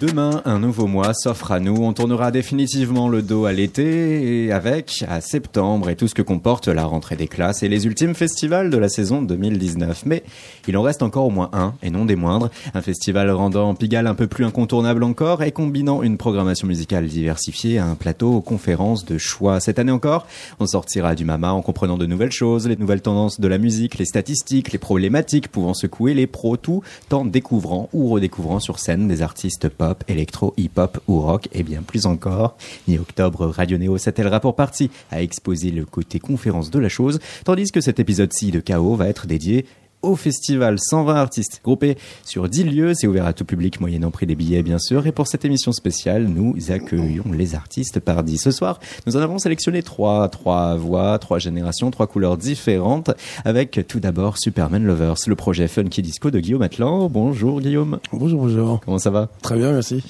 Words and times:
Demain, 0.00 0.40
un 0.46 0.60
nouveau 0.60 0.86
mois 0.86 1.12
s'offre 1.12 1.52
à 1.52 1.60
nous. 1.60 1.76
On 1.76 1.92
tournera 1.92 2.30
définitivement 2.30 3.10
le 3.10 3.20
dos 3.20 3.44
à 3.44 3.52
l'été 3.52 4.46
et 4.46 4.50
avec 4.50 5.04
à 5.06 5.20
septembre 5.20 5.90
et 5.90 5.94
tout 5.94 6.08
ce 6.08 6.14
que 6.14 6.22
comporte 6.22 6.68
la 6.68 6.86
rentrée 6.86 7.16
des 7.16 7.28
classes 7.28 7.62
et 7.62 7.68
les 7.68 7.84
ultimes 7.84 8.14
festivals 8.14 8.70
de 8.70 8.78
la 8.78 8.88
saison 8.88 9.20
2019. 9.20 10.06
Mais 10.06 10.22
il 10.66 10.78
en 10.78 10.82
reste 10.82 11.02
encore 11.02 11.26
au 11.26 11.30
moins 11.30 11.50
un 11.52 11.74
et 11.82 11.90
non 11.90 12.06
des 12.06 12.16
moindres. 12.16 12.48
Un 12.72 12.80
festival 12.80 13.30
rendant 13.30 13.74
Pigalle 13.74 14.06
un 14.06 14.14
peu 14.14 14.26
plus 14.26 14.46
incontournable 14.46 15.02
encore 15.02 15.42
et 15.42 15.52
combinant 15.52 16.02
une 16.02 16.16
programmation 16.16 16.66
musicale 16.66 17.06
diversifiée 17.06 17.76
à 17.76 17.84
un 17.84 17.94
plateau 17.94 18.40
conférences 18.40 19.04
de 19.04 19.18
choix. 19.18 19.60
Cette 19.60 19.78
année 19.78 19.92
encore, 19.92 20.26
on 20.60 20.66
sortira 20.66 21.14
du 21.14 21.26
mama 21.26 21.52
en 21.52 21.60
comprenant 21.60 21.98
de 21.98 22.06
nouvelles 22.06 22.32
choses, 22.32 22.66
les 22.66 22.76
nouvelles 22.76 23.02
tendances 23.02 23.38
de 23.38 23.48
la 23.48 23.58
musique, 23.58 23.98
les 23.98 24.06
statistiques, 24.06 24.72
les 24.72 24.78
problématiques 24.78 25.48
pouvant 25.48 25.74
secouer 25.74 26.14
les 26.14 26.26
pros, 26.26 26.56
tout 26.56 26.82
en 27.12 27.26
découvrant 27.26 27.90
ou 27.92 28.08
redécouvrant 28.08 28.60
sur 28.60 28.78
scène 28.78 29.06
des 29.06 29.20
artistes 29.20 29.68
pop 29.68 29.89
électro, 30.08 30.54
hip-hop 30.56 30.98
ou 31.08 31.20
rock 31.20 31.48
et 31.52 31.62
bien 31.62 31.82
plus 31.82 32.06
encore. 32.06 32.56
Mi-octobre, 32.88 33.46
Radio 33.46 33.76
Néo 33.76 33.98
s'attellera 33.98 34.30
le 34.30 34.34
rapport 34.34 34.54
parti 34.54 34.90
à 35.10 35.22
exposer 35.22 35.70
le 35.70 35.84
côté 35.84 36.20
conférence 36.20 36.70
de 36.70 36.78
la 36.78 36.88
chose, 36.88 37.18
tandis 37.44 37.72
que 37.72 37.80
cet 37.80 37.98
épisode-ci 37.98 38.52
de 38.52 38.60
Chaos 38.60 38.94
va 38.94 39.08
être 39.08 39.26
dédié 39.26 39.66
au 40.02 40.16
festival. 40.16 40.78
120 40.78 41.14
artistes 41.14 41.60
groupés 41.62 41.96
sur 42.24 42.48
10 42.48 42.64
lieux. 42.64 42.94
C'est 42.94 43.06
ouvert 43.06 43.26
à 43.26 43.32
tout 43.32 43.44
public, 43.44 43.80
moyennant 43.80 44.10
prix 44.10 44.26
des 44.26 44.34
billets, 44.34 44.62
bien 44.62 44.78
sûr. 44.78 45.06
Et 45.06 45.12
pour 45.12 45.26
cette 45.26 45.44
émission 45.44 45.72
spéciale, 45.72 46.24
nous 46.24 46.56
accueillons 46.70 47.32
les 47.32 47.54
artistes 47.54 48.00
par 48.00 48.22
10. 48.22 48.38
Ce 48.38 48.50
soir, 48.50 48.80
nous 49.06 49.16
en 49.16 49.20
avons 49.20 49.38
sélectionné 49.38 49.82
trois. 49.82 50.28
Trois 50.28 50.76
voix, 50.76 51.18
trois 51.18 51.38
générations, 51.38 51.90
trois 51.90 52.06
couleurs 52.06 52.36
différentes. 52.36 53.10
Avec 53.44 53.86
tout 53.88 54.00
d'abord 54.00 54.38
Superman 54.38 54.84
Lovers, 54.84 55.16
le 55.26 55.34
projet 55.34 55.68
Funky 55.68 56.02
Disco 56.02 56.30
de 56.30 56.40
Guillaume 56.40 56.62
Atlan. 56.62 57.08
Bonjour 57.08 57.60
Guillaume. 57.60 57.98
Bonjour, 58.12 58.42
bonjour. 58.42 58.80
Comment 58.84 58.98
ça 58.98 59.10
va? 59.10 59.28
Très 59.42 59.56
bien, 59.56 59.72
merci. 59.72 60.02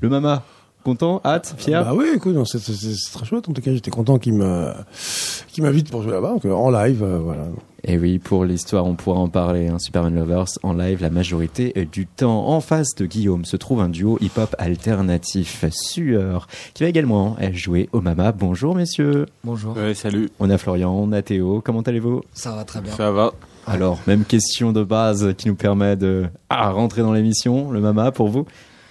Le 0.00 0.08
Mama 0.08 0.44
Content 0.86 1.20
Hâte 1.24 1.56
Fier 1.58 1.84
Bah 1.84 1.94
oui, 1.96 2.04
écoute, 2.14 2.36
c'est 2.46 2.60
très 3.12 3.26
chouette. 3.26 3.48
En 3.48 3.52
tout 3.52 3.60
cas, 3.60 3.72
j'étais 3.72 3.90
content 3.90 4.20
qu'il 4.20 4.34
m'invite 4.34 5.90
pour 5.90 6.02
jouer 6.04 6.12
là-bas, 6.12 6.36
en 6.48 6.70
live, 6.70 7.02
euh, 7.02 7.18
voilà. 7.18 7.46
Et 7.82 7.98
oui, 7.98 8.20
pour 8.20 8.44
l'histoire, 8.44 8.86
on 8.86 8.94
pourra 8.94 9.18
en 9.18 9.28
parler. 9.28 9.66
Hein, 9.66 9.80
Superman 9.80 10.14
Lovers 10.14 10.46
en 10.62 10.74
live 10.74 11.02
la 11.02 11.10
majorité 11.10 11.88
du 11.90 12.06
temps. 12.06 12.46
En 12.46 12.60
face 12.60 12.94
de 12.94 13.04
Guillaume 13.04 13.44
se 13.44 13.56
trouve 13.56 13.80
un 13.80 13.88
duo 13.88 14.16
hip-hop 14.20 14.54
alternatif, 14.60 15.64
Sueur, 15.72 16.46
qui 16.72 16.84
va 16.84 16.88
également 16.88 17.36
jouer 17.50 17.88
au 17.90 18.00
Mama. 18.00 18.30
Bonjour 18.30 18.76
messieurs. 18.76 19.26
Bonjour. 19.42 19.76
Ouais, 19.76 19.92
salut. 19.92 20.30
On 20.38 20.48
a 20.50 20.56
Florian, 20.56 20.92
on 20.92 21.10
a 21.10 21.20
Théo. 21.20 21.62
Comment 21.64 21.80
allez-vous? 21.80 22.22
Ça 22.32 22.52
va 22.52 22.62
très 22.62 22.80
bien. 22.80 22.92
Ça 22.92 23.10
va. 23.10 23.32
Alors, 23.66 23.98
même 24.06 24.24
question 24.24 24.70
de 24.70 24.84
base 24.84 25.34
qui 25.36 25.48
nous 25.48 25.56
permet 25.56 25.96
de 25.96 26.26
ah, 26.48 26.70
rentrer 26.70 27.02
dans 27.02 27.12
l'émission, 27.12 27.72
le 27.72 27.80
Mama 27.80 28.12
pour 28.12 28.28
vous? 28.28 28.46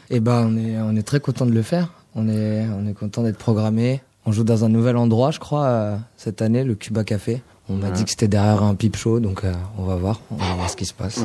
Eh 0.10 0.20
ben, 0.20 0.48
on 0.50 0.58
est, 0.58 0.78
on 0.80 0.96
est 0.96 1.04
très 1.04 1.20
content 1.20 1.46
de 1.46 1.52
le 1.52 1.62
faire. 1.62 1.94
On 2.16 2.30
est, 2.30 2.66
on 2.68 2.88
est 2.88 2.94
content 2.94 3.24
d'être 3.24 3.38
programmé. 3.38 4.02
On 4.26 4.32
joue 4.32 4.44
dans 4.44 4.66
un 4.66 4.70
nouvel 4.70 4.98
endroit, 4.98 5.32
je 5.32 5.40
crois, 5.40 5.66
euh, 5.66 5.98
cette 6.18 6.42
année, 6.42 6.64
le 6.64 6.76
Cuba 6.76 7.04
Café. 7.04 7.42
On 7.68 7.78
m'a 7.78 7.90
dit 7.90 8.04
que 8.04 8.12
c'était 8.12 8.28
derrière 8.28 8.62
un 8.62 8.76
pipe 8.76 8.96
show, 8.96 9.20
donc 9.20 9.44
euh, 9.44 9.52
on 9.80 9.86
va 9.86 9.96
voir, 9.96 10.22
on 10.30 10.36
va 10.36 10.54
voir 10.54 10.70
ce 10.70 10.76
qui 10.76 10.86
se 10.86 10.94
passe. 10.94 11.20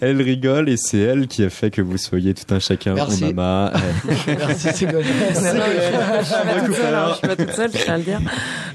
elle 0.00 0.20
rigole 0.20 0.68
et 0.68 0.76
c'est 0.76 0.98
elle 0.98 1.26
qui 1.26 1.42
a 1.42 1.48
fait 1.48 1.70
que 1.70 1.80
vous 1.80 1.96
soyez 1.96 2.34
tout 2.34 2.54
un 2.54 2.58
chacun 2.58 2.92
Merci. 2.92 3.24
au 3.24 3.26
mama. 3.28 3.72
Merci 4.26 4.68
Ségolène. 4.74 5.06
je 5.30 7.14
suis 7.14 7.26
pas 7.26 7.36
toute 7.36 7.52
seule, 7.52 7.70
je 7.72 7.78
tiens 7.78 7.94
à 7.94 7.96
le 7.96 8.04
dire. 8.04 8.20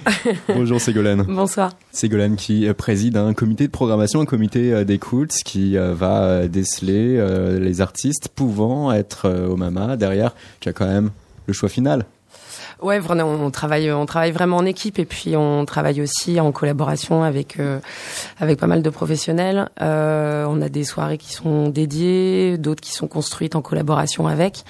Bonjour 0.47 0.81
Ségolène. 0.81 1.21
Bonsoir. 1.29 1.73
Ségolène 1.91 2.35
qui 2.35 2.67
préside 2.73 3.15
un 3.15 3.35
comité 3.35 3.67
de 3.67 3.71
programmation, 3.71 4.21
un 4.21 4.25
comité 4.25 4.73
euh, 4.73 4.85
d'écoute 4.85 5.35
qui 5.45 5.77
euh, 5.77 5.93
va 5.93 6.47
déceler 6.47 7.23
les 7.59 7.81
artistes 7.81 8.29
pouvant 8.29 8.91
être 8.91 9.29
au 9.29 9.55
mama. 9.55 9.97
Derrière, 9.97 10.33
tu 10.61 10.69
as 10.69 10.73
quand 10.73 10.87
même 10.87 11.11
le 11.45 11.53
choix 11.53 11.69
final. 11.69 12.05
Ouais, 12.81 12.99
on 13.09 13.51
travaille, 13.51 13.91
on 13.91 14.07
travaille 14.07 14.31
vraiment 14.31 14.57
en 14.57 14.65
équipe 14.65 14.97
et 14.97 15.05
puis 15.05 15.37
on 15.37 15.65
travaille 15.65 16.01
aussi 16.01 16.39
en 16.39 16.51
collaboration 16.51 17.21
avec 17.23 17.59
euh, 17.59 17.79
avec 18.39 18.59
pas 18.59 18.65
mal 18.65 18.81
de 18.81 18.89
professionnels. 18.89 19.69
Euh, 19.81 20.45
on 20.49 20.59
a 20.63 20.69
des 20.69 20.83
soirées 20.83 21.19
qui 21.19 21.31
sont 21.31 21.69
dédiées, 21.69 22.57
d'autres 22.57 22.81
qui 22.81 22.91
sont 22.91 23.07
construites 23.07 23.55
en 23.55 23.61
collaboration 23.61 24.25
avec. 24.25 24.63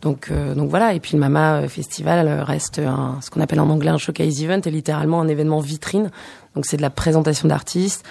Donc 0.00 0.28
euh, 0.32 0.54
donc 0.54 0.70
voilà. 0.70 0.92
Et 0.92 0.98
puis 0.98 1.12
le 1.12 1.20
Mama 1.20 1.68
Festival 1.68 2.28
reste 2.40 2.80
un, 2.80 3.18
ce 3.20 3.30
qu'on 3.30 3.40
appelle 3.40 3.60
en 3.60 3.70
anglais 3.70 3.90
un 3.90 3.98
showcase 3.98 4.42
event, 4.42 4.60
et 4.64 4.70
littéralement 4.70 5.20
un 5.20 5.28
événement 5.28 5.60
vitrine. 5.60 6.10
Donc 6.56 6.66
c'est 6.66 6.76
de 6.76 6.82
la 6.82 6.90
présentation 6.90 7.46
d'artistes. 7.46 8.04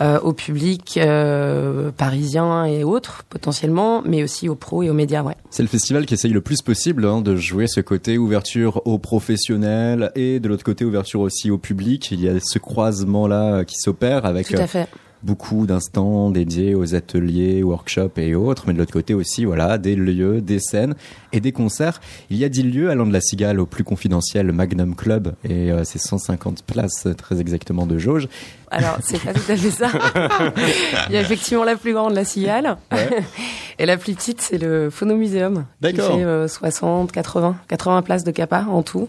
Euh, 0.00 0.18
au 0.18 0.32
public 0.32 0.98
euh, 0.98 1.92
parisien 1.92 2.64
et 2.64 2.82
autres 2.82 3.22
potentiellement, 3.28 4.02
mais 4.04 4.24
aussi 4.24 4.48
aux 4.48 4.56
pros 4.56 4.82
et 4.82 4.90
aux 4.90 4.94
médias. 4.94 5.22
Ouais. 5.22 5.36
C'est 5.50 5.62
le 5.62 5.68
festival 5.68 6.04
qui 6.04 6.14
essaye 6.14 6.32
le 6.32 6.40
plus 6.40 6.62
possible 6.62 7.04
hein, 7.04 7.20
de 7.20 7.36
jouer 7.36 7.68
ce 7.68 7.80
côté 7.80 8.18
ouverture 8.18 8.82
aux 8.86 8.98
professionnels 8.98 10.10
et 10.16 10.40
de 10.40 10.48
l'autre 10.48 10.64
côté 10.64 10.84
ouverture 10.84 11.20
aussi 11.20 11.48
au 11.48 11.58
public. 11.58 12.10
Il 12.10 12.20
y 12.20 12.28
a 12.28 12.40
ce 12.40 12.58
croisement 12.58 13.28
là 13.28 13.64
qui 13.64 13.76
s'opère 13.76 14.26
avec. 14.26 14.48
Tout 14.48 14.56
à 14.56 14.66
fait 14.66 14.88
beaucoup 15.24 15.66
d'instants 15.66 16.30
dédiés 16.30 16.74
aux 16.74 16.94
ateliers, 16.94 17.62
workshops 17.62 18.18
et 18.18 18.34
autres, 18.34 18.64
mais 18.66 18.74
de 18.74 18.78
l'autre 18.78 18.92
côté 18.92 19.14
aussi, 19.14 19.44
voilà, 19.44 19.78
des 19.78 19.96
lieux, 19.96 20.40
des 20.40 20.58
scènes 20.60 20.94
et 21.32 21.40
des 21.40 21.52
concerts. 21.52 22.00
Il 22.30 22.36
y 22.36 22.44
a 22.44 22.48
10 22.48 22.62
lieux 22.64 22.90
allant 22.90 23.06
de 23.06 23.12
la 23.12 23.20
Cigale 23.20 23.58
au 23.58 23.66
plus 23.66 23.84
confidentiel 23.84 24.52
Magnum 24.52 24.94
Club 24.94 25.34
et 25.44 25.72
euh, 25.72 25.82
c'est 25.84 25.98
150 25.98 26.62
places 26.64 27.08
très 27.16 27.40
exactement 27.40 27.86
de 27.86 27.98
jauge. 27.98 28.28
Alors, 28.70 28.98
c'est 29.02 29.22
pas 29.22 29.32
tout 29.32 29.50
à 29.50 29.56
fait 29.56 29.70
ça. 29.70 29.88
Il 31.08 31.14
y 31.14 31.16
a 31.16 31.20
effectivement 31.20 31.64
la 31.64 31.76
plus 31.76 31.92
grande, 31.92 32.12
la 32.12 32.24
Cigale. 32.24 32.76
et 33.78 33.86
la 33.86 33.96
plus 33.96 34.14
petite, 34.14 34.40
c'est 34.40 34.58
le 34.58 34.90
Phonomuséum. 34.90 35.64
D'accord. 35.80 36.12
Qui 36.12 36.18
fait 36.18 36.48
60, 36.48 37.12
80, 37.12 37.56
80 37.68 38.02
places 38.02 38.24
de 38.24 38.30
capa 38.30 38.66
en 38.68 38.82
tout. 38.82 39.08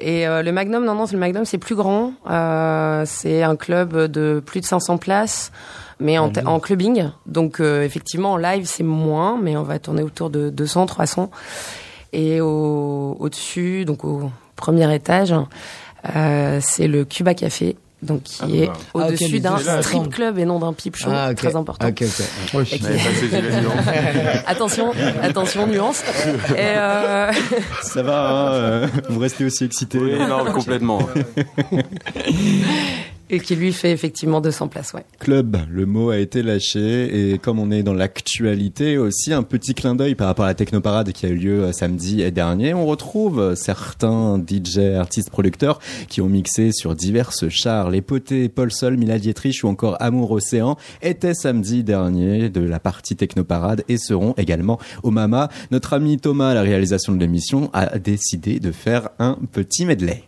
Et 0.00 0.26
euh, 0.26 0.42
le 0.42 0.50
Magnum, 0.50 0.84
non, 0.84 0.94
non, 0.94 1.04
le 1.10 1.18
Magnum, 1.18 1.44
c'est 1.44 1.58
plus 1.58 1.74
grand. 1.74 2.12
Euh, 2.28 3.04
c'est 3.06 3.42
un 3.42 3.56
club 3.56 3.96
de 4.06 4.42
plus 4.44 4.60
de 4.60 4.66
500 4.66 4.98
places, 4.98 5.52
mais 6.00 6.18
en, 6.18 6.32
ah 6.36 6.48
en 6.48 6.58
clubbing. 6.58 7.10
Donc, 7.26 7.60
euh, 7.60 7.82
effectivement, 7.82 8.32
en 8.32 8.36
live, 8.36 8.64
c'est 8.64 8.82
moins, 8.82 9.38
mais 9.40 9.56
on 9.56 9.62
va 9.62 9.78
tourner 9.78 10.02
autour 10.02 10.30
de 10.30 10.48
200, 10.50 10.86
300. 10.86 11.30
Et 12.12 12.40
au, 12.40 13.16
au-dessus, 13.20 13.84
donc 13.84 14.04
au 14.04 14.30
premier 14.56 14.92
étage, 14.92 15.34
c'est 16.60 16.88
le 16.88 17.04
Cuba 17.04 17.34
Café 17.34 17.76
donc 18.02 18.22
qui 18.22 18.40
ah, 18.42 18.48
est 18.48 18.66
bah. 18.66 18.72
au-dessus 18.94 19.42
ah, 19.44 19.58
d'un 19.58 19.82
strip 19.82 20.10
club 20.10 20.38
et 20.38 20.44
non 20.44 20.58
d'un 20.58 20.72
pipe 20.72 20.96
show, 20.96 21.10
ah, 21.12 21.34
très 21.34 21.54
important. 21.54 21.86
Okay, 21.86 22.06
okay. 22.54 22.80
attention, 24.46 24.92
attention, 25.22 25.66
nuance. 25.66 26.02
Et 26.50 26.58
euh... 26.58 27.30
Ça 27.82 28.02
va, 28.02 28.30
hein, 28.30 28.52
euh, 28.52 28.86
vous 29.08 29.20
restez 29.20 29.44
aussi 29.44 29.64
excité. 29.64 29.98
Oui, 29.98 30.18
non, 30.18 30.44
complètement. 30.52 31.00
Et 33.30 33.40
qui 33.40 33.54
lui 33.54 33.72
fait 33.72 33.92
effectivement 33.92 34.40
200 34.40 34.68
places, 34.68 34.92
ouais. 34.92 35.04
Club, 35.20 35.56
le 35.70 35.86
mot 35.86 36.10
a 36.10 36.18
été 36.18 36.42
lâché 36.42 37.32
et 37.32 37.38
comme 37.38 37.60
on 37.60 37.70
est 37.70 37.82
dans 37.82 37.94
l'actualité 37.94 38.98
aussi, 38.98 39.32
un 39.32 39.44
petit 39.44 39.74
clin 39.74 39.94
d'œil 39.94 40.16
par 40.16 40.26
rapport 40.26 40.44
à 40.44 40.48
la 40.48 40.54
Technoparade 40.54 41.12
qui 41.12 41.26
a 41.26 41.28
eu 41.28 41.36
lieu 41.36 41.64
euh, 41.64 41.72
samedi 41.72 42.30
dernier. 42.32 42.74
On 42.74 42.86
retrouve 42.86 43.40
euh, 43.40 43.54
certains 43.54 44.36
DJ, 44.38 44.78
artistes, 44.98 45.30
producteurs 45.30 45.78
qui 46.08 46.20
ont 46.20 46.28
mixé 46.28 46.72
sur 46.72 46.94
diverses 46.94 47.48
chars. 47.48 47.90
Les 47.90 48.02
potés 48.02 48.48
Paul 48.48 48.72
Sol, 48.72 48.96
Mila 48.96 49.18
Dietrich 49.18 49.62
ou 49.62 49.68
encore 49.68 49.96
Amour 50.00 50.32
Océan 50.32 50.76
étaient 51.02 51.34
samedi 51.34 51.84
dernier 51.84 52.48
de 52.48 52.60
la 52.60 52.80
partie 52.80 53.16
Technoparade 53.16 53.84
et 53.88 53.96
seront 53.96 54.34
également 54.36 54.78
au 55.02 55.10
Mama. 55.10 55.50
Notre 55.70 55.92
ami 55.92 56.18
Thomas, 56.18 56.50
à 56.50 56.54
la 56.54 56.62
réalisation 56.62 57.12
de 57.12 57.20
l'émission, 57.20 57.70
a 57.72 57.98
décidé 57.98 58.58
de 58.58 58.72
faire 58.72 59.10
un 59.18 59.38
petit 59.52 59.86
medley. 59.86 60.24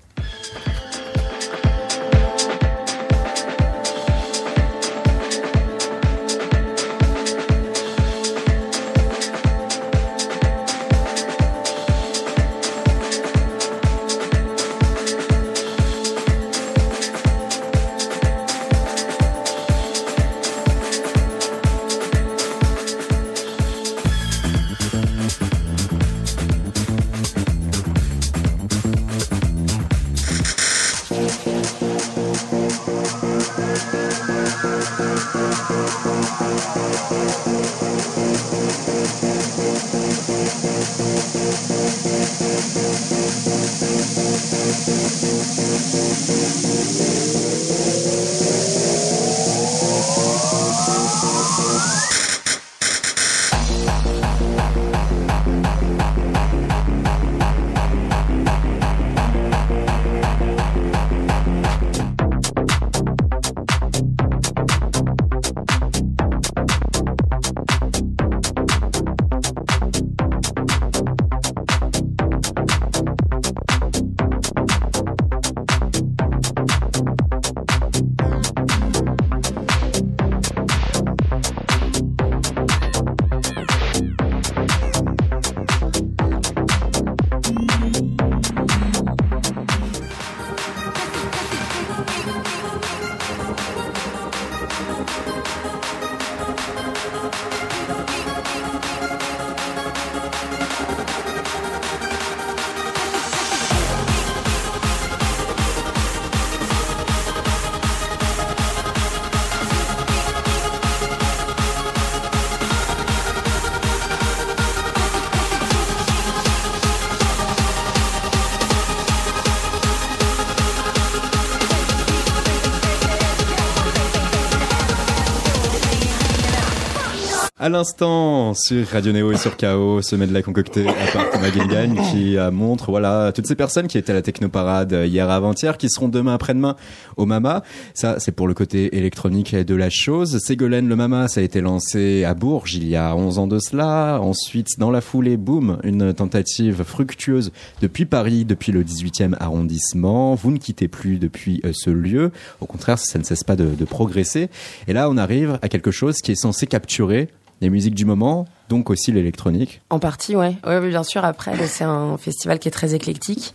L'instant, 127.73 128.55
sur 128.55 128.87
Radio 128.87 129.13
Néo 129.13 129.33
et 129.33 129.37
sur 129.37 129.57
KO, 129.57 130.03
ce 130.03 130.15
medley 130.15 130.43
concocté 130.43 130.87
à 130.87 131.13
part 131.13 131.31
Thomas 131.31 131.51
Guingagne 131.51 131.99
qui 132.11 132.37
euh, 132.37 132.51
montre, 132.51 132.91
voilà, 132.91 133.33
toutes 133.35 133.47
ces 133.47 133.57
personnes 133.57 133.89
qui 133.89 133.99
étaient 133.99 134.13
à 134.13 134.15
la 134.15 134.23
Technoparade 134.23 134.93
hier 135.07 135.29
avant-hier, 135.31 135.79
qui 135.79 135.89
seront 135.89 136.09
demain 136.09 136.35
après-demain 136.35 136.77
au 137.17 137.25
Mama. 137.25 137.63
Ça, 137.95 138.17
c'est 138.19 138.33
pour 138.33 138.47
le 138.47 138.55
côté 138.55 138.97
électronique 138.97 139.57
de 139.57 139.75
la 139.75 139.91
chose. 139.91 140.39
Ségolène, 140.39 140.89
le 140.89 140.97
Mama, 140.97 141.29
ça 141.29 141.41
a 141.41 141.43
été 141.43 141.61
lancé 141.61 142.25
à 142.25 142.35
Bourges 142.35 142.75
il 142.75 142.87
y 142.87 142.95
a 142.95 143.17
11 143.17 143.39
ans 143.39 143.47
de 143.47 143.59
cela. 143.59 144.21
Ensuite, 144.21 144.79
dans 144.79 144.91
la 144.91 145.01
foulée, 145.01 145.37
boum, 145.37 145.79
une 145.83 146.13
tentative 146.13 146.85
fructueuse 146.85 147.53
depuis 147.81 148.05
Paris, 148.05 148.45
depuis 148.45 148.73
le 148.73 148.85
18e 148.85 149.35
arrondissement. 149.41 150.35
Vous 150.35 150.51
ne 150.51 150.59
quittez 150.59 150.89
plus 150.89 151.19
depuis 151.19 151.61
euh, 151.65 151.73
ce 151.73 151.91
lieu. 151.91 152.33
Au 152.61 152.67
contraire, 152.67 152.99
ça 152.99 153.19
ne 153.19 153.25
cesse 153.25 153.45
pas 153.45 153.57
de, 153.57 153.75
de 153.75 153.85
progresser. 153.85 154.51
Et 154.89 154.93
là, 154.93 155.09
on 155.09 155.17
arrive 155.17 155.59
à 155.63 155.69
quelque 155.69 155.91
chose 155.91 156.19
qui 156.19 156.33
est 156.33 156.37
censé 156.37 156.67
capturer 156.67 157.29
les 157.62 157.70
musiques 157.70 157.94
du 157.94 158.05
moment, 158.05 158.47
donc 158.69 158.91
aussi 158.91 159.12
l'électronique. 159.12 159.81
En 159.88 160.00
partie, 160.00 160.35
ouais. 160.35 160.56
ouais. 160.67 160.79
Oui, 160.79 160.88
bien 160.88 161.05
sûr. 161.05 161.25
Après, 161.25 161.56
c'est 161.69 161.85
un 161.85 162.19
festival 162.19 162.59
qui 162.59 162.67
est 162.69 162.73
très 162.73 162.94
éclectique. 162.94 163.55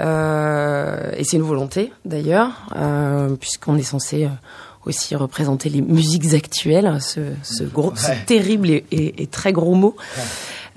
Euh, 0.00 1.12
et 1.16 1.22
c'est 1.22 1.36
une 1.36 1.44
volonté, 1.44 1.92
d'ailleurs, 2.04 2.68
euh, 2.76 3.36
puisqu'on 3.36 3.76
est 3.76 3.82
censé 3.82 4.24
euh, 4.24 4.28
aussi 4.86 5.14
représenter 5.14 5.68
les 5.68 5.80
musiques 5.80 6.34
actuelles, 6.34 6.98
ce, 7.00 7.20
ce, 7.44 7.62
gros, 7.62 7.92
ce 7.94 8.10
terrible 8.26 8.70
et, 8.70 8.84
et, 8.90 9.22
et, 9.22 9.26
très 9.28 9.52
gros 9.52 9.76
mot. 9.76 9.94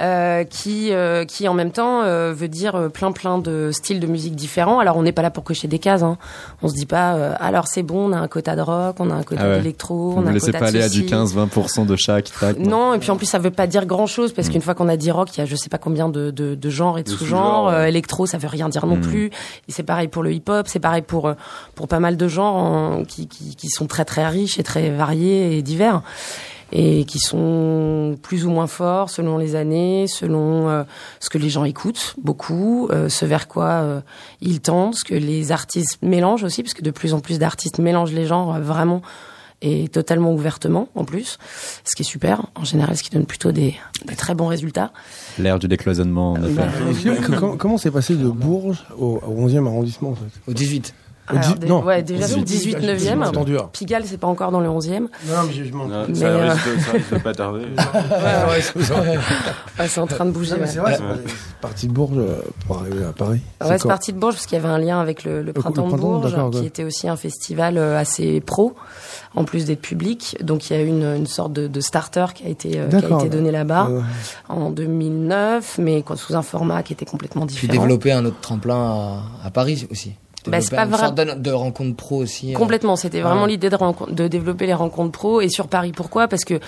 Euh, 0.01 0.45
qui 0.45 0.93
euh, 0.93 1.25
qui 1.25 1.47
en 1.47 1.53
même 1.53 1.71
temps 1.71 2.01
euh, 2.01 2.33
veut 2.33 2.47
dire 2.47 2.75
euh, 2.75 2.89
plein 2.89 3.11
plein 3.11 3.37
de 3.37 3.69
styles 3.71 3.99
de 3.99 4.07
musique 4.07 4.35
différents. 4.35 4.79
Alors 4.79 4.97
on 4.97 5.03
n'est 5.03 5.11
pas 5.11 5.21
là 5.21 5.29
pour 5.29 5.43
cocher 5.43 5.67
des 5.67 5.77
cases. 5.77 6.01
Hein. 6.01 6.17
On 6.63 6.69
se 6.69 6.73
dit 6.73 6.87
pas 6.87 7.13
euh, 7.13 7.35
alors 7.39 7.67
c'est 7.67 7.83
bon, 7.83 8.09
on 8.09 8.11
a 8.11 8.17
un 8.17 8.27
quota 8.27 8.55
de 8.55 8.61
rock, 8.61 8.95
on 8.99 9.11
a 9.11 9.13
un 9.13 9.21
quota 9.21 9.41
ah 9.43 9.49
ouais. 9.49 9.57
d'électro, 9.57 10.15
on 10.17 10.25
a 10.25 10.31
un 10.31 10.33
laissez 10.33 10.51
pas 10.53 10.67
aller 10.67 10.81
à 10.81 10.89
du 10.89 11.03
15-20% 11.03 11.85
de 11.85 11.95
chaque. 11.97 12.31
Tac, 12.39 12.57
non. 12.57 12.69
non. 12.69 12.93
et 12.95 12.99
puis 12.99 13.11
en 13.11 13.15
plus 13.15 13.27
ça 13.27 13.37
veut 13.37 13.51
pas 13.51 13.67
dire 13.67 13.85
grand 13.85 14.07
chose 14.07 14.33
parce 14.33 14.47
mmh. 14.47 14.51
qu'une 14.51 14.61
fois 14.61 14.73
qu'on 14.73 14.89
a 14.89 14.97
dit 14.97 15.11
rock, 15.11 15.37
il 15.37 15.41
y 15.41 15.43
a 15.43 15.45
je 15.45 15.55
sais 15.55 15.69
pas 15.69 15.77
combien 15.77 16.09
de, 16.09 16.31
de, 16.31 16.55
de 16.55 16.69
genres 16.71 16.97
et 16.97 17.03
de, 17.03 17.11
de 17.11 17.15
sous-genres. 17.15 17.67
Ouais. 17.67 17.89
électro, 17.89 18.25
ça 18.25 18.39
veut 18.39 18.47
rien 18.47 18.69
dire 18.69 18.87
non 18.87 18.95
mmh. 18.95 19.01
plus. 19.01 19.25
Et 19.67 19.71
c'est 19.71 19.83
pareil 19.83 20.07
pour 20.07 20.23
le 20.23 20.33
hip-hop, 20.33 20.67
c'est 20.67 20.79
pareil 20.79 21.03
pour 21.03 21.31
pour 21.75 21.87
pas 21.87 21.99
mal 21.99 22.17
de 22.17 22.27
genres 22.27 22.55
en, 22.55 23.03
qui, 23.03 23.27
qui 23.27 23.55
qui 23.55 23.69
sont 23.69 23.85
très 23.85 24.05
très 24.05 24.27
riches 24.27 24.57
et 24.57 24.63
très 24.63 24.89
variés 24.89 25.57
et 25.57 25.61
divers 25.61 26.01
et 26.71 27.05
qui 27.05 27.19
sont 27.19 28.17
plus 28.21 28.45
ou 28.45 28.49
moins 28.49 28.67
forts 28.67 29.09
selon 29.09 29.37
les 29.37 29.55
années, 29.55 30.05
selon 30.07 30.69
euh, 30.69 30.83
ce 31.19 31.29
que 31.29 31.37
les 31.37 31.49
gens 31.49 31.65
écoutent 31.65 32.15
beaucoup, 32.21 32.87
euh, 32.91 33.09
ce 33.09 33.25
vers 33.25 33.47
quoi 33.47 33.69
euh, 33.69 34.01
ils 34.39 34.61
tendent, 34.61 34.95
ce 34.95 35.03
que 35.03 35.15
les 35.15 35.51
artistes 35.51 35.99
mélangent 36.01 36.43
aussi, 36.43 36.63
parce 36.63 36.73
que 36.73 36.83
de 36.83 36.91
plus 36.91 37.13
en 37.13 37.19
plus 37.19 37.39
d'artistes 37.39 37.79
mélangent 37.79 38.13
les 38.13 38.25
genres 38.25 38.59
vraiment 38.59 39.01
et 39.63 39.89
totalement 39.89 40.33
ouvertement 40.33 40.87
en 40.95 41.03
plus, 41.03 41.37
ce 41.83 41.95
qui 41.95 42.01
est 42.01 42.05
super 42.05 42.47
en 42.55 42.63
général, 42.63 42.97
ce 42.97 43.03
qui 43.03 43.11
donne 43.11 43.25
plutôt 43.25 43.51
des, 43.51 43.75
des 44.07 44.15
très 44.15 44.33
bons 44.33 44.47
résultats. 44.47 44.91
L'ère 45.37 45.59
du 45.59 45.67
décloisonnement. 45.67 46.33
En 46.33 46.43
effet. 46.43 47.17
comment, 47.23 47.57
comment 47.57 47.77
c'est 47.77 47.91
passé 47.91 48.15
de 48.15 48.27
Bourges 48.27 48.83
au, 48.97 49.21
au 49.27 49.47
11e 49.47 49.67
arrondissement 49.67 50.11
en 50.11 50.15
fait? 50.15 50.31
Au 50.47 50.53
18 50.53 50.95
alors, 51.37 51.55
dé 51.55 51.67
non, 51.67 51.83
ouais, 51.83 52.03
déjà 52.03 52.27
18, 52.27 52.77
9e. 52.79 53.69
Pigalle, 53.71 54.03
c'est 54.05 54.17
pas 54.17 54.27
encore 54.27 54.51
dans 54.51 54.59
le 54.59 54.69
11e. 54.69 54.99
Non, 54.99 55.07
mais 55.47 55.53
je 55.53 55.73
m'en 55.73 55.87
mais 55.87 56.15
ça, 56.15 56.25
euh... 56.25 56.49
risque, 56.51 56.81
ça 56.85 56.91
risque 56.91 57.13
de 57.13 57.19
pas 57.19 57.33
tarder. 57.33 57.65
ouais, 59.79 59.87
c'est 59.87 59.99
en 59.99 60.07
train 60.07 60.25
de 60.25 60.31
bouger. 60.31 60.55
C'est 60.65 60.79
vrai, 60.79 60.97
c'est 60.97 61.59
parti 61.61 61.87
de 61.87 61.93
Bourges 61.93 62.21
pour 62.65 62.79
arriver 62.79 63.05
à 63.05 63.13
Paris. 63.13 63.41
Ouais, 63.61 63.77
c'est 63.77 63.87
parti 63.87 64.13
de 64.13 64.19
Bourges 64.19 64.35
parce 64.35 64.45
qu'il 64.45 64.57
y 64.57 64.61
avait 64.61 64.69
un 64.69 64.79
lien 64.79 64.99
avec 64.99 65.23
le, 65.23 65.41
le 65.41 65.53
Printemps 65.53 65.87
le 65.87 65.93
de 65.93 65.97
Bourges, 65.97 66.51
qui 66.59 66.65
était 66.65 66.83
aussi 66.83 67.07
un 67.07 67.15
festival 67.15 67.77
euh, 67.77 67.97
assez 67.97 68.41
pro, 68.41 68.75
en 69.35 69.43
plus 69.43 69.65
d'être 69.65 69.81
public. 69.81 70.37
Donc 70.41 70.69
il 70.69 70.73
y 70.73 70.79
a 70.79 70.81
eu 70.81 70.87
une, 70.87 71.03
une 71.03 71.27
sorte 71.27 71.53
de, 71.53 71.67
de 71.67 71.81
starter 71.81 72.25
qui 72.33 72.45
a 72.45 72.49
été, 72.49 72.79
euh, 72.79 72.87
qui 72.87 73.13
a 73.13 73.17
été 73.17 73.29
donné 73.29 73.51
là-bas 73.51 73.89
en 74.49 74.69
2009, 74.69 75.77
mais 75.79 76.03
sous 76.15 76.35
un 76.35 76.41
format 76.41 76.83
qui 76.83 76.93
était 76.93 77.05
complètement 77.05 77.45
différent. 77.45 77.69
Puis 77.71 77.79
développer 77.79 78.11
un 78.11 78.25
autre 78.25 78.39
tremplin 78.41 78.75
à, 78.75 79.47
à 79.47 79.51
Paris 79.51 79.87
aussi. 79.91 80.13
Bah, 80.47 80.59
c'est 80.61 80.75
pas 80.75 80.85
vrai. 80.85 81.11
De, 81.11 81.33
de 81.35 81.51
rencontres 81.51 81.95
pro 81.95 82.17
aussi. 82.17 82.53
Complètement. 82.53 82.95
C'était 82.95 83.21
vraiment 83.21 83.45
l'idée 83.45 83.69
de, 83.69 83.77
de 84.11 84.27
développer 84.27 84.65
les 84.65 84.73
rencontres 84.73 85.11
pro 85.11 85.41
et 85.41 85.49
sur 85.49 85.67
Paris. 85.67 85.91
Pourquoi? 85.91 86.27
Parce 86.27 86.45
que 86.45 86.59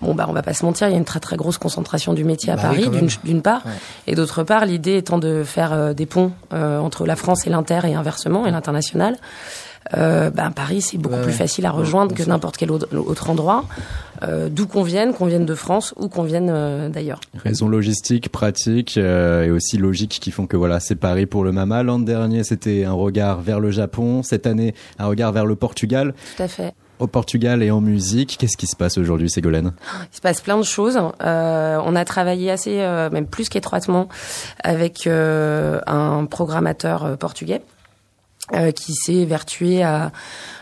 bon 0.00 0.14
bah 0.14 0.26
on 0.28 0.32
va 0.32 0.42
pas 0.42 0.54
se 0.54 0.64
mentir, 0.64 0.88
il 0.88 0.92
y 0.92 0.94
a 0.94 0.98
une 0.98 1.04
très 1.04 1.20
très 1.20 1.36
grosse 1.36 1.58
concentration 1.58 2.12
du 2.12 2.24
métier 2.24 2.52
à 2.52 2.56
bah 2.56 2.62
Paris 2.62 2.88
oui, 2.92 3.08
d'une 3.24 3.42
part, 3.42 3.64
ouais. 3.64 3.72
et 4.06 4.14
d'autre 4.14 4.42
part 4.42 4.66
l'idée 4.66 4.96
étant 4.96 5.18
de 5.18 5.44
faire 5.44 5.72
euh, 5.72 5.92
des 5.94 6.06
ponts 6.06 6.32
euh, 6.52 6.78
entre 6.78 7.06
la 7.06 7.16
France 7.16 7.46
et 7.46 7.50
l'Inter 7.50 7.80
et 7.84 7.94
inversement 7.94 8.46
et 8.46 8.50
l'international. 8.50 9.16
Euh, 9.96 10.30
bah, 10.30 10.50
Paris, 10.54 10.80
c'est 10.80 10.96
beaucoup 10.96 11.16
ouais, 11.16 11.22
plus 11.22 11.32
facile 11.32 11.66
à 11.66 11.70
rejoindre 11.70 12.14
que 12.14 12.22
n'importe 12.22 12.56
quel 12.56 12.70
autre, 12.70 12.88
autre 12.96 13.30
endroit, 13.30 13.64
euh, 14.22 14.48
d'où 14.50 14.66
qu'on 14.66 14.82
vienne, 14.82 15.12
qu'on 15.14 15.26
vienne 15.26 15.46
de 15.46 15.54
France 15.54 15.94
ou 15.96 16.08
qu'on 16.08 16.22
vienne 16.22 16.50
euh, 16.50 16.88
d'ailleurs. 16.88 17.20
Raisons 17.44 17.68
logistiques, 17.68 18.30
pratiques 18.30 18.96
et 18.96 19.50
aussi 19.50 19.78
logiques 19.78 20.18
qui 20.20 20.30
font 20.30 20.46
que 20.46 20.56
voilà, 20.56 20.80
c'est 20.80 20.96
Paris 20.96 21.26
pour 21.26 21.44
le 21.44 21.52
Mama. 21.52 21.82
L'an 21.82 21.98
dernier, 21.98 22.44
c'était 22.44 22.84
un 22.84 22.92
regard 22.92 23.40
vers 23.40 23.60
le 23.60 23.70
Japon. 23.70 24.22
Cette 24.22 24.46
année, 24.46 24.74
un 24.98 25.06
regard 25.06 25.32
vers 25.32 25.46
le 25.46 25.56
Portugal. 25.56 26.14
Tout 26.36 26.42
à 26.42 26.48
fait 26.48 26.74
au 27.02 27.06
Portugal 27.08 27.62
et 27.62 27.70
en 27.70 27.80
musique. 27.80 28.36
Qu'est-ce 28.38 28.56
qui 28.56 28.66
se 28.66 28.76
passe 28.76 28.96
aujourd'hui, 28.96 29.28
Ségolène? 29.28 29.72
Il 30.12 30.16
se 30.16 30.20
passe 30.20 30.40
plein 30.40 30.56
de 30.56 30.62
choses. 30.62 30.98
Euh, 31.22 31.78
on 31.84 31.96
a 31.96 32.04
travaillé 32.04 32.50
assez, 32.50 32.80
euh, 32.80 33.10
même 33.10 33.26
plus 33.26 33.48
qu'étroitement, 33.48 34.08
avec 34.62 35.06
euh, 35.06 35.80
un 35.86 36.24
programmateur 36.26 37.18
portugais 37.18 37.60
euh, 38.54 38.70
qui 38.70 38.94
s'est 38.94 39.24
vertué 39.24 39.82
à, 39.82 40.12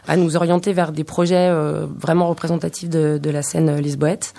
à, 0.07 0.17
nous 0.17 0.37
orienter 0.37 0.73
vers 0.73 0.93
des 0.93 1.05
projets 1.05 1.49
euh, 1.49 1.87
vraiment 1.99 2.29
représentatifs 2.29 2.89
de, 2.89 3.19
de, 3.19 3.31
la 3.31 3.43
scène 3.43 3.79
lisboète. 3.79 4.35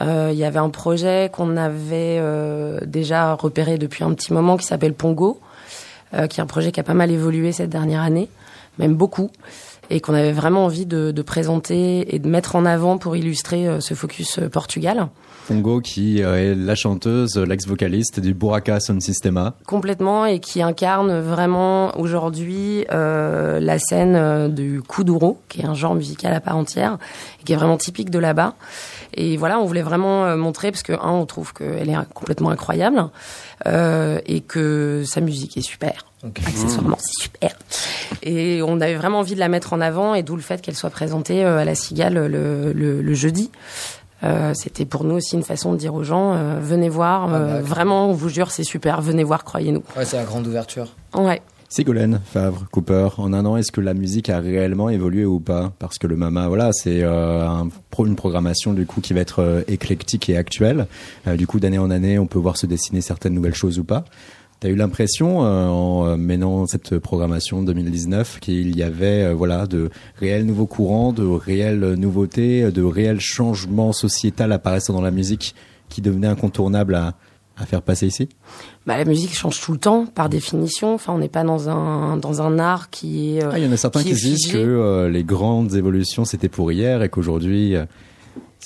Euh, 0.00 0.30
il 0.32 0.38
y 0.38 0.44
avait 0.44 0.58
un 0.58 0.70
projet 0.70 1.30
qu'on 1.32 1.56
avait 1.56 2.18
euh, 2.20 2.80
déjà 2.84 3.34
repéré 3.34 3.78
depuis 3.78 4.04
un 4.04 4.12
petit 4.14 4.32
moment 4.32 4.56
qui 4.56 4.66
s'appelle 4.66 4.94
Pongo, 4.94 5.40
euh, 6.14 6.26
qui 6.26 6.40
est 6.40 6.42
un 6.42 6.46
projet 6.46 6.72
qui 6.72 6.80
a 6.80 6.82
pas 6.82 6.94
mal 6.94 7.10
évolué 7.10 7.52
cette 7.52 7.70
dernière 7.70 8.02
année, 8.02 8.28
même 8.78 8.94
beaucoup, 8.94 9.30
et 9.94 10.00
qu'on 10.00 10.14
avait 10.14 10.32
vraiment 10.32 10.64
envie 10.64 10.86
de, 10.86 11.10
de, 11.10 11.22
présenter 11.22 12.14
et 12.14 12.18
de 12.18 12.28
mettre 12.28 12.56
en 12.56 12.64
avant 12.64 12.98
pour 12.98 13.16
illustrer 13.16 13.80
ce 13.80 13.94
focus 13.94 14.40
Portugal. 14.50 15.08
Pongo 15.48 15.80
qui 15.80 16.20
est 16.20 16.54
la 16.54 16.74
chanteuse, 16.74 17.36
l'ex-vocaliste 17.36 18.20
du 18.20 18.32
Buraka 18.32 18.78
Sound 18.78 19.02
Systema. 19.02 19.54
Complètement 19.66 20.24
et 20.24 20.38
qui 20.38 20.62
incarne 20.62 21.20
vraiment 21.20 21.98
aujourd'hui 21.98 22.84
euh, 22.92 23.60
la 23.60 23.78
scène 23.78 24.14
euh, 24.16 24.48
du 24.48 24.82
kuduro, 24.82 25.40
qui 25.48 25.60
est 25.60 25.64
un 25.64 25.74
genre 25.74 25.94
musical 25.94 26.32
à 26.32 26.40
part 26.40 26.56
entière 26.56 26.98
et 27.40 27.44
qui 27.44 27.52
est 27.52 27.56
vraiment 27.56 27.76
typique 27.76 28.10
de 28.10 28.18
là-bas. 28.18 28.54
Et 29.14 29.36
voilà, 29.36 29.58
on 29.58 29.66
voulait 29.66 29.82
vraiment 29.82 30.24
euh, 30.24 30.36
montrer 30.36 30.70
parce 30.70 30.82
que 30.82 30.92
un, 30.92 31.10
on 31.10 31.26
trouve 31.26 31.52
qu'elle 31.52 31.90
est 31.90 31.96
complètement 32.14 32.50
incroyable 32.50 33.08
euh, 33.66 34.20
et 34.26 34.40
que 34.40 35.02
sa 35.06 35.20
musique 35.20 35.56
est 35.56 35.62
super. 35.62 36.06
Okay. 36.24 36.42
Accessoirement, 36.46 36.98
c'est 37.00 37.22
super. 37.22 37.56
Et 38.22 38.62
on 38.62 38.80
avait 38.80 38.94
vraiment 38.94 39.18
envie 39.18 39.34
de 39.34 39.40
la 39.40 39.48
mettre 39.48 39.72
en 39.72 39.80
avant 39.80 40.14
et 40.14 40.22
d'où 40.22 40.36
le 40.36 40.42
fait 40.42 40.60
qu'elle 40.62 40.76
soit 40.76 40.90
présentée 40.90 41.42
à 41.44 41.64
la 41.64 41.74
Cigale 41.74 42.14
le, 42.14 42.72
le, 42.72 43.02
le 43.02 43.14
jeudi. 43.14 43.50
Euh, 44.22 44.54
c'était 44.54 44.84
pour 44.84 45.02
nous 45.02 45.16
aussi 45.16 45.34
une 45.34 45.42
façon 45.42 45.72
de 45.72 45.78
dire 45.78 45.94
aux 45.94 46.04
gens 46.04 46.34
euh, 46.34 46.60
venez 46.60 46.88
voir, 46.88 47.24
ah 47.24 47.28
bah, 47.28 47.36
euh, 47.38 47.60
vraiment, 47.60 48.08
on 48.08 48.12
vous 48.12 48.28
jure, 48.28 48.52
c'est 48.52 48.62
super, 48.62 49.00
venez 49.02 49.24
voir, 49.24 49.42
croyez-nous. 49.42 49.82
Ouais, 49.96 50.04
c'est 50.04 50.16
la 50.16 50.22
grande 50.22 50.46
ouverture. 50.46 50.94
Ouais. 51.12 51.42
Ségolène 51.68 52.20
Favre 52.32 52.66
Cooper, 52.70 53.08
en 53.16 53.32
un 53.32 53.46
an, 53.46 53.56
est-ce 53.56 53.72
que 53.72 53.80
la 53.80 53.94
musique 53.94 54.28
a 54.28 54.38
réellement 54.38 54.90
évolué 54.90 55.24
ou 55.24 55.40
pas? 55.40 55.72
Parce 55.78 55.98
que 55.98 56.06
le 56.06 56.16
Mama, 56.16 56.46
voilà, 56.46 56.70
c'est 56.72 57.02
euh, 57.02 57.48
un, 57.48 57.68
une 58.04 58.14
programmation 58.14 58.74
du 58.74 58.84
coup 58.84 59.00
qui 59.00 59.14
va 59.14 59.20
être 59.20 59.40
euh, 59.40 59.62
éclectique 59.68 60.28
et 60.28 60.36
actuelle. 60.36 60.86
Euh, 61.26 61.36
du 61.36 61.46
coup, 61.46 61.58
d'année 61.58 61.78
en 61.78 61.90
année, 61.90 62.18
on 62.18 62.26
peut 62.26 62.38
voir 62.38 62.58
se 62.58 62.66
dessiner 62.66 63.00
certaines 63.00 63.32
nouvelles 63.32 63.54
choses 63.54 63.78
ou 63.78 63.84
pas. 63.84 64.04
T'as 64.62 64.68
eu 64.68 64.76
l'impression, 64.76 65.44
euh, 65.44 65.66
en 65.66 66.16
menant 66.16 66.68
cette 66.68 66.96
programmation 66.98 67.64
2019, 67.64 68.38
qu'il 68.38 68.76
y 68.76 68.84
avait 68.84 69.24
euh, 69.24 69.34
voilà 69.34 69.66
de 69.66 69.90
réels 70.20 70.46
nouveaux 70.46 70.68
courants, 70.68 71.12
de 71.12 71.24
réelles 71.24 71.94
nouveautés, 71.94 72.70
de 72.70 72.82
réels 72.84 73.18
changements 73.18 73.92
sociétals 73.92 74.52
apparaissant 74.52 74.92
dans 74.92 75.00
la 75.00 75.10
musique 75.10 75.56
qui 75.88 76.00
devenaient 76.00 76.28
incontournables 76.28 76.94
à, 76.94 77.14
à 77.56 77.66
faire 77.66 77.82
passer 77.82 78.06
ici? 78.06 78.28
Bah, 78.86 78.96
la 78.96 79.04
musique 79.04 79.34
change 79.34 79.60
tout 79.60 79.72
le 79.72 79.78
temps, 79.78 80.06
par 80.06 80.28
définition. 80.28 80.94
Enfin, 80.94 81.12
on 81.12 81.18
n'est 81.18 81.28
pas 81.28 81.44
dans 81.44 81.68
un 81.68 82.16
dans 82.16 82.42
un 82.42 82.58
art 82.58 82.90
qui 82.90 83.36
est. 83.36 83.44
Euh, 83.44 83.50
ah, 83.52 83.58
il 83.58 83.64
y 83.64 83.68
en 83.68 83.72
a 83.72 83.76
certains 83.76 84.02
qui, 84.02 84.14
qui 84.14 84.20
disent 84.20 84.52
que 84.52 84.58
euh, 84.58 85.08
les 85.08 85.24
grandes 85.24 85.74
évolutions 85.74 86.24
c'était 86.24 86.48
pour 86.48 86.72
hier 86.72 87.02
et 87.02 87.08
qu'aujourd'hui 87.08 87.76
euh, 87.76 87.84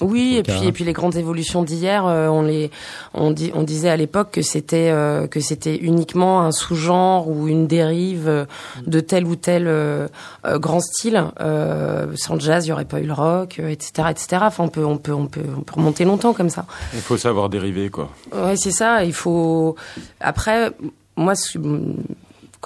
oui, 0.03 0.37
et 0.37 0.43
puis 0.43 0.67
et 0.67 0.73
puis 0.73 0.85
les 0.85 0.93
grandes 0.93 1.17
évolutions 1.17 1.63
d'hier, 1.63 2.07
euh, 2.07 2.29
on 2.29 2.43
les 2.43 2.71
on 3.15 3.31
dit 3.31 3.51
on 3.55 3.63
disait 3.63 3.89
à 3.89 3.97
l'époque 3.97 4.31
que 4.31 4.43
c'était 4.43 4.91
euh, 4.91 5.27
que 5.27 5.41
c'était 5.41 5.77
uniquement 5.77 6.43
un 6.43 6.53
sous-genre 6.53 7.29
ou 7.29 7.49
une 7.49 7.67
dérive 7.67 8.29
euh, 8.29 8.45
de 8.87 9.01
tel 9.01 9.25
ou 9.25 9.37
tel 9.37 9.67
euh, 9.67 10.09
grand 10.45 10.81
style. 10.81 11.25
sans 11.39 12.35
le 12.35 12.41
jazz, 12.41 12.67
il 12.67 12.71
y 12.71 12.73
aurait 12.73 12.85
pas 12.85 13.01
eu 13.01 13.07
le 13.07 13.15
rock, 13.15 13.59
etc., 13.59 14.09
etc. 14.11 14.43
Enfin, 14.43 14.65
on 14.65 14.69
peut 14.69 14.85
on 14.85 14.99
peut 14.99 15.15
on 15.15 15.27
peut 15.27 15.41
on 15.57 15.63
peut 15.63 15.75
remonter 15.75 16.05
longtemps 16.05 16.35
comme 16.35 16.51
ça. 16.51 16.67
Il 16.93 17.01
faut 17.01 17.17
savoir 17.17 17.49
dériver, 17.49 17.89
quoi. 17.89 18.11
Ouais, 18.35 18.57
c'est 18.57 18.73
ça. 18.73 19.03
Il 19.05 19.15
faut 19.15 19.77
après 20.21 20.73
moi 21.17 21.35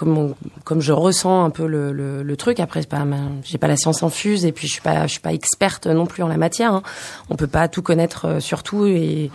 comme 0.00 0.16
on- 0.16 0.35
comme 0.64 0.80
je 0.80 0.92
ressens 0.92 1.45
un 1.45 1.50
peu 1.50 1.66
le, 1.66 1.92
le, 1.92 2.23
le 2.23 2.37
truc. 2.38 2.59
Après, 2.59 2.83
pas 2.85 3.04
j'ai 3.45 3.59
pas 3.59 3.69
la 3.69 3.76
science 3.76 4.02
infuse 4.02 4.47
et 4.47 4.52
puis 4.52 4.66
je 4.66 4.73
suis 4.73 4.80
pas 4.80 5.07
je 5.07 5.12
suis 5.12 5.21
pas 5.21 5.35
experte 5.35 5.87
non 5.87 6.07
plus 6.07 6.23
en 6.23 6.28
la 6.28 6.38
matière. 6.38 6.73
hein. 6.73 6.83
On 7.28 7.37
peut 7.37 7.47
pas 7.47 7.69
tout 7.69 7.83
connaître 7.83 8.25
euh, 8.26 8.40
sur 8.40 8.62
tout 8.62 8.87
et 8.87 9.30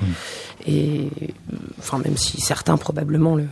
et 0.66 1.10
enfin 1.78 2.00
même 2.00 2.18
si 2.18 2.42
certains 2.42 2.78
probablement 2.78 3.36
le 3.36 3.46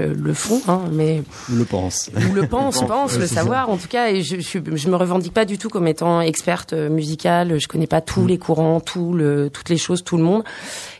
le, 0.00 0.12
le 0.12 0.32
font, 0.34 0.60
hein, 0.68 0.82
mais 0.92 1.22
le 1.52 1.64
pense. 1.64 2.08
ou 2.30 2.32
le 2.34 2.46
pense, 2.46 2.82
pense 2.86 3.18
le 3.18 3.26
savoir 3.26 3.68
en 3.70 3.76
tout 3.76 3.88
cas. 3.88 4.10
Et 4.10 4.22
je, 4.22 4.36
je, 4.40 4.88
me 4.88 4.94
revendique 4.96 5.32
pas 5.34 5.44
du 5.44 5.58
tout 5.58 5.68
comme 5.68 5.88
étant 5.88 6.20
experte 6.20 6.72
euh, 6.72 6.88
musicale. 6.88 7.58
Je 7.60 7.66
connais 7.66 7.88
pas 7.88 8.00
tous 8.00 8.26
les 8.26 8.38
courants, 8.38 8.78
tout 8.80 9.12
le, 9.12 9.50
toutes 9.50 9.68
les 9.70 9.76
choses, 9.76 10.04
tout 10.04 10.16
le 10.16 10.22
monde. 10.22 10.44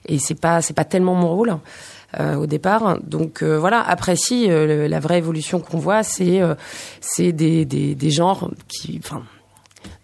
Et 0.07 0.19
c'est 0.19 0.35
pas, 0.35 0.63
c'est 0.63 0.75
pas 0.75 0.85
tellement 0.85 1.15
mon 1.15 1.29
rôle. 1.29 1.57
Euh, 2.19 2.37
au 2.37 2.47
départ, 2.47 2.99
donc 3.03 3.43
euh, 3.43 3.59
voilà. 3.59 3.83
Après, 3.87 4.17
si 4.17 4.51
euh, 4.51 4.89
la 4.89 4.99
vraie 4.99 5.19
évolution 5.19 5.61
qu'on 5.61 5.79
voit, 5.79 6.03
c'est 6.03 6.41
c'est 7.01 7.33
des, 7.33 7.67
des 7.67 7.95
des 7.95 8.11
genres 8.11 8.51
qui, 8.67 8.99
enfin, 9.03 9.23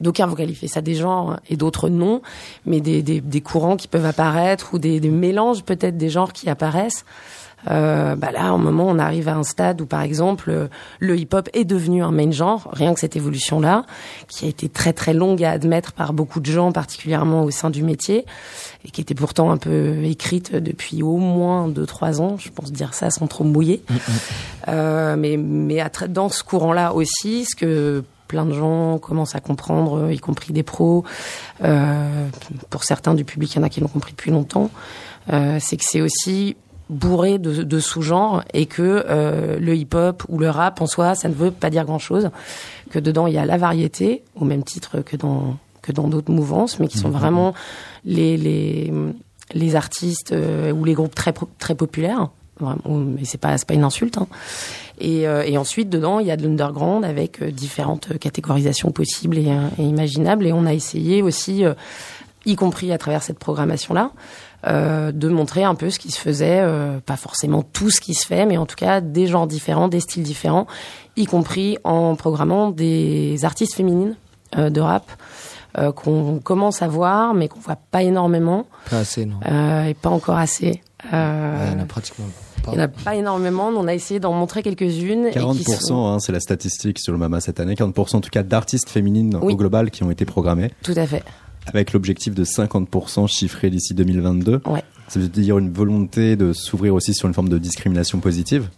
D'aucuns 0.00 0.26
vont 0.26 0.34
qualifier 0.34 0.68
ça 0.68 0.80
des 0.82 0.94
genres 0.94 1.40
et 1.49 1.56
d'autres 1.56 1.88
non, 1.88 2.20
mais 2.66 2.80
des, 2.80 3.02
des, 3.02 3.20
des 3.20 3.40
courants 3.40 3.76
qui 3.76 3.88
peuvent 3.88 4.04
apparaître 4.04 4.75
ou 4.75 4.78
des, 4.78 5.00
des 5.00 5.08
mélanges 5.08 5.64
peut-être 5.64 5.96
des 5.96 6.11
genres 6.11 6.32
qui 6.32 6.50
apparaissent. 6.50 7.04
Euh, 7.70 8.14
bah 8.14 8.30
là, 8.30 8.52
au 8.52 8.58
moment, 8.58 8.87
on 8.88 8.99
arrive 8.99 9.28
à 9.28 9.34
un 9.34 9.42
stade 9.42 9.80
où, 9.80 9.87
par 9.87 10.02
exemple, 10.02 10.68
le 10.99 11.16
hip-hop 11.16 11.49
est 11.54 11.64
devenu 11.64 12.02
un 12.02 12.11
main 12.11 12.30
genre, 12.30 12.68
rien 12.73 12.92
que 12.92 13.00
cette 13.00 13.16
évolution-là, 13.16 13.87
qui 14.28 14.44
a 14.44 14.49
été 14.49 14.68
très 14.68 14.92
très 14.92 15.14
longue 15.14 15.42
à 15.42 15.52
admettre 15.52 15.92
par 15.92 16.12
beaucoup 16.12 16.40
de 16.40 16.50
gens, 16.50 16.73
particulièrement 16.73 17.44
au 17.44 17.50
sein 17.50 17.70
du 17.70 17.82
métier, 17.82 18.26
et 18.85 18.91
qui 18.91 19.00
était 19.00 19.14
pourtant 19.14 19.50
un 19.50 19.57
peu 19.57 20.05
écrite 20.05 20.55
depuis 20.55 21.03
au 21.03 21.17
moins 21.17 21.69
deux 21.69 21.87
trois 21.87 22.21
ans. 22.21 22.37
Je 22.38 22.50
pense 22.50 22.73
dire 22.73 22.95
ça 22.95 23.11
sans 23.11 23.26
trop 23.26 23.45
mouiller. 23.45 23.83
Euh, 24.69 25.17
mais 25.17 25.37
mais 25.37 25.81
à 25.81 25.91
dans 26.09 26.29
ce 26.29 26.43
courant-là 26.43 26.95
aussi, 26.95 27.45
ce 27.45 27.57
que 27.57 28.05
plein 28.29 28.47
de 28.47 28.53
gens 28.53 28.99
commencent 28.99 29.35
à 29.35 29.41
comprendre, 29.41 30.11
y 30.11 30.19
compris 30.19 30.53
des 30.53 30.62
pros, 30.62 31.05
euh, 31.62 32.29
pour 32.71 32.85
certains 32.85 33.14
du 33.14 33.25
public, 33.25 33.55
il 33.55 33.59
y 33.59 33.61
en 33.61 33.62
a 33.62 33.69
qui 33.69 33.81
l'ont 33.81 33.88
compris 33.88 34.12
depuis 34.12 34.31
longtemps, 34.31 34.71
euh, 35.33 35.59
c'est 35.61 35.76
que 35.76 35.85
c'est 35.87 36.00
aussi 36.00 36.57
bourré 36.91 37.38
de, 37.38 37.62
de 37.62 37.79
sous-genres 37.79 38.43
et 38.53 38.67
que 38.67 39.05
euh, 39.09 39.59
le 39.59 39.75
hip-hop 39.75 40.25
ou 40.29 40.38
le 40.38 40.50
rap 40.50 40.81
en 40.81 40.87
soi, 40.87 41.14
ça 41.14 41.29
ne 41.29 41.35
veut 41.35 41.50
pas 41.50 41.71
dire 41.71 41.85
grand-chose, 41.85 42.31
que 42.91 42.99
dedans 42.99 43.26
il 43.26 43.35
y 43.35 43.38
a 43.38 43.47
la 43.47 43.57
variété, 43.57 44.23
au 44.35 44.45
même 44.45 44.64
titre 44.64 45.00
que 45.00 45.17
dans 45.17 45.57
que 45.85 45.93
dans 45.93 46.09
d'autres 46.09 46.33
mouvances, 46.33 46.81
mais 46.81 46.88
qui 46.88 46.99
sont 46.99 47.11
vraiment 47.11 47.55
les 48.05 48.37
les 48.37 48.93
les 49.53 49.76
artistes 49.76 50.33
euh, 50.33 50.73
ou 50.73 50.85
les 50.85 50.95
groupes 50.95 51.14
très 51.14 51.35
très 51.59 51.75
populaires. 51.75 52.31
Vraiment, 52.61 53.05
mais 53.17 53.25
c'est 53.25 53.41
pas 53.45 53.59
c'est 53.59 53.69
pas 53.69 53.75
une 53.75 53.85
insulte. 53.85 54.17
Hein. 54.19 54.29
Et, 55.00 55.26
euh, 55.26 55.43
et 55.45 55.59
ensuite 55.59 55.88
dedans 55.91 56.21
il 56.21 56.26
y 56.26 56.31
a 56.31 56.37
de 56.37 56.45
l'underground 56.45 57.05
avec 57.05 57.43
euh, 57.43 57.50
différentes 57.50 58.17
catégorisations 58.19 58.93
possibles 58.93 59.38
et, 59.38 59.49
et 59.79 59.83
imaginables. 59.83 60.47
Et 60.47 60.53
on 60.53 60.64
a 60.67 60.73
essayé 60.73 61.21
aussi, 61.21 61.64
euh, 61.64 61.75
y 62.47 62.55
compris 62.55 62.93
à 62.93 62.99
travers 62.99 63.23
cette 63.23 63.38
programmation 63.38 63.93
là, 63.93 64.11
euh, 64.67 65.12
de 65.12 65.29
montrer 65.29 65.64
un 65.64 65.75
peu 65.75 65.91
ce 65.91 65.99
qui 65.99 66.11
se 66.11 66.21
faisait, 66.21 66.61
euh, 66.61 67.00
pas 67.05 67.17
forcément 67.17 67.62
tout 67.62 67.91
ce 67.91 68.00
qui 68.00 68.14
se 68.14 68.25
fait, 68.25 68.47
mais 68.47 68.57
en 68.57 68.67
tout 68.67 68.76
cas 68.76 69.00
des 69.00 69.26
genres 69.26 69.49
différents, 69.49 69.88
des 69.88 70.00
styles 70.00 70.23
différents, 70.23 70.67
y 71.17 71.26
compris 71.26 71.76
en 71.85 72.14
programmant 72.14 72.71
des 72.71 73.45
artistes 73.45 73.75
féminines 73.75 74.14
euh, 74.57 74.71
de 74.71 74.81
rap 74.81 75.05
euh, 75.78 75.93
qu'on 75.93 76.38
commence 76.40 76.83
à 76.83 76.88
voir, 76.88 77.35
mais 77.35 77.49
qu'on 77.49 77.61
voit 77.61 77.76
pas 77.90 78.02
énormément 78.02 78.66
Pas 78.90 78.99
assez, 78.99 79.26
non. 79.26 79.37
euh, 79.50 79.85
et 79.85 79.95
pas 79.95 80.11
encore 80.11 80.37
assez. 80.37 80.81
Euh, 81.12 81.66
il 81.73 81.73
y 81.78 81.81
en 81.81 81.83
a 81.83 81.87
pratiquement 81.87 82.26
pas. 82.64 82.73
il 82.73 82.76
n'y 82.78 82.81
en 82.83 82.85
a 82.85 82.88
pas 82.88 83.14
énormément, 83.14 83.71
mais 83.71 83.78
on 83.78 83.87
a 83.87 83.95
essayé 83.95 84.21
d'en 84.21 84.33
montrer 84.33 84.62
quelques-unes. 84.62 85.26
et 85.26 85.31
qui 85.33 85.38
40%, 85.38 85.81
sont- 85.81 86.07
hein, 86.07 86.19
c'est 86.21 86.33
la 86.33 86.40
statistique 86.40 86.99
sur 86.99 87.12
le 87.12 87.19
MAMA 87.19 87.40
cette 87.40 87.61
année. 87.61 87.75
40% 87.75 88.16
en 88.16 88.21
tout 88.21 88.31
cas 88.31 88.43
d'artistes 88.43 88.88
féminines 88.88 89.38
Oui. 89.43 89.52
au 89.52 89.57
global 89.57 89.90
qui 89.90 90.02
ont 90.04 90.11
été 90.11 90.25
programmés, 90.25 90.73
Tout 90.83 90.95
à 90.97 91.07
fait. 91.07 91.23
avec 91.66 91.93
l'objectif 91.93 92.35
de 92.35 92.45
50% 92.45 93.26
chiffré 93.26 93.69
d'ici 93.71 93.93
2022. 93.95 94.61
Ouais. 94.66 94.83
Ça 95.09 95.21
veut 95.21 95.28
dire 95.28 95.59
une 95.59 95.71
volonté 95.71 96.37
de 96.37 96.54
s'ouvrir 96.54 96.95
aussi 96.95 97.12
sur 97.12 97.28
une 97.28 97.35
forme 97.35 97.50
de 97.50 97.59
discrimination 97.59 98.21
positive. 98.21 98.71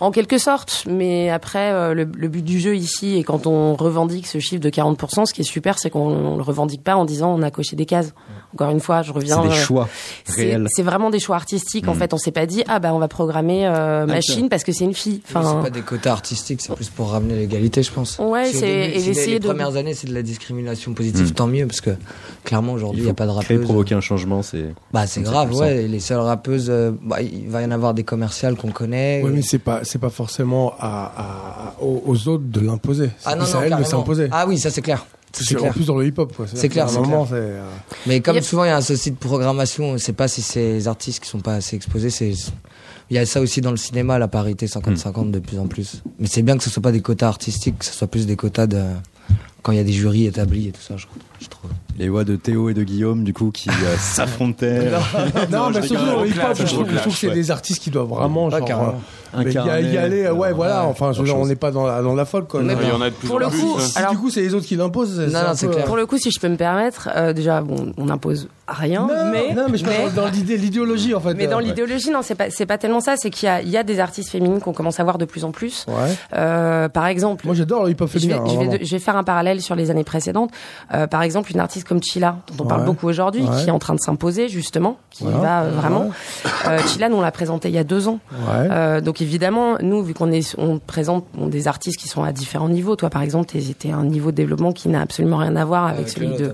En 0.00 0.10
quelque 0.12 0.38
sorte, 0.38 0.84
mais 0.88 1.28
après, 1.28 1.72
euh, 1.72 1.92
le, 1.94 2.04
le 2.16 2.28
but 2.28 2.44
du 2.44 2.60
jeu 2.60 2.76
ici, 2.76 3.16
et 3.16 3.24
quand 3.24 3.46
on 3.48 3.74
revendique 3.74 4.26
ce 4.28 4.38
chiffre 4.38 4.60
de 4.62 4.70
40%, 4.70 5.26
ce 5.26 5.34
qui 5.34 5.40
est 5.40 5.44
super, 5.44 5.78
c'est 5.78 5.90
qu'on 5.90 6.08
on 6.10 6.36
le 6.36 6.42
revendique 6.42 6.84
pas 6.84 6.94
en 6.96 7.04
disant 7.04 7.34
on 7.34 7.42
a 7.42 7.50
coché 7.50 7.74
des 7.74 7.86
cases. 7.86 8.12
Encore 8.54 8.70
une 8.70 8.78
fois, 8.80 9.02
je 9.02 9.12
reviens. 9.12 9.42
C'est 9.42 9.48
des 9.48 9.54
euh, 9.54 9.58
choix 9.58 9.88
c'est 10.24 10.42
réels. 10.42 10.66
c'est 10.70 10.82
vraiment 10.82 11.10
des 11.10 11.18
choix 11.18 11.36
artistiques. 11.36 11.88
En 11.88 11.94
Mm. 11.94 11.98
fait, 11.98 12.14
on 12.14 12.18
s'est 12.18 12.30
pas 12.32 12.46
dit 12.46 12.62
ah 12.68 12.78
bah 12.78 12.94
on 12.94 12.98
va 12.98 13.08
programmer 13.08 13.66
euh, 13.66 14.06
machine 14.06 14.48
parce 14.48 14.62
que 14.64 14.70
c'est 14.72 14.84
une 14.84 14.94
fille. 14.94 15.20
Enfin, 15.28 15.42
c'est 15.62 15.62
pas 15.70 15.70
des 15.70 15.82
quotas 15.82 16.12
artistiques, 16.12 16.60
c'est 16.62 16.74
plus 16.74 16.88
pour 16.90 17.10
ramener 17.10 17.34
l'égalité, 17.34 17.82
je 17.82 17.90
pense. 17.90 18.18
Ouais, 18.18 18.46
Si 18.46 18.58
c'est- 18.58 18.90
et 18.90 18.98
si 19.00 19.06
les- 19.06 19.10
essayer 19.10 19.32
les 19.34 19.40
de- 19.40 19.48
premières 19.48 19.76
années, 19.76 19.94
c'est 19.94 20.06
de 20.08 20.14
la 20.14 20.22
discrimination 20.22 20.92
positive, 20.94 21.28
Mm. 21.30 21.34
tant 21.34 21.46
mieux, 21.48 21.66
parce 21.66 21.80
que 21.80 21.90
clairement 22.44 22.72
aujourd'hui, 22.74 23.00
il 23.02 23.04
n'y 23.04 23.10
a 23.10 23.14
pas 23.14 23.26
de 23.26 23.30
Créer, 23.32 23.56
rappeuses. 23.56 23.64
provoquer 23.66 23.94
un 23.96 24.00
changement, 24.00 24.42
c'est. 24.42 24.66
Bah, 24.92 25.06
c'est 25.06 25.22
grave, 25.22 25.52
ouais. 25.54 25.86
Les 25.88 26.00
seules 26.00 26.18
rappeuses, 26.18 26.68
euh, 26.70 26.92
bah, 27.02 27.20
il 27.20 27.48
va 27.48 27.62
y 27.62 27.64
en 27.64 27.70
avoir 27.72 27.94
des 27.94 28.04
commerciales 28.04 28.54
qu'on 28.56 28.70
connaît. 28.70 29.22
Oui, 29.24 29.32
mais 29.34 29.42
c'est 29.42 29.58
pas, 29.58 29.84
c'est 29.88 29.98
pas 29.98 30.10
forcément 30.10 30.74
à, 30.78 31.12
à- 31.76 31.82
aux, 31.82 32.02
aux 32.06 32.28
autres 32.28 32.44
de 32.46 32.60
l'imposer. 32.60 33.10
Ah 33.24 33.30
C'est 33.32 33.36
non, 33.38 33.44
non, 33.46 33.58
à 33.58 33.66
elles 33.66 33.76
de 33.76 33.84
s'imposer. 33.84 34.28
Ah 34.30 34.46
oui, 34.46 34.58
ça 34.58 34.70
c'est 34.70 34.82
clair. 34.82 35.04
C'est 35.32 35.56
en 35.56 35.60
clair. 35.60 35.72
plus 35.72 35.86
dans 35.86 35.96
le 35.96 36.06
hip-hop. 36.06 36.32
C'est 36.54 36.68
clair, 36.70 36.90
moment, 36.92 37.28
euh, 37.32 37.62
Mais 38.06 38.20
comme 38.20 38.36
Yep. 38.36 38.44
souvent, 38.44 38.64
il 38.64 38.68
y 38.68 38.70
a 38.70 38.76
un 38.76 38.80
souci 38.80 39.10
de 39.10 39.16
programmation, 39.16 39.90
on 39.90 39.92
ne 39.92 39.98
sait 39.98 40.14
pas 40.14 40.26
si 40.26 40.40
ces 40.42 40.88
artistes 40.88 41.22
qui 41.22 41.28
sont 41.28 41.40
pas 41.40 41.54
assez 41.56 41.76
exposés, 41.76 42.10
c'est. 42.10 42.32
Il 43.10 43.14
y 43.16 43.18
a 43.18 43.24
ça 43.26 43.40
aussi 43.40 43.60
dans 43.60 43.70
le 43.70 43.76
cinéma, 43.76 44.18
la 44.18 44.28
parité 44.28 44.66
50-50 44.66 45.30
de 45.30 45.38
plus 45.38 45.58
en 45.58 45.66
plus. 45.66 46.02
Mais 46.18 46.26
c'est 46.26 46.42
bien 46.42 46.56
que 46.58 46.62
ce 46.64 46.70
soit 46.70 46.82
pas 46.82 46.92
des 46.92 47.00
quotas 47.02 47.28
artistiques, 47.28 47.78
que 47.78 47.84
ce 47.84 47.92
soit 47.92 48.06
plus 48.08 48.26
des 48.26 48.36
quotas 48.36 48.66
de. 48.66 48.82
Quand 49.62 49.72
il 49.72 49.76
y 49.78 49.80
a 49.80 49.84
des 49.84 49.92
jurys 49.92 50.26
établis 50.26 50.68
et 50.68 50.72
tout 50.72 50.80
ça, 50.82 50.96
je, 50.96 51.06
je 51.40 51.48
trouve. 51.48 51.70
Les 51.98 52.08
voix 52.08 52.22
de 52.22 52.36
Théo 52.36 52.68
et 52.68 52.74
de 52.74 52.84
Guillaume, 52.84 53.24
du 53.24 53.32
coup, 53.32 53.50
qui 53.50 53.68
euh, 53.70 53.96
s'affrontaient. 53.98 54.88
Non, 55.50 55.70
mais 55.70 55.82
je 55.82 55.88
surtout 55.88 56.04
trouve, 56.06 56.14
gros 56.30 56.54
je 56.54 56.96
trouve 56.98 57.12
que 57.12 57.18
c'est 57.18 57.30
des 57.30 57.50
artistes 57.50 57.82
qui 57.82 57.90
doivent 57.90 58.06
vraiment, 58.08 58.46
Ouais, 58.46 58.58
genre, 58.66 58.94
euh, 59.34 59.42
mais 59.44 59.52
y, 59.52 59.58
a- 59.58 59.80
y 59.80 59.96
aller, 59.98 60.24
euh, 60.24 60.32
ouais, 60.32 60.52
voilà, 60.52 60.82
Ouais, 60.84 60.90
enfin, 60.90 61.10
on 61.34 61.46
n'est 61.46 61.56
pas 61.56 61.70
dans 61.72 61.86
la, 61.86 62.00
dans 62.02 62.14
la 62.14 62.24
folle, 62.24 62.44
quoi. 62.46 62.62
Mais 62.62 62.74
Non, 62.74 62.80
Il 62.82 62.88
y 62.88 62.92
en 62.92 63.00
a 63.02 63.10
de 63.10 63.14
plus 63.14 63.26
Pour 63.26 63.36
en 63.36 63.40
le 63.40 63.48
plus. 63.48 63.58
coup, 63.60 63.74
hein. 63.78 63.82
Si 63.82 63.98
Alors- 63.98 64.12
du 64.12 64.18
coup, 64.18 64.30
c'est 64.30 64.40
les 64.42 64.54
autres 64.54 64.66
qui 64.66 64.76
l'imposent. 64.76 65.18
Non, 65.18 65.26
non, 65.40 65.54
c'est 65.54 65.66
peu, 65.66 65.72
clair. 65.74 65.84
pour 65.86 65.96
le 65.96 66.06
coup, 66.06 66.18
si 66.18 66.30
je 66.30 66.38
peux 66.40 66.48
me 66.48 66.56
permettre, 66.56 67.08
euh, 67.16 67.32
déjà, 67.32 67.60
bon, 67.62 67.92
on 67.98 68.04
n'impose 68.06 68.48
rien, 68.68 69.00
Non, 69.08 69.30
mais 69.32 69.54
non, 69.54 69.66
mais 69.70 69.78
je 69.78 69.84
parle 69.84 70.12
dans 70.14 70.28
l'idée, 70.28 70.56
l'idéologie, 70.56 71.14
en 71.14 71.20
fait. 71.20 71.34
Mais 71.34 71.46
dans 71.46 71.58
l'idéologie, 71.58 72.10
non, 72.10 72.20
c'est 72.22 72.34
pas 72.34 72.50
c'est 72.50 72.66
pas 72.66 72.78
tellement 72.78 73.00
ça. 73.00 73.14
C'est 73.16 73.30
qu'il 73.30 73.46
y 73.46 73.50
a 73.50 73.60
il 73.62 73.70
y 73.70 73.76
a 73.76 73.82
des 73.82 73.98
artistes 73.98 74.30
féminines 74.30 74.60
qu'on 74.60 74.72
commence 74.74 75.00
à 75.00 75.04
voir 75.04 75.18
de 75.18 75.24
plus 75.24 75.44
en 75.44 75.50
plus. 75.50 75.84
Ouais. 75.88 76.88
Par 76.88 77.06
exemple, 77.06 77.44
Moi, 77.46 77.54
j'adore 77.56 77.84
le 77.84 77.90
hip-hop 77.90 78.08
je 78.12 78.18
vais, 78.18 78.34
féminin. 78.34 78.78
je, 78.82 78.90
vais, 78.90 78.98
faire 78.98 79.16
un 79.16 79.24
parallèle 79.24 79.60
sur 79.62 79.74
les 79.74 79.90
années 79.90 80.04
précédentes. 80.04 80.50
Par 81.10 81.22
exemple, 81.28 81.52
une 81.52 81.60
artiste 81.60 81.86
comme 81.86 82.02
Chila, 82.02 82.38
dont 82.56 82.64
on 82.64 82.66
parle 82.66 82.84
beaucoup 82.84 83.06
aujourd'hui, 83.06 83.42
Ouais. 83.42 83.62
qui 83.62 83.68
est 83.68 83.70
en 83.70 83.78
train 83.78 83.94
de 83.94 84.00
s'imposer 84.00 84.48
justement, 84.48 84.98
qui 85.10 85.22
Voilà. 85.24 85.38
va 85.38 85.62
euh, 85.62 85.70
vraiment. 85.70 86.00
Ouais. 86.06 86.10
Euh, 86.68 86.78
Chila, 86.86 87.08
nous 87.08 87.16
on 87.16 87.20
l'a 87.20 87.30
présenté 87.30 87.68
il 87.68 87.74
y 87.74 87.78
a 87.78 87.84
deux 87.84 88.08
ans. 88.08 88.18
Ouais. 88.32 88.68
Euh, 88.70 89.00
donc 89.00 89.20
évidemment, 89.22 89.76
nous, 89.80 90.02
vu 90.02 90.14
qu'on 90.14 90.32
est, 90.32 90.54
on 90.58 90.78
présente 90.78 91.26
bon, 91.34 91.46
des 91.46 91.68
artistes 91.68 91.98
qui 92.00 92.08
sont 92.08 92.22
à 92.24 92.32
différents 92.32 92.68
niveaux. 92.68 92.96
Toi, 92.96 93.10
par 93.10 93.22
exemple, 93.22 93.46
t'es 93.52 93.60
t'es 93.78 93.90
à 93.92 93.96
un 93.96 94.04
niveau 94.04 94.30
de 94.30 94.36
développement 94.36 94.72
qui 94.72 94.88
n'a 94.88 95.00
absolument 95.02 95.36
rien 95.36 95.54
à 95.56 95.64
voir 95.64 95.86
avec 95.86 96.08
celui 96.08 96.34
de, 96.36 96.52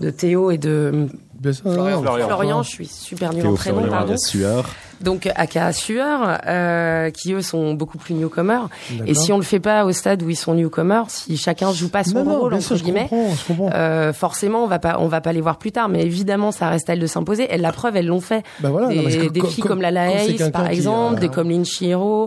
de 0.00 0.10
Théo 0.10 0.50
et 0.50 0.58
de 0.58 1.08
Bien 1.38 1.52
sûr, 1.52 1.72
Florian. 1.72 2.02
Florian. 2.02 2.26
Florian. 2.26 2.62
Je 2.62 2.68
suis 2.70 2.86
super 2.86 3.32
nulle 3.32 3.46
en 3.46 3.54
prénom, 3.54 3.78
Florian, 3.78 3.90
pardon. 3.96 4.16
sueur. 4.16 4.64
Donc 5.00 5.28
aka 5.34 5.72
Sueur, 5.72 6.38
euh, 6.46 7.10
qui 7.10 7.32
eux 7.32 7.42
sont 7.42 7.74
beaucoup 7.74 7.98
plus 7.98 8.14
newcomers. 8.14 8.68
Et 9.04 9.14
si 9.14 9.32
on 9.32 9.36
le 9.36 9.42
fait 9.42 9.58
pas 9.58 9.84
au 9.84 9.90
stade 9.90 10.22
où 10.22 10.30
ils 10.30 10.36
sont 10.36 10.54
newcomers, 10.54 11.06
si 11.10 11.36
chacun 11.36 11.72
joue 11.72 11.88
pas 11.88 12.04
son 12.04 12.22
Non, 12.22 12.38
rôle 12.38 12.54
entre 12.54 12.62
sûr, 12.62 12.76
je 12.76 12.84
guillemets, 12.84 13.08
comprends, 13.10 13.34
je 13.34 13.44
comprends. 13.48 13.70
euh, 13.74 14.12
forcément 14.12 14.62
on 14.62 14.68
va 14.68 14.78
pas 14.78 14.98
on 15.00 15.08
va 15.08 15.20
pas 15.20 15.32
les 15.32 15.40
voir 15.40 15.56
plus 15.58 15.72
tard. 15.72 15.88
Mais 15.88 16.02
évidemment, 16.02 16.52
ça 16.52 16.68
reste 16.68 16.88
à 16.88 16.92
elles 16.92 17.00
de 17.00 17.08
s'imposer. 17.08 17.48
Elles 17.50 17.62
la 17.62 17.72
preuve, 17.72 17.96
elles 17.96 18.06
l'ont 18.06 18.20
fait. 18.20 18.44
Bah 18.60 18.68
voilà, 18.70 18.86
des 18.88 18.96
non, 18.96 19.02
parce 19.02 19.16
que 19.16 19.28
des 19.28 19.40
comme- 19.40 19.50
filles 19.50 19.62
comme- 19.64 19.70
comme, 19.72 19.82
Lala 19.82 20.12
Ace, 20.12 20.50
par 20.52 20.68
qui, 20.68 20.74
exemple, 20.76 21.16
euh, 21.16 21.20
des 21.20 21.28
comme 21.30 21.50
Lynn. 21.50 21.64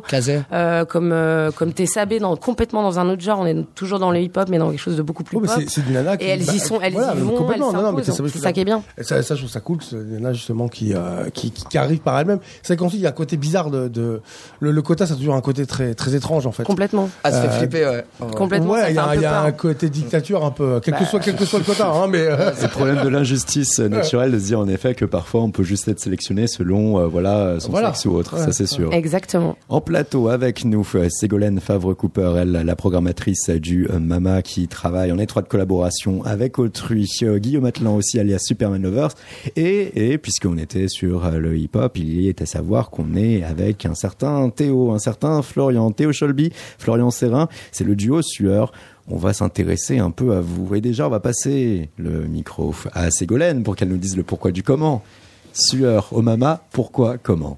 Kazé. 0.10 0.42
Euh, 0.52 0.84
comme 0.84 1.12
euh, 1.14 1.52
comme 1.52 1.72
Tessabé 1.72 2.20
dans 2.20 2.36
complètement 2.36 2.84
dans 2.84 3.00
un 3.00 3.08
autre 3.10 3.22
genre 3.22 3.40
on 3.40 3.46
est 3.46 3.56
toujours 3.76 4.00
dans 4.00 4.12
le 4.12 4.20
hip 4.20 4.32
hop 4.36 4.50
mais 4.50 4.58
dans 4.58 4.70
quelque 4.72 4.80
chose 4.82 4.98
de 4.98 5.02
beaucoup 5.02 5.24
plus 5.24 5.38
Oh, 5.38 5.42
pop 5.46 5.50
une 5.88 5.94
nana 5.94 6.18
qui. 6.18 6.26
et 6.26 6.30
elles 6.30 6.46
bah, 6.46 6.54
y 6.54 6.60
sont 6.60 6.82
elles 6.82 6.94
voilà, 6.94 7.14
y 7.14 7.20
vont 7.20 7.50
elles 7.52 7.62
s'imposent 8.04 8.32
c'est 8.34 8.40
ça 8.40 8.52
qui 8.52 8.60
est 8.60 8.66
bien 8.66 8.84
Et 8.98 9.04
ça, 9.04 9.22
ça, 9.24 9.36
je 9.36 9.42
trouve 9.42 9.52
ça 9.52 9.60
cool, 9.60 9.80
c'est 9.82 9.98
des 10.08 10.14
nanas 10.16 10.34
justement 10.34 10.68
qui, 10.68 10.94
euh, 10.94 11.30
qui, 11.34 11.52
qui, 11.52 11.66
qui 11.66 11.78
arrivent 11.78 12.00
par 12.00 12.18
elles-mêmes. 12.20 12.40
C'est 12.64 12.78
qu'ensuite, 12.78 13.00
il 13.02 13.04
y 13.04 13.08
a 13.08 13.10
un 13.10 13.14
côté 13.14 13.36
bizarre 13.38 13.70
de, 13.70 13.88
de 13.88 14.22
le, 14.60 14.72
le 14.72 14.82
quota, 14.82 15.06
ça 15.06 15.14
a 15.14 15.18
toujours 15.18 15.36
un 15.36 15.42
côté 15.42 15.66
très, 15.66 15.94
très 15.96 16.16
étrange, 16.16 16.48
en 16.48 16.52
fait. 16.52 16.64
complètement 16.64 17.10
Ah, 17.24 17.32
ça 17.32 17.42
fait 17.42 17.48
Euh, 17.48 17.60
flipper, 17.60 17.86
ouais. 17.88 18.06
complètement 18.36 18.74
ça 18.76 18.82
Ouais, 18.84 18.92
il 18.92 18.96
y 18.96 19.00
un 19.00 19.08
a, 19.08 19.16
y 19.16 19.26
a 19.26 19.42
un 19.42 19.52
côté 19.52 19.90
dictature 19.90 20.46
un 20.46 20.52
peu, 20.52 20.80
quel 20.84 20.94
que 20.94 21.00
Bah. 21.02 21.06
soit, 21.06 21.20
quel 21.20 21.36
que 21.36 21.46
soit 21.46 21.60
le 21.60 21.66
quota, 21.66 21.88
hein, 21.90 22.08
mais, 22.10 22.20
euh, 22.20 22.52
C'est 22.56 22.64
le 22.64 22.70
problème 22.70 23.04
de 23.04 23.10
l'injustice 23.10 23.80
naturelle 23.80 24.32
de 24.32 24.40
se 24.40 24.46
dire 24.46 24.60
en 24.60 24.68
effet 24.68 24.96
que 24.96 25.06
parfois 25.06 25.42
on 25.42 25.52
peut 25.52 25.64
juste 25.64 25.88
être 25.88 26.00
sélectionné 26.00 26.48
selon 26.48 27.00
euh, 27.00 27.08
voilà 27.08 27.60
son 27.60 27.72
Voilà. 27.72 27.90
sexe 27.94 28.06
ou 28.06 28.12
autre, 28.16 28.36
Ouais. 28.38 28.46
ça 28.46 28.52
c'est 28.54 28.66
sûr. 28.68 28.94
exactement 28.94 29.58
En 29.70 29.82
plateau 29.82 30.30
avec 30.30 30.64
nous, 30.66 30.88
Ségolène 31.10 31.60
Favre-Cooper, 31.60 32.36
elle, 32.40 32.52
la 32.52 32.76
programmatrice 32.76 33.50
du 33.50 33.88
Mama 34.00 34.42
qui 34.42 34.68
travaille 34.68 35.12
en 35.12 35.18
étroite 35.20 35.48
collaboration 35.50 36.24
avec 36.24 36.60
autrui, 36.60 37.10
Guillaume 37.22 37.66
Atlan 37.66 37.96
aussi 37.96 38.20
alias 38.20 38.40
Superman 38.40 38.85
Et, 39.56 40.12
et 40.12 40.18
puisqu'on 40.18 40.58
était 40.58 40.88
sur 40.88 41.26
euh, 41.26 41.38
le 41.38 41.58
hip-hop, 41.58 41.98
il 41.98 42.28
est 42.28 42.40
fait 42.40 42.46
savoir 42.46 42.90
qu'on 42.90 43.16
est 43.16 43.44
avec 43.44 43.86
un 43.86 43.96
certain 43.96 44.50
Théo, 44.50 44.92
un 44.92 45.00
certain 45.00 45.42
Florian, 45.42 45.92
Théo 45.92 46.12
Scholby, 46.12 46.52
Florian 46.78 47.12
Serrin. 47.12 47.50
C'est 47.72 47.84
le 47.84 47.96
duo 47.96 48.22
Sueur. 48.22 48.72
On 49.08 49.18
va 49.18 49.34
s'intéresser 49.34 50.00
un 50.00 50.12
peu 50.12 50.34
à 50.34 50.42
vous. 50.42 50.74
Et 50.76 50.82
déjà, 50.82 51.08
on 51.08 51.12
va 51.12 51.20
passer 51.20 51.90
le 51.98 52.26
micro 52.26 52.74
à 52.94 53.12
Ségolène 53.12 53.64
pour 53.64 53.76
qu'elle 53.76 53.90
nous 53.90 53.98
dise 53.98 54.18
le 54.18 54.24
pourquoi 54.24 54.52
du 54.52 54.64
comment. 54.64 55.04
Sueur, 55.54 56.10
au 56.12 56.22
mama, 56.22 56.64
pourquoi, 56.72 57.18
comment? 57.18 57.58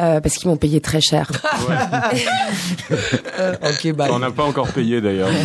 Euh, 0.00 0.20
parce 0.20 0.36
qu'ils 0.36 0.48
m'ont 0.48 0.56
payé 0.56 0.80
très 0.80 1.00
cher. 1.00 1.30
ok. 2.90 3.94
On 4.10 4.18
n'a 4.18 4.30
pas 4.30 4.44
encore 4.44 4.68
payé 4.68 5.00
d'ailleurs. 5.00 5.28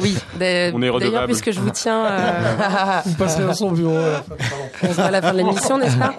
Oui, 0.00 0.14
On 0.34 0.38
est 0.82 1.00
d'ailleurs, 1.00 1.24
puisque 1.26 1.50
je 1.50 1.58
vous 1.58 1.70
tiens, 1.70 2.04
euh, 2.04 3.00
Vous 3.06 3.14
passerez 3.14 3.44
dans 3.44 3.54
son 3.54 3.72
bureau. 3.72 3.94
euh, 3.96 4.18
on 4.82 4.88
se 4.88 4.92
voit 4.92 5.04
à 5.04 5.10
la 5.10 5.22
fin 5.22 5.32
de 5.32 5.38
l'émission, 5.38 5.78
n'est-ce 5.78 5.96
pas 5.96 6.14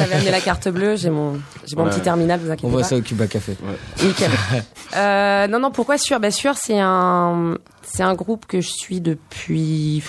avez 0.00 0.14
amené 0.14 0.30
la 0.30 0.40
carte 0.40 0.68
bleue, 0.68 0.96
j'ai 0.96 1.10
mon, 1.10 1.40
j'ai 1.66 1.76
mon 1.76 1.84
Ouais. 1.84 1.90
petit 1.90 2.00
terminal, 2.00 2.40
vous 2.40 2.52
On 2.62 2.68
voit 2.68 2.84
ça 2.84 2.96
au 2.96 3.00
Cuba 3.00 3.26
Café. 3.26 3.56
Nickel. 4.02 4.30
Euh, 4.96 5.46
non, 5.48 5.58
non, 5.58 5.70
pourquoi 5.70 5.98
Sûr? 5.98 6.20
Bah 6.20 6.30
Sûr, 6.30 6.54
c'est 6.56 6.78
un, 6.78 7.56
c'est 7.82 8.02
un 8.02 8.14
groupe 8.14 8.46
que 8.46 8.60
je 8.60 8.68
suis 8.70 9.00
depuis 9.00 10.02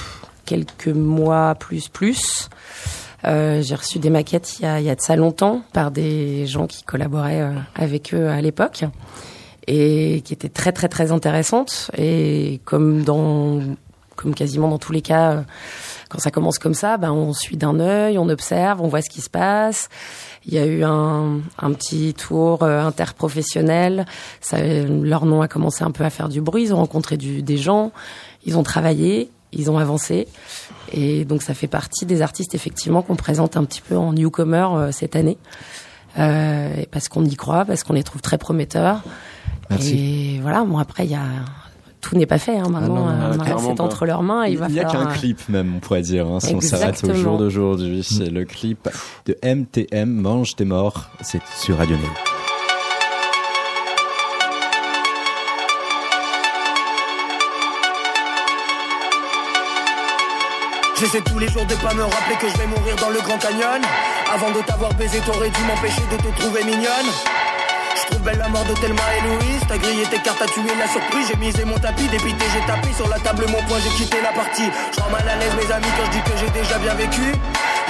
quelques 0.46 0.88
mois 0.88 1.56
plus 1.56 1.90
plus. 1.90 2.50
Euh, 3.26 3.62
j'ai 3.62 3.76
reçu 3.76 4.00
des 4.00 4.10
maquettes 4.10 4.60
il 4.60 4.64
y, 4.64 4.66
a, 4.66 4.80
il 4.80 4.86
y 4.86 4.90
a 4.90 4.96
de 4.96 5.02
ça 5.02 5.16
longtemps 5.16 5.62
par 5.74 5.92
des 5.92 6.46
gens 6.46 6.68
qui 6.68 6.84
collaboraient 6.84 7.42
euh, 7.42 7.54
avec 7.76 8.14
eux 8.14 8.30
à 8.30 8.42
l'époque 8.42 8.86
et 9.66 10.22
qui 10.24 10.34
étaient 10.34 10.50
très 10.50 10.72
très 10.72 10.88
très 10.88 11.12
intéressantes. 11.12 11.90
Et 11.98 12.62
comme 12.66 13.04
dans 13.04 13.60
comme 14.16 14.34
quasiment 14.34 14.68
dans 14.68 14.78
tous 14.78 14.92
les 14.92 15.02
cas 15.02 15.32
euh, 15.32 15.42
quand 16.10 16.20
ça 16.20 16.32
commence 16.32 16.60
comme 16.60 16.74
ça 16.74 16.98
ben 16.98 17.12
on 17.12 17.34
suit 17.34 17.58
d'un 17.58 17.80
œil 17.80 18.18
on 18.18 18.30
observe 18.30 18.82
on 18.82 18.88
voit 18.88 19.02
ce 19.02 19.10
qui 19.10 19.22
se 19.22 19.30
passe. 19.30 19.90
Il 20.46 20.54
y 20.54 20.60
a 20.60 20.66
eu 20.66 20.84
un, 20.86 21.42
un 21.60 21.74
petit 21.74 22.14
tour 22.14 22.64
interprofessionnel. 22.64 24.06
Ça, 24.40 24.58
leur 24.62 25.26
nom 25.26 25.42
a 25.42 25.50
commencé 25.50 25.84
un 25.84 25.92
peu 25.92 26.06
à 26.06 26.10
faire 26.10 26.30
du 26.30 26.40
bruit. 26.40 26.64
Ils 26.64 26.74
ont 26.74 26.78
rencontré 26.78 27.18
du, 27.18 27.42
des 27.42 27.58
gens. 27.58 27.92
Ils 28.46 28.58
ont 28.58 28.64
travaillé 28.64 29.30
ils 29.54 29.72
ont 29.72 29.78
avancé 29.78 30.28
et 30.92 31.26
donc 31.26 31.42
ça 31.42 31.54
fait 31.54 31.68
partie 31.68 32.06
des 32.06 32.22
artistes 32.22 32.56
effectivement 32.56 33.02
qu'on 33.02 33.16
présente 33.16 33.58
un 33.58 33.64
petit 33.64 33.82
peu 33.82 33.96
en 33.98 34.14
newcomer 34.14 34.68
euh, 34.74 34.92
cette 34.92 35.16
année 35.16 35.38
euh, 36.20 36.84
parce 36.92 37.10
qu'on 37.10 37.24
y 37.26 37.36
croit 37.36 37.66
parce 37.66 37.84
qu'on 37.84 37.94
les 37.94 38.04
trouve 38.04 38.22
très 38.22 38.38
prometteurs 38.38 39.04
Merci. 39.70 40.36
et 40.36 40.40
voilà, 40.42 40.64
bon 40.64 40.78
après 40.78 41.06
il 41.06 41.12
y 41.12 41.16
a 41.16 41.26
tout 42.02 42.16
n'est 42.16 42.26
pas 42.26 42.38
fait 42.38 42.58
hein, 42.58 42.70
maintenant. 42.70 43.08
Ah 43.08 43.12
non, 43.12 43.24
euh, 43.24 43.28
maintenant, 43.30 43.44
clairement 43.44 43.76
c'est 43.76 43.82
entre 43.82 44.06
leurs 44.06 44.24
mains. 44.24 44.46
et 44.46 44.52
Il 44.52 44.60
n'y 44.60 44.80
a 44.80 44.88
falloir. 44.88 45.10
qu'un 45.10 45.20
clip 45.20 45.50
même, 45.50 45.76
on 45.76 45.80
pourrait 45.80 46.04
dire, 46.04 46.28
hein, 46.28 46.40
si 46.40 46.56
on 46.56 46.62
s'arrête 46.62 47.04
au 47.04 47.14
jour 47.14 47.38
d'aujourd'hui. 47.38 48.04
C'est 48.04 48.30
le 48.30 48.46
clip 48.46 48.88
de 49.26 49.36
MTM, 49.44 50.10
Mange 50.10 50.56
tes 50.56 50.66
morts. 50.66 51.10
C'est 51.22 51.42
sur 51.60 51.78
Radio 51.78 51.98
Néo. 51.98 52.37
J'essaie 61.00 61.22
tous 61.22 61.38
les 61.38 61.48
jours 61.48 61.66
de 61.68 61.76
pas 61.76 61.94
me 61.94 62.04
rappeler 62.04 62.36
que 62.42 62.50
je 62.50 62.58
vais 62.58 62.66
mourir 62.66 62.96
dans 62.96 63.10
le 63.10 63.20
Grand 63.20 63.38
Canyon. 63.38 63.82
Avant 64.34 64.50
de 64.50 64.62
t'avoir 64.62 64.92
baisé, 64.96 65.20
t'aurais 65.20 65.52
dû 65.52 65.62
m'empêcher 65.62 66.02
de 66.12 66.18
te 66.18 66.40
trouver 66.40 66.64
mignonne. 66.64 67.12
Je 68.00 68.06
trouve 68.08 68.22
belle 68.22 68.38
la 68.38 68.48
mort 68.50 68.66
de 68.66 68.74
Thelma 68.76 69.02
et 69.18 69.22
Louise. 69.28 69.62
T'as 69.68 69.78
grillé 69.78 70.06
tes 70.06 70.20
cartes, 70.20 70.38
t'as 70.40 70.46
tué 70.46 70.70
la 70.78 70.88
surprise. 70.88 71.28
J'ai 71.30 71.38
misé 71.38 71.66
mon 71.66 71.78
tapis, 71.78 72.08
dépité, 72.08 72.46
j'ai 72.54 72.66
tapé 72.66 72.94
sur 72.94 73.08
la 73.08 73.20
table 73.20 73.46
mon 73.48 73.62
point, 73.64 73.80
j'ai 73.84 73.90
quitté 73.98 74.18
la 74.22 74.32
partie. 74.32 74.70
Je 74.96 75.02
rends 75.02 75.10
mal 75.10 75.28
à 75.28 75.36
l'aise 75.36 75.54
mes 75.56 75.72
amis 75.72 75.92
quand 75.98 76.06
je 76.06 76.12
dis 76.12 76.24
que 76.24 76.38
j'ai 76.40 76.50
déjà 76.52 76.78
bien 76.78 76.94
vécu. 76.94 77.34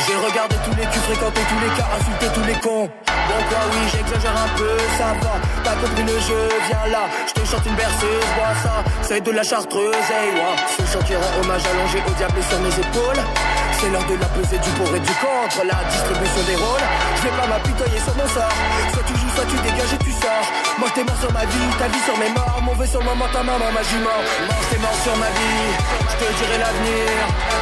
J'ai 0.06 0.16
regardé 0.16 0.56
tous 0.64 0.76
les 0.78 0.86
culs, 0.86 1.02
fréquenté 1.10 1.42
tous 1.50 1.60
les 1.60 1.74
cas, 1.76 1.88
insulté 2.00 2.26
tous 2.34 2.46
les 2.48 2.60
cons. 2.62 2.88
Bon 3.28 3.42
quoi 3.50 3.60
oui, 3.74 3.84
j'exagère 3.92 4.38
un 4.38 4.48
peu, 4.56 4.78
ça 4.98 5.12
va. 5.20 5.36
T'as 5.64 5.76
compris 5.76 6.04
le 6.04 6.18
jeu, 6.22 6.48
viens 6.70 6.88
là. 6.92 7.10
Je 7.28 7.34
te 7.34 7.46
chante 7.46 7.66
une 7.66 7.76
berceuse, 7.76 8.28
bois 8.38 8.56
ça. 8.64 8.84
C'est 9.02 9.20
de 9.20 9.32
la 9.32 9.44
chartreuse, 9.44 10.06
hey, 10.08 10.32
ouais. 10.32 10.56
Ce 10.78 10.84
chant 10.94 11.04
qui 11.04 11.16
rend 11.16 11.32
hommage 11.42 11.66
allongé 11.66 12.00
au 12.08 12.14
diable 12.16 12.40
sur 12.48 12.60
mes 12.62 12.72
épaules. 12.72 13.22
C'est 13.82 13.90
l'heure 13.90 14.06
de 14.06 14.16
la 14.16 14.26
pesée 14.34 14.58
du 14.58 14.70
pour 14.78 14.90
et 14.96 15.00
du 15.00 15.14
contre, 15.22 15.66
la 15.66 15.78
distribution 15.92 16.44
des 16.48 16.56
rôles. 16.56 16.88
Je 17.18 17.22
vais 17.28 17.36
pas 17.36 17.48
m'apitoyer 17.48 18.00
sur 18.00 18.16
mon 18.16 18.28
sort. 18.30 18.56
Soit 18.94 19.06
tu 19.06 19.14
joues, 19.18 19.27
soit 19.38 19.46
tu 19.54 19.58
dégages 19.62 19.94
et 19.94 20.02
tu 20.02 20.12
sors. 20.18 20.46
Moi 20.82 20.90
t'es 20.96 21.06
mort 21.06 21.20
sur 21.22 21.32
ma 21.32 21.46
vie, 21.46 21.70
ta 21.78 21.88
vie 21.94 22.02
sur 22.02 22.18
mes 22.18 22.32
morts. 22.34 22.58
Mauvais 22.66 22.90
sur 22.90 23.00
le 23.00 23.06
moment, 23.06 23.30
ta 23.30 23.44
maman, 23.46 23.70
ma 23.70 23.84
jument. 23.86 24.22
Mange 24.50 24.68
tes 24.74 24.82
morts 24.82 25.02
sur 25.06 25.16
ma 25.22 25.30
vie, 25.38 25.66
je 26.10 26.16
te 26.18 26.26
dirai 26.42 26.58
l'avenir. 26.58 27.06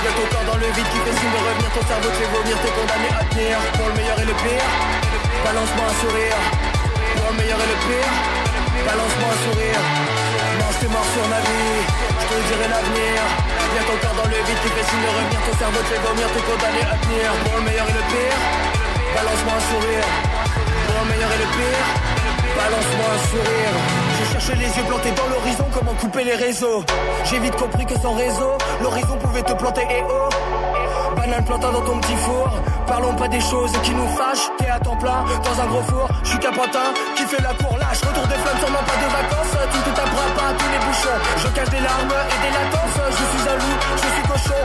Y'a 0.03 0.11
ton 0.15 0.25
corps 0.31 0.47
dans 0.47 0.59
le 0.63 0.69
vide 0.71 0.89
qui 0.91 0.99
fait 1.03 1.15
signe 1.19 1.33
de 1.35 1.41
revenir. 1.43 1.67
Ton 1.75 1.83
cerveau 1.83 2.09
te 2.15 2.17
fait 2.19 2.31
vomir, 2.31 2.55
t'es 2.63 2.73
condamné 2.79 3.09
à 3.11 3.23
tenir. 3.27 3.55
Pour 3.75 3.87
le 3.91 3.95
meilleur 3.99 4.17
et 4.23 4.27
le 4.31 4.35
pire, 4.39 4.67
balance-moi 5.43 5.85
un 5.91 5.95
sourire. 5.99 6.39
Pour 7.19 7.27
le 7.27 7.37
meilleur 7.43 7.59
et 7.59 7.69
le 7.75 7.77
pire, 7.83 8.11
balance-moi 8.87 9.27
un 9.35 9.39
sourire. 9.43 9.81
Mange 10.63 10.77
tes 10.79 10.91
morts 10.95 11.11
sur 11.11 11.25
ma 11.27 11.41
vie, 11.43 11.79
je 11.91 12.25
te 12.31 12.35
dirai 12.47 12.67
l'avenir. 12.71 13.19
Y'a 13.75 13.83
ton 13.83 13.97
corps 13.99 14.15
dans 14.15 14.29
le 14.31 14.39
vide 14.47 14.59
qui 14.63 14.71
fait 14.71 14.87
signe 14.87 15.03
de 15.03 15.11
revenir. 15.11 15.39
Ton 15.43 15.55
cerveau 15.59 15.81
te 15.83 15.89
fait 15.91 16.03
vomir, 16.07 16.25
t'es 16.31 16.43
condamné 16.47 16.81
à 16.87 16.95
tenir. 17.03 17.27
Pour 17.43 17.55
le 17.59 17.63
meilleur 17.67 17.87
et 17.91 17.95
le 17.99 18.05
pire, 18.15 18.39
balance-moi 19.11 19.53
un 19.59 19.65
sourire. 19.67 20.07
Meilleur 21.09 21.31
et 21.31 21.37
le 21.37 21.49
pire, 21.55 21.87
balance-moi 22.55 23.07
un 23.13 23.21
sourire. 23.29 23.73
J'ai 24.17 24.31
cherché 24.33 24.55
les 24.55 24.77
yeux 24.77 24.83
plantés 24.87 25.11
dans 25.11 25.27
l'horizon, 25.27 25.65
comment 25.73 25.93
couper 25.93 26.23
les 26.23 26.35
réseaux. 26.35 26.83
J'ai 27.25 27.39
vite 27.39 27.55
compris 27.55 27.85
que 27.85 27.99
sans 27.99 28.13
réseau, 28.15 28.57
l'horizon 28.81 29.17
pouvait 29.17 29.43
te 29.43 29.53
planter 29.53 29.81
et 29.81 30.03
oh. 30.09 30.29
Banane 31.15 31.45
plantant 31.45 31.71
dans 31.71 31.81
ton 31.81 31.97
petit 31.99 32.15
four. 32.15 32.49
Parlons 32.87 33.15
pas 33.15 33.27
des 33.27 33.39
choses 33.39 33.71
qui 33.83 33.91
nous 33.91 34.07
fâchent. 34.09 34.49
T'es 34.57 34.69
à 34.69 34.79
temps 34.79 34.97
plein 34.97 35.23
dans 35.43 35.61
un 35.61 35.67
gros 35.67 35.81
four. 35.83 36.07
Je 36.23 36.29
suis 36.29 36.39
capotin 36.39 36.93
qui 37.15 37.23
fait 37.23 37.41
la 37.41 37.53
cour 37.53 37.77
lâche. 37.77 38.01
Retour 38.01 38.27
des 38.27 38.35
flammes, 38.35 38.59
sûrement 38.59 38.83
pas 38.85 38.97
de 39.03 39.09
vacances. 39.09 39.55
Tout 39.71 39.89
te 39.89 39.95
tapera 39.95 40.25
pas 40.35 40.53
tous 40.57 40.69
les 40.73 40.79
bouchons. 40.85 41.19
Je 41.37 41.47
cache 41.49 41.69
des 41.69 41.79
larmes 41.79 42.15
et 42.33 42.39
des 42.45 42.53
latences. 42.53 42.99
Je 43.09 43.23
suis 43.31 43.49
un 43.49 43.55
loup, 43.55 43.77
je 43.95 44.07
suis 44.13 44.25
cochon. 44.27 44.64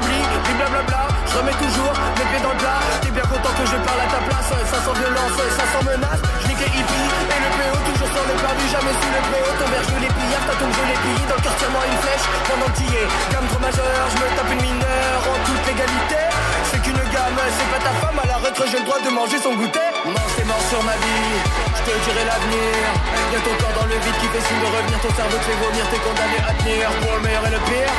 Blablabla. 0.00 1.08
Je 1.24 1.38
remets 1.38 1.56
toujours 1.56 1.92
les 2.16 2.26
pieds 2.28 2.42
dans 2.44 2.52
le 2.52 2.60
plat. 2.60 2.80
T'es 3.00 3.10
bien 3.10 3.24
content 3.24 3.52
que 3.56 3.64
je 3.64 3.76
parle 3.80 4.00
à 4.04 4.08
ta 4.12 4.20
place. 4.28 4.48
Ça 4.68 4.78
sent 4.84 4.96
violence, 5.00 5.36
ça 5.56 5.64
sent 5.72 5.82
menace. 5.88 6.20
Je 6.40 6.48
nique 6.48 6.60
les 6.60 6.72
hippies 6.76 7.08
et 7.32 7.40
le 7.40 7.50
PO. 7.56 7.76
Toujours 7.88 8.10
sans 8.12 8.24
le 8.28 8.36
perdu, 8.36 8.64
jamais 8.68 8.94
sous 9.00 9.12
le 9.16 9.22
préau. 9.24 9.50
Ton 9.56 9.68
verre, 9.72 9.86
je 9.88 9.96
l'ai 9.96 10.12
pillé. 10.12 10.36
T'as 10.36 10.56
ton 10.60 10.68
je 10.68 10.82
l'ai 10.84 10.98
pillé. 11.00 11.22
Dans 11.28 11.38
le 11.40 11.44
cœur, 11.44 11.56
tire-moi 11.56 11.82
une 11.88 11.98
flèche. 12.04 12.26
Pendant 12.44 12.70
qu'il 12.76 12.92
est 12.92 13.08
gamme 13.32 13.48
trop 13.48 13.62
majeure. 13.64 14.04
Je 14.12 14.16
me 14.20 14.26
tape 14.36 14.52
une 14.52 14.62
mineure 14.68 15.22
en 15.32 15.38
toute 15.48 15.64
légalité. 15.64 16.20
C'est 16.68 16.80
qu'une 16.84 17.02
gamme, 17.16 17.40
c'est 17.56 17.70
pas 17.72 17.80
ta 17.80 17.92
femme. 17.96 18.18
À 18.20 18.26
la 18.28 18.36
retraite, 18.36 18.68
j'ai 18.68 18.80
le 18.80 18.88
droit 18.88 19.00
de 19.00 19.10
manger 19.16 19.38
son 19.40 19.56
goûter. 19.56 19.88
Mange 20.04 20.32
tes 20.36 20.44
morts 20.44 20.66
sur 20.68 20.80
ma 20.84 20.96
vie. 21.00 21.40
Je 21.72 21.82
te 21.88 21.92
dirai 22.04 22.22
l'avenir. 22.28 22.84
Y'a 23.32 23.40
ton 23.40 23.54
corps 23.60 23.76
dans 23.80 23.88
le 23.88 23.96
vide 23.96 24.18
qui 24.20 24.28
fait 24.28 24.44
de 24.44 24.68
revenir. 24.76 24.96
Ton 25.00 25.12
cerveau 25.16 25.36
te 25.40 25.46
fait 25.48 25.56
vomir. 25.56 25.84
T'es 25.88 26.00
condamné 26.04 26.38
à 26.44 26.52
tenir. 26.60 26.84
Pour 27.00 27.16
le 27.16 27.22
meilleur 27.24 27.44
et 27.48 27.54
le 27.56 27.62
pire. 27.64 27.92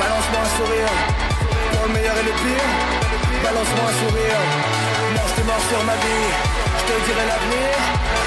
Balance-moi 0.00 0.40
un 0.42 0.52
sourire. 0.58 0.92
Pour 1.72 1.82
le 1.86 1.92
meilleur 1.94 2.16
et 2.18 2.26
le 2.26 2.34
pire. 2.42 2.68
Balance-moi 3.42 3.84
un 3.90 3.96
sourire. 4.02 4.40
Mange 5.14 5.34
tes 5.36 5.44
morts 5.44 5.66
sur 5.70 5.80
ma 5.84 5.96
vie. 6.02 6.28
Je 6.78 6.84
te 6.88 6.94
dirai 7.06 7.24
l'avenir. 7.30 7.74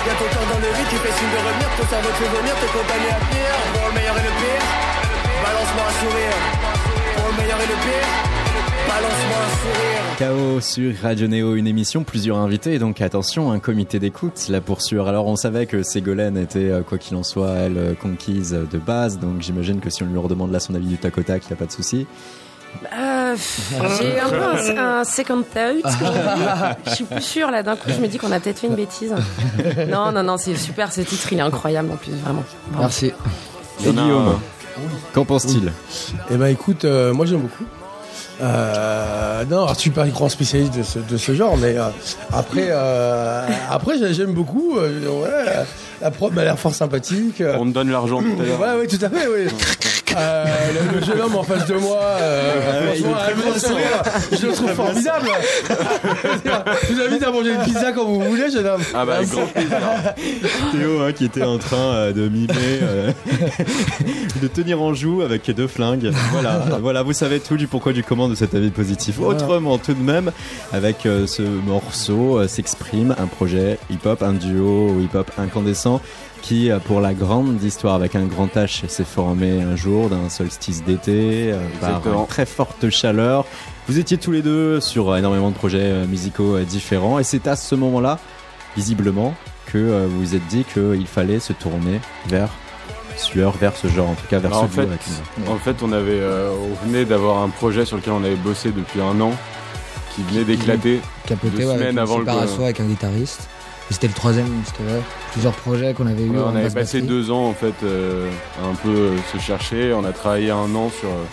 Y'a 0.07 0.15
ton 0.19 0.29
corps 0.31 0.49
dans 0.51 0.61
le 0.63 0.69
vide 0.75 0.89
qui 0.91 0.99
fait 1.03 1.15
signe 1.17 1.31
de 1.33 1.39
revenir. 1.41 1.67
Ton 1.77 1.85
cerveau 1.87 2.09
te 2.13 2.19
fait 2.21 2.31
vomir. 2.31 2.53
T'es 2.61 2.71
condamné 2.71 3.09
à 3.11 3.19
tenir. 3.27 3.51
Pour 3.73 3.85
le 3.89 3.93
meilleur 3.97 4.15
et 4.15 4.25
le 4.27 4.33
pire. 4.39 4.63
Balance-moi 5.43 5.83
un 5.91 5.95
sourire. 5.99 6.37
Pour 7.15 7.25
le 7.31 7.35
meilleur 7.41 7.59
et 7.59 7.69
le 7.71 7.77
pire. 7.85 8.36
Chaos 10.17 10.61
sur 10.61 10.93
Radio 11.03 11.27
Néo, 11.27 11.55
une 11.55 11.67
émission, 11.67 12.03
plusieurs 12.03 12.37
invités, 12.37 12.73
et 12.73 12.79
donc 12.79 13.01
attention, 13.01 13.51
un 13.51 13.59
comité 13.59 13.99
d'écoute 13.99 14.47
là 14.49 14.61
pour 14.61 14.81
sûr. 14.81 15.07
Alors 15.07 15.27
on 15.27 15.35
savait 15.35 15.67
que 15.67 15.83
Ségolène 15.83 16.37
était, 16.37 16.71
euh, 16.71 16.81
quoi 16.81 16.97
qu'il 16.97 17.15
en 17.17 17.21
soit, 17.23 17.51
elle, 17.51 17.77
euh, 17.77 17.93
conquise 17.93 18.51
de 18.51 18.77
base, 18.79 19.19
donc 19.19 19.41
j'imagine 19.41 19.79
que 19.79 19.91
si 19.91 20.01
on 20.01 20.07
lui 20.07 20.17
redemande 20.17 20.51
là 20.51 20.59
son 20.59 20.73
avis 20.73 20.87
du 20.87 20.97
tac 20.97 21.15
au 21.19 21.21
tac, 21.21 21.43
il 21.45 21.47
n'y 21.49 21.53
a 21.53 21.55
pas 21.57 21.67
de 21.67 21.71
souci. 21.71 22.07
Euh, 22.97 23.35
J'ai 23.99 24.15
eu 24.15 24.19
un 24.19 24.29
peu 24.29 24.77
un, 24.77 24.99
un 24.99 25.03
second 25.03 25.43
thought. 25.43 25.85
Je 26.87 26.95
suis 26.95 27.03
plus 27.05 27.21
sûre 27.21 27.49
là. 27.51 27.63
D'un 27.63 27.75
coup, 27.75 27.89
je 27.95 28.01
me 28.01 28.07
dis 28.07 28.17
qu'on 28.17 28.31
a 28.31 28.39
peut-être 28.39 28.59
fait 28.59 28.67
une 28.67 28.75
bêtise. 28.75 29.13
Non, 29.89 30.11
non, 30.11 30.23
non, 30.23 30.37
c'est 30.37 30.55
super. 30.55 30.91
Ce 30.91 31.01
titre, 31.01 31.31
il 31.31 31.37
est 31.37 31.41
incroyable 31.41 31.91
en 31.91 31.95
plus, 31.95 32.11
vraiment. 32.23 32.43
Merci. 32.77 33.13
Et 33.85 33.91
Guillaume, 33.91 34.39
qu'en 35.13 35.25
pense-t-il? 35.25 35.71
Eh 36.31 36.35
ben 36.37 36.47
écoute, 36.47 36.85
euh, 36.85 37.13
moi 37.13 37.25
j'aime 37.25 37.41
beaucoup. 37.41 37.63
Euh, 38.39 39.43
non, 39.45 39.57
alors, 39.63 39.73
je 39.73 39.79
suis 39.79 39.89
pas 39.89 40.03
un 40.03 40.09
grand 40.09 40.29
spécialiste 40.29 40.77
de 40.77 40.83
ce, 40.83 40.99
de 40.99 41.17
ce 41.17 41.33
genre, 41.33 41.57
mais 41.57 41.77
euh, 41.77 41.85
après, 42.31 42.67
euh, 42.69 43.45
après 43.69 43.97
j'ai- 43.97 44.13
j'aime 44.13 44.33
beaucoup. 44.33 44.77
euh, 44.77 45.09
ouais, 45.09 45.65
la 46.01 46.11
prod 46.11 46.33
m'a 46.33 46.43
l'air 46.43 46.59
fort 46.59 46.73
sympathique. 46.75 47.41
On 47.57 47.65
te 47.65 47.71
donne 47.71 47.89
l'argent 47.89 48.21
tout 48.21 48.39
à 48.39 48.45
l'heure. 48.45 48.59
Ouais, 48.59 48.81
ouais, 48.81 48.87
tout 48.87 49.03
à 49.03 49.09
fait, 49.09 49.27
oui. 49.27 49.47
Euh, 50.15 50.45
le, 50.73 50.99
le 50.99 51.05
jeune 51.05 51.21
homme 51.21 51.35
en 51.35 51.43
face 51.43 51.65
de 51.65 51.75
moi, 51.75 51.99
euh, 52.01 52.93
franchement, 52.93 53.59
sourire, 53.59 54.01
je 54.31 54.47
le 54.47 54.53
trouve 54.53 54.73
formidable. 54.73 55.29
je 55.69 56.93
vous 56.93 57.01
invite 57.01 57.23
à 57.23 57.31
manger 57.31 57.53
une 57.53 57.61
pizza 57.63 57.91
quand 57.91 58.05
vous 58.05 58.21
voulez, 58.21 58.49
jeune 58.49 58.65
homme. 58.65 58.81
Ah 58.93 59.05
bah, 59.05 59.15
avec 59.17 59.29
grand 59.29 59.45
plaisir. 59.47 59.77
Théo 60.71 61.01
hein, 61.01 61.11
qui 61.11 61.25
était 61.25 61.43
en 61.43 61.57
train 61.57 61.77
euh, 61.77 62.13
de 62.13 62.29
mimer, 62.29 62.53
euh, 62.81 63.11
de 64.41 64.47
tenir 64.47 64.81
en 64.81 64.93
joue 64.93 65.21
avec 65.21 65.49
deux 65.51 65.67
flingues. 65.67 66.11
Voilà, 66.31 66.65
voilà, 66.81 67.03
vous 67.03 67.13
savez 67.13 67.39
tout 67.39 67.57
du 67.57 67.67
pourquoi 67.67 67.93
du 67.93 68.03
comment 68.03 68.29
de 68.29 68.35
cet 68.35 68.55
avis 68.55 68.69
positif. 68.69 69.19
Autrement, 69.19 69.77
tout 69.77 69.93
de 69.93 70.03
même, 70.03 70.31
avec 70.71 70.99
ce 71.03 71.41
morceau 71.41 72.47
s'exprime 72.47 73.15
un 73.19 73.27
projet 73.27 73.77
hip-hop, 73.89 74.23
un 74.23 74.33
duo 74.33 74.99
hip-hop 75.01 75.31
incandescent 75.37 76.01
qui, 76.41 76.71
euh, 76.71 76.79
pour 76.79 77.01
la 77.01 77.13
grande 77.13 77.61
histoire 77.63 77.95
avec 77.95 78.15
un 78.15 78.25
grand 78.25 78.47
H, 78.55 78.87
s'est 78.87 79.03
formé 79.03 79.61
un 79.61 79.75
jour 79.75 80.09
d'un 80.09 80.29
solstice 80.29 80.83
d'été 80.83 81.51
euh, 81.51 81.59
par 81.81 82.05
une 82.05 82.27
très 82.27 82.45
forte 82.45 82.89
chaleur. 82.89 83.45
Vous 83.87 83.99
étiez 83.99 84.17
tous 84.17 84.31
les 84.31 84.41
deux 84.41 84.79
sur 84.79 85.11
euh, 85.11 85.17
énormément 85.17 85.49
de 85.51 85.55
projets 85.55 85.79
euh, 85.81 86.05
musicaux 86.05 86.59
différents 86.59 87.19
et 87.19 87.23
c'est 87.23 87.47
à 87.47 87.55
ce 87.55 87.75
moment-là, 87.75 88.19
visiblement, 88.75 89.33
que 89.65 90.05
vous 90.07 90.19
vous 90.19 90.35
êtes 90.35 90.47
dit 90.47 90.63
qu'il 90.73 91.07
fallait 91.07 91.39
se 91.39 91.51
tourner 91.51 91.99
vers 92.27 92.49
Sueur, 93.17 93.51
vers 93.57 93.75
ce 93.75 93.87
genre, 93.87 94.09
en 94.09 94.13
tout 94.13 94.27
cas 94.29 94.39
vers 94.39 94.51
Bah, 94.51 94.57
ce 94.59 94.65
en 94.65 94.67
fait, 94.67 94.81
avec. 94.81 94.99
En 95.49 95.55
fait, 95.57 95.81
on 95.81 95.91
avait, 95.91 96.19
euh, 96.19 96.51
on 96.51 96.85
venait 96.85 97.03
d'avoir 97.05 97.41
un 97.41 97.49
projet 97.49 97.85
sur 97.85 97.97
lequel 97.97 98.13
on 98.13 98.23
avait 98.23 98.35
bossé 98.35 98.71
depuis 98.71 99.01
un 99.01 99.19
an, 99.21 99.31
qui 100.15 100.21
venait 100.23 100.43
d'éclater. 100.43 101.01
Capoté, 101.25 101.57
Deux 101.57 101.65
ouais, 101.65 101.69
avec 101.71 101.79
semaines 101.79 101.93
une 101.93 101.99
avant 101.99 102.19
le 102.19 102.29
avec 102.63 102.79
un 102.79 102.85
guitariste. 102.85 103.49
C'était 103.89 104.07
le 104.07 104.13
troisième, 104.13 104.47
c'était 104.65 104.83
ouais, 104.83 105.01
plusieurs 105.31 105.53
projets 105.53 105.93
qu'on 105.93 106.07
avait 106.07 106.25
eu. 106.25 106.29
Ouais, 106.29 106.43
on 106.45 106.55
avait 106.55 106.69
passé 106.69 107.01
deux 107.01 107.31
ans 107.31 107.45
en 107.47 107.53
fait, 107.53 107.73
euh, 107.83 108.29
un 108.61 108.75
peu 108.75 108.89
euh, 108.89 109.17
se 109.33 109.37
chercher. 109.39 109.93
On 109.93 110.03
a 110.03 110.11
travaillé 110.11 110.51
un 110.51 110.75
an 110.75 110.89
sur 110.89 111.07
euh, 111.07 111.23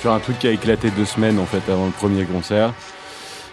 sur 0.00 0.12
un 0.12 0.20
truc 0.20 0.38
qui 0.38 0.46
a 0.46 0.52
éclaté 0.52 0.90
deux 0.96 1.04
semaines 1.04 1.38
en 1.38 1.44
fait 1.44 1.70
avant 1.70 1.86
le 1.86 1.92
premier 1.92 2.24
concert. 2.24 2.72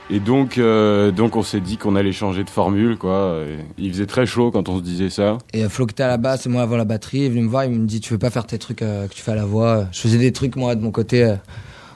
Et 0.10 0.20
donc, 0.20 0.58
euh, 0.58 1.12
donc 1.12 1.38
on 1.38 1.44
s'est 1.44 1.62
dit 1.62 1.78
qu'on 1.78 1.96
allait 1.96 2.12
changer 2.12 2.44
de 2.44 2.50
formule, 2.50 2.98
quoi. 2.98 3.38
Et 3.48 3.58
il 3.78 3.92
faisait 3.94 4.06
très 4.06 4.26
chaud 4.26 4.52
quand 4.52 4.68
on 4.70 4.78
se 4.78 4.84
disait 4.84 5.10
ça. 5.10 5.38
Et 5.54 5.68
Flo 5.70 5.86
qui 5.86 5.94
était 5.94 6.04
à 6.04 6.10
la 6.10 6.18
basse 6.18 6.46
et 6.46 6.50
moi 6.50 6.62
avant 6.62 6.78
la 6.78 6.86
batterie, 6.86 7.20
il 7.20 7.26
est 7.26 7.30
venu 7.30 7.42
me 7.42 7.50
voir, 7.50 7.66
il 7.66 7.72
me 7.72 7.88
dit 7.88 8.00
tu 8.00 8.14
veux 8.14 8.20
pas 8.20 8.30
faire 8.30 8.46
tes 8.46 8.60
trucs 8.60 8.78
que 8.78 9.08
tu 9.08 9.22
fais 9.22 9.32
à 9.32 9.36
la 9.36 9.46
voix? 9.46 9.86
Je 9.92 10.02
faisais 10.02 10.18
des 10.18 10.34
trucs 10.34 10.56
moi 10.56 10.76
de 10.76 10.82
mon 10.82 10.92
côté 10.92 11.36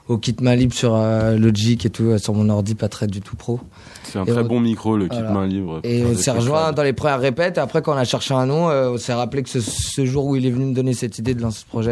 au 0.08 0.18
kit 0.18 0.36
main 0.41 0.56
libre 0.56 0.74
sur 0.74 0.96
euh, 0.96 1.36
Logic 1.38 1.86
et 1.86 1.89
tout, 1.89 2.04
euh, 2.04 2.18
sur 2.18 2.34
mon 2.34 2.48
ordi 2.50 2.76
pas 2.76 2.89
très 2.89 3.08
du 3.08 3.22
tout 3.22 3.36
pro. 3.36 3.60
C'est 4.04 4.20
un 4.20 4.24
Et 4.26 4.32
très 4.32 4.41
on- 4.41 4.46
bon 4.48 4.60
micro, 4.60 4.96
le 4.98 5.08
kit 5.08 5.15
Voilà. 5.18 5.32
main 5.32 5.48
libre. 5.48 5.80
Et 5.84 6.04
on 6.06 6.15
s'est 6.15 6.32
rejoint 6.32 6.72
dans 6.74 6.84
les 6.84 6.94
premières 6.94 7.20
répètes. 7.20 7.58
Et 7.58 7.62
après, 7.62 7.82
quand 7.82 7.94
on 7.94 7.98
a 7.98 8.06
cherché 8.06 8.34
un 8.34 8.46
nom, 8.46 8.70
euh, 8.70 8.91
on 8.91 8.98
s'est 8.98 9.13
rappelé 9.13 9.41
que 9.44 9.50
ce, 9.50 9.60
ce 9.62 10.06
jour 10.06 10.26
où 10.26 10.36
il 10.36 10.46
est 10.46 10.52
venu 10.52 10.65
me 10.65 10.74
donner 10.76 10.94
cette 10.94 11.18
idée 11.18 11.34
de 11.34 11.41
lancer 11.41 11.62
ce 11.62 11.65
projet, 11.65 11.91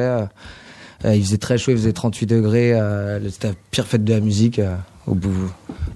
euh, 1.06 1.16
il 1.16 1.24
faisait 1.24 1.38
très 1.38 1.58
chaud, 1.58 1.72
il 1.72 1.78
faisait 1.78 1.92
38 1.94 2.26
degrés. 2.28 2.80
C'était 3.30 3.50
la 3.50 3.54
pire 3.72 3.86
fête 3.88 4.04
de 4.04 4.14
la 4.14 4.20
musique. 4.20 4.62
Au 5.08 5.16
bout, 5.16 5.30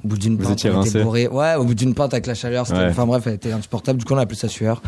au 0.03 0.07
bout 0.07 0.17
d'une 0.17 0.37
Vous 0.37 0.43
pinte, 0.49 0.65
on 0.65 0.83
était 0.83 1.03
bourré. 1.03 1.27
Ouais, 1.27 1.55
au 1.55 1.63
bout 1.63 1.73
d'une 1.75 1.93
pinte 1.93 2.13
avec 2.13 2.27
la 2.27 2.33
chaleur. 2.35 2.67
c'était- 2.67 2.79
Ouais. 2.79 2.87
Enfin 2.89 3.05
bref, 3.05 3.23
elle 3.27 3.33
était 3.35 3.51
insupportable. 3.51 3.99
Du 3.99 4.05
coup, 4.05 4.13
on 4.13 4.17
a 4.17 4.21
appelé 4.21 4.37
ça 4.37 4.47
sueur. 4.49 4.81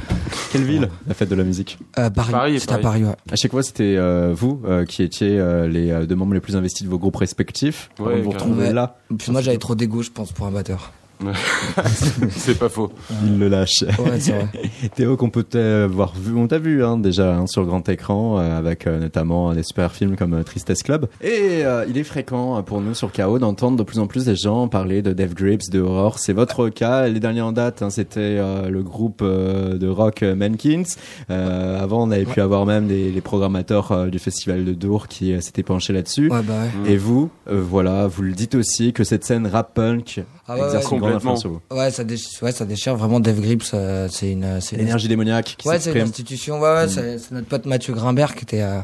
Quelle 0.51 0.63
ville, 0.63 0.89
la 1.07 1.13
fête 1.13 1.29
de 1.29 1.35
la 1.35 1.43
musique 1.43 1.77
Euh, 1.97 2.09
Paris. 2.09 2.31
Paris, 2.31 2.59
C'était 2.59 2.73
à 2.73 2.77
Paris, 2.79 3.03
ouais. 3.03 3.15
À 3.31 3.35
chaque 3.35 3.51
fois, 3.51 3.63
c'était 3.63 3.95
euh, 3.97 4.33
vous 4.35 4.61
euh, 4.65 4.85
qui 4.85 5.03
étiez 5.03 5.37
euh, 5.39 5.67
les 5.67 6.05
deux 6.05 6.15
membres 6.15 6.33
les 6.33 6.39
plus 6.41 6.55
investis 6.55 6.83
de 6.83 6.89
vos 6.89 6.99
groupes 6.99 7.15
respectifs. 7.17 7.89
Ouais, 7.99 8.21
vous 8.21 8.31
Ouais. 8.31 8.73
là, 8.73 8.97
Puis 9.17 9.31
moi, 9.31 9.41
j'avais 9.41 9.57
trop 9.57 9.75
d'égo, 9.75 10.01
je 10.01 10.11
pense, 10.11 10.31
pour 10.31 10.45
un 10.47 10.51
batteur. 10.51 10.91
C'est 12.29 12.57
pas 12.57 12.69
faux. 12.69 12.91
il 13.25 13.39
le 13.39 13.49
lâche. 13.49 13.83
Ouais, 13.99 14.19
c'est 14.19 14.31
vrai. 14.31 14.47
Théo, 14.95 15.17
qu'on 15.17 15.29
peut 15.29 15.45
avoir 15.59 16.13
vu, 16.15 16.35
on 16.35 16.47
t'a 16.47 16.59
vu 16.59 16.83
hein, 16.83 16.97
déjà 16.97 17.35
hein, 17.35 17.47
sur 17.47 17.65
grand 17.65 17.87
écran, 17.89 18.39
euh, 18.39 18.57
avec 18.57 18.87
euh, 18.87 18.99
notamment 18.99 19.53
des 19.53 19.63
super 19.63 19.91
films 19.91 20.15
comme 20.15 20.33
euh, 20.33 20.43
Tristesse 20.43 20.83
Club. 20.83 21.07
Et 21.21 21.63
euh, 21.65 21.85
il 21.89 21.97
est 21.97 22.03
fréquent 22.03 22.57
euh, 22.57 22.61
pour 22.61 22.81
nous 22.81 22.93
sur 22.93 23.11
KO 23.11 23.39
d'entendre 23.39 23.77
de 23.77 23.83
plus 23.83 23.99
en 23.99 24.07
plus 24.07 24.25
des 24.25 24.35
gens 24.35 24.67
parler 24.67 25.01
de 25.01 25.11
Death 25.13 25.33
Grips, 25.33 25.69
de 25.69 25.81
horror. 25.81 26.19
C'est 26.19 26.33
votre 26.33 26.69
cas. 26.69 27.07
Les 27.07 27.19
derniers 27.19 27.41
en 27.41 27.51
date, 27.51 27.81
hein, 27.81 27.89
c'était 27.89 28.19
euh, 28.19 28.69
le 28.69 28.83
groupe 28.83 29.21
euh, 29.21 29.77
de 29.77 29.87
rock 29.87 30.23
euh, 30.23 30.35
Mankins. 30.35 30.83
Euh, 31.29 31.81
avant, 31.81 32.03
on 32.07 32.11
avait 32.11 32.25
pu 32.25 32.41
avoir 32.41 32.65
même 32.65 32.87
des, 32.87 33.11
les 33.11 33.21
programmateurs 33.21 33.91
euh, 33.91 34.07
du 34.07 34.19
festival 34.19 34.65
de 34.65 34.73
Dour 34.73 35.07
qui 35.07 35.33
euh, 35.33 35.41
s'étaient 35.41 35.63
penchés 35.63 35.93
là-dessus. 35.93 36.29
Ouais, 36.29 36.41
bah 36.43 36.53
ouais. 36.85 36.91
Et 36.93 36.97
vous, 36.97 37.29
euh, 37.49 37.61
voilà, 37.61 38.07
vous 38.07 38.21
le 38.23 38.33
dites 38.33 38.55
aussi 38.55 38.93
que 38.93 39.03
cette 39.03 39.25
scène 39.25 39.47
rap 39.47 39.73
punk 39.73 40.21
Ah 40.51 40.55
ouais, 40.55 40.61
ouais, 40.75 40.83
complètement. 40.83 41.35
Ouais, 41.71 41.91
ça 41.91 42.03
déchire, 42.03 42.41
ouais, 42.43 42.51
ça 42.51 42.65
déchire 42.65 42.95
vraiment 42.95 43.19
Dave 43.19 43.39
Grips. 43.39 43.69
euh, 43.73 44.07
c'est 44.11 44.31
une, 44.31 44.59
c'est 44.61 44.75
une- 44.75 44.81
L'énergie 44.81 45.07
démoniaque 45.07 45.55
qui 45.57 45.67
Ouais, 45.67 45.75
c'est 45.75 45.91
une 45.91 45.93
s'exprime. 45.93 46.03
institution. 46.07 46.59
Ouais, 46.59 46.69
ouais, 46.73 46.85
Mm. 46.85 46.89
c'est 46.89 47.17
c'est 47.19 47.31
notre 47.33 47.47
pote 47.47 47.65
Mathieu 47.67 47.93
Grimbert 47.93 48.33
qui 48.35 48.43
était, 48.45 48.61
euh, 48.61 48.79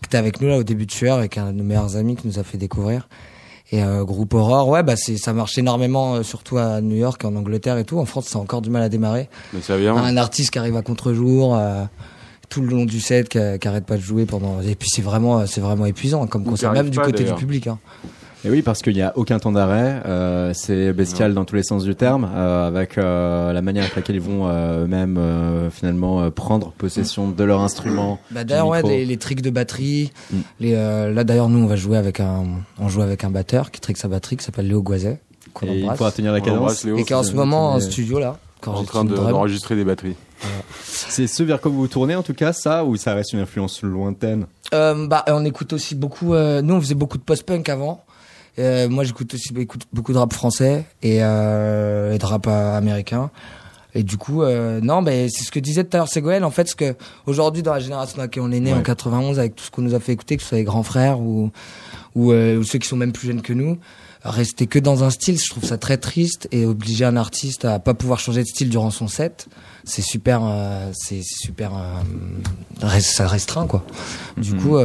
qui 0.00 0.06
était 0.06 0.16
avec 0.16 0.40
nous 0.40 0.48
là 0.48 0.56
au 0.58 0.62
début 0.62 0.86
de 0.86 0.92
Sueur 0.92 1.22
et 1.22 1.28
qui 1.28 1.38
est 1.38 1.42
un 1.42 1.52
de 1.52 1.58
nos 1.58 1.64
meilleurs 1.64 1.96
amis 1.96 2.16
qui 2.16 2.26
nous 2.26 2.38
a 2.38 2.42
fait 2.42 2.56
découvrir. 2.58 3.08
Et 3.72 3.82
euh, 3.82 4.04
groupe 4.04 4.34
Aurore, 4.34 4.68
ouais, 4.68 4.82
bah 4.82 4.94
c'est 4.96 5.16
ça 5.16 5.32
marche 5.32 5.58
énormément, 5.58 6.14
euh, 6.16 6.22
surtout 6.22 6.58
à 6.58 6.80
New 6.80 6.96
York 6.96 7.22
et 7.24 7.26
en 7.26 7.34
Angleterre 7.36 7.76
et 7.78 7.84
tout. 7.84 7.98
En 7.98 8.04
France, 8.06 8.26
ça 8.26 8.38
a 8.38 8.42
encore 8.42 8.62
du 8.62 8.70
mal 8.70 8.82
à 8.82 8.88
démarrer. 8.88 9.28
Mais 9.52 9.60
ça 9.62 9.76
vient. 9.76 9.96
Un 9.96 10.16
artiste 10.16 10.50
qui 10.50 10.58
arrive 10.58 10.76
à 10.76 10.82
contre-jour. 10.82 11.56
euh, 11.56 11.84
tout 12.50 12.60
le 12.60 12.68
long 12.68 12.84
du 12.84 13.00
set 13.00 13.28
qui, 13.30 13.38
qui 13.58 13.68
arrête 13.68 13.86
pas 13.86 13.96
de 13.96 14.02
jouer 14.02 14.26
pendant 14.26 14.60
et 14.60 14.74
puis 14.76 14.88
c'est 14.92 15.00
vraiment 15.02 15.44
c'est 15.46 15.62
vraiment 15.62 15.86
épuisant 15.86 16.22
hein, 16.22 16.26
comme 16.28 16.44
concert 16.44 16.72
même 16.72 16.90
du 16.90 16.98
côté 17.00 17.24
du 17.24 17.32
public 17.34 17.66
hein. 17.66 17.78
Et 18.46 18.50
oui, 18.50 18.60
parce 18.62 18.82
qu'il 18.82 18.92
n'y 18.94 19.00
a 19.02 19.12
aucun 19.16 19.38
temps 19.38 19.52
d'arrêt. 19.52 20.02
euh, 20.04 20.52
c'est 20.54 20.92
bestial 20.92 21.32
dans 21.32 21.44
tous 21.46 21.56
les 21.56 21.62
sens 21.62 21.82
du 21.84 21.94
terme, 21.94 22.28
euh, 22.34 22.68
avec 22.68 22.98
euh, 22.98 23.52
la 23.54 23.62
manière 23.62 23.84
avec 23.84 23.96
laquelle 23.96 24.16
ils 24.16 24.20
vont 24.22 24.48
euh, 24.48 24.86
même 24.86 25.16
euh, 25.16 25.70
finalement 25.70 26.20
euh, 26.20 26.30
prendre 26.30 26.72
possession 26.72 27.28
de 27.30 27.44
leur 27.44 27.60
instrument. 27.62 28.18
Bah 28.30 28.44
d'ailleurs 28.44 28.68
ouais 28.68 28.82
les, 28.82 29.06
les 29.06 29.16
tricks 29.16 29.40
de 29.42 29.50
batterie, 29.50 30.12
Mm. 30.30 30.36
les 30.60 30.74
euh, 30.74 31.12
là 31.12 31.24
d'ailleurs 31.24 31.48
nous 31.48 31.58
on 31.60 31.66
va 31.66 31.76
jouer 31.76 31.96
avec 31.96 32.20
un 32.20 32.44
on 32.78 32.88
joue 32.88 33.00
avec 33.02 33.24
un 33.24 33.30
batteur 33.30 33.70
qui 33.70 33.80
trick 33.80 33.96
sa 33.96 34.08
batterie 34.08 34.36
qui 34.36 34.44
s'appelle 34.44 34.68
Léo 34.68 34.82
Guazet 34.82 35.20
qu'on 35.54 35.66
Et 35.66 35.76
il 35.78 35.82
embrasse 35.84 35.98
faudra 35.98 36.12
tenir 36.12 36.32
la 36.32 36.40
cadence. 36.40 36.84
Léo. 36.84 36.96
et 36.98 37.04
qui 37.04 37.12
est 37.12 37.16
en 37.16 37.22
ce 37.22 37.32
moment 37.32 37.72
en 37.72 37.80
studio 37.80 38.18
là 38.18 38.36
quand 38.60 38.74
en 38.74 38.84
train 38.84 39.04
de- 39.04 39.14
d'enregistrer 39.14 39.74
des 39.76 39.84
batteries. 39.84 40.16
C'est 40.82 41.26
ce 41.26 41.42
vers 41.42 41.60
quoi 41.60 41.70
vous 41.70 41.78
vous 41.78 41.88
tournez 41.88 42.14
en 42.14 42.22
tout 42.22 42.34
cas, 42.34 42.52
ça, 42.52 42.84
ou 42.84 42.96
ça 42.96 43.14
reste 43.14 43.32
une 43.32 43.40
influence 43.40 43.82
lointaine? 43.82 44.46
Euh, 44.74 45.06
bah, 45.06 45.24
on 45.28 45.44
écoute 45.44 45.72
aussi 45.72 45.94
beaucoup. 45.94 46.34
euh, 46.34 46.60
nous, 46.62 46.74
on 46.74 46.80
faisait 46.80 46.94
beaucoup 46.94 47.18
de 47.18 47.22
post-punk 47.22 47.68
avant. 47.68 48.02
Euh, 48.58 48.88
moi, 48.88 49.04
j'écoute 49.04 49.34
aussi 49.34 49.52
beaucoup 49.92 50.12
de 50.12 50.18
rap 50.18 50.32
français 50.32 50.84
et, 51.02 51.18
euh, 51.22 52.12
et 52.14 52.18
de 52.18 52.24
rap 52.26 52.46
euh, 52.46 52.76
américain. 52.78 53.30
Et 53.96 54.02
du 54.02 54.16
coup, 54.16 54.42
euh, 54.42 54.80
non, 54.80 55.02
mais 55.02 55.28
c'est 55.28 55.44
ce 55.44 55.52
que 55.52 55.60
disait 55.60 55.84
tout 55.84 55.96
à 55.96 55.98
l'heure 55.98 56.08
Ségolène. 56.08 56.42
En 56.44 56.50
fait, 56.50 56.68
ce 56.68 56.74
que 56.74 56.96
aujourd'hui, 57.26 57.62
dans 57.62 57.72
la 57.72 57.78
génération 57.80 58.16
dans 58.16 58.22
laquelle 58.24 58.42
on 58.42 58.50
est 58.50 58.58
né 58.60 58.72
Ouais. 58.72 58.78
en 58.78 58.82
91, 58.82 59.38
avec 59.38 59.54
tout 59.54 59.64
ce 59.64 59.70
qu'on 59.70 59.82
nous 59.82 59.94
a 59.94 60.00
fait 60.00 60.12
écouter, 60.12 60.36
que 60.36 60.42
ce 60.42 60.48
soit 60.48 60.58
les 60.58 60.64
grands 60.64 60.82
frères 60.82 61.20
ou 61.20 61.50
ou, 62.16 62.30
euh, 62.32 62.58
ou 62.58 62.62
ceux 62.62 62.78
qui 62.78 62.86
sont 62.86 62.96
même 62.96 63.10
plus 63.10 63.26
jeunes 63.26 63.42
que 63.42 63.52
nous, 63.52 63.76
rester 64.22 64.68
que 64.68 64.78
dans 64.78 65.02
un 65.02 65.10
style, 65.10 65.36
je 65.36 65.50
trouve 65.50 65.64
ça 65.64 65.78
très 65.78 65.96
triste 65.96 66.46
et 66.52 66.64
obliger 66.64 67.04
un 67.04 67.16
artiste 67.16 67.64
à 67.64 67.80
pas 67.80 67.92
pouvoir 67.94 68.20
changer 68.20 68.42
de 68.42 68.46
style 68.46 68.68
durant 68.70 68.92
son 68.92 69.08
set, 69.08 69.48
c'est 69.82 70.00
super, 70.00 70.42
euh, 70.44 70.90
c'est 70.94 71.22
super, 71.24 71.72
ça 73.00 73.26
restreint 73.26 73.66
quoi. 73.66 73.84
Du 74.36 74.52
Mhm. 74.52 74.60
coup, 74.62 74.78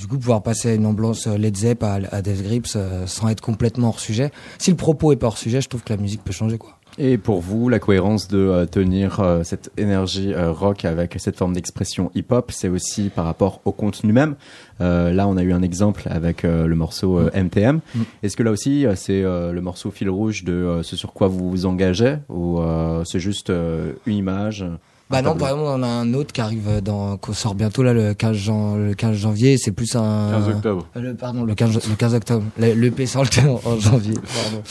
du 0.00 0.06
coup, 0.06 0.18
pouvoir 0.18 0.42
passer 0.42 0.70
à 0.70 0.74
une 0.74 0.86
ambiance 0.86 1.26
euh, 1.26 1.36
Led 1.36 1.56
Zepp 1.56 1.82
à, 1.82 1.98
à 2.10 2.22
Death 2.22 2.42
Grips 2.42 2.72
euh, 2.74 3.06
sans 3.06 3.28
être 3.28 3.42
complètement 3.42 3.88
hors 3.88 4.00
sujet. 4.00 4.30
Si 4.58 4.70
le 4.70 4.76
propos 4.76 5.12
est 5.12 5.16
pas 5.16 5.26
hors 5.26 5.38
sujet, 5.38 5.60
je 5.60 5.68
trouve 5.68 5.82
que 5.82 5.92
la 5.92 5.98
musique 5.98 6.24
peut 6.24 6.32
changer 6.32 6.58
quoi. 6.58 6.80
Et 6.98 7.18
pour 7.18 7.40
vous, 7.40 7.68
la 7.68 7.78
cohérence 7.78 8.28
de 8.28 8.38
euh, 8.38 8.66
tenir 8.66 9.20
euh, 9.20 9.42
cette 9.42 9.70
énergie 9.76 10.32
euh, 10.34 10.52
rock 10.52 10.84
avec 10.84 11.14
cette 11.18 11.36
forme 11.36 11.54
d'expression 11.54 12.10
hip-hop, 12.14 12.50
c'est 12.52 12.68
aussi 12.68 13.10
par 13.10 13.24
rapport 13.24 13.60
au 13.64 13.72
contenu 13.72 14.12
même. 14.12 14.36
Là, 14.80 15.28
on 15.28 15.36
a 15.36 15.42
eu 15.42 15.52
un 15.52 15.60
exemple 15.60 16.04
avec 16.06 16.42
le 16.42 16.74
morceau 16.74 17.20
MTM. 17.34 17.80
Mm. 17.94 18.00
Est-ce 18.22 18.34
que 18.34 18.42
là 18.42 18.50
aussi, 18.50 18.86
c'est 18.94 19.20
le 19.20 19.60
morceau 19.60 19.90
fil 19.90 20.08
rouge 20.08 20.42
de 20.42 20.80
ce 20.82 20.96
sur 20.96 21.12
quoi 21.12 21.28
vous 21.28 21.50
vous 21.50 21.66
engagez 21.66 22.16
ou 22.30 22.58
c'est 23.04 23.20
juste 23.20 23.52
une 24.06 24.14
image? 24.14 24.64
Bah 25.10 25.22
non, 25.22 25.34
par 25.34 25.48
exemple, 25.48 25.64
on 25.66 25.82
a 25.82 25.88
un 25.88 26.14
autre 26.14 26.32
qui 26.32 26.40
arrive 26.40 26.80
dans, 26.82 27.16
qu'on 27.16 27.32
sort 27.32 27.54
bientôt 27.56 27.82
là 27.82 27.92
le 27.92 28.14
15, 28.14 28.36
jan- 28.36 28.76
le 28.76 28.94
15 28.94 29.16
janvier. 29.16 29.56
C'est 29.58 29.72
plus 29.72 29.96
un 29.96 30.30
15 30.32 30.48
octobre. 30.54 30.86
Euh, 30.96 31.00
Le, 31.00 31.14
pardon, 31.14 31.42
le 31.44 31.54
15, 31.54 31.74
le 31.88 31.96
15 31.96 32.14
octobre. 32.14 32.44
Le- 32.58 32.74
L'EP 32.74 33.06
sort 33.06 33.24
le 33.24 33.28
15 33.28 33.46
en 33.64 33.78
janvier. 33.80 34.14
Pardon. 34.14 34.62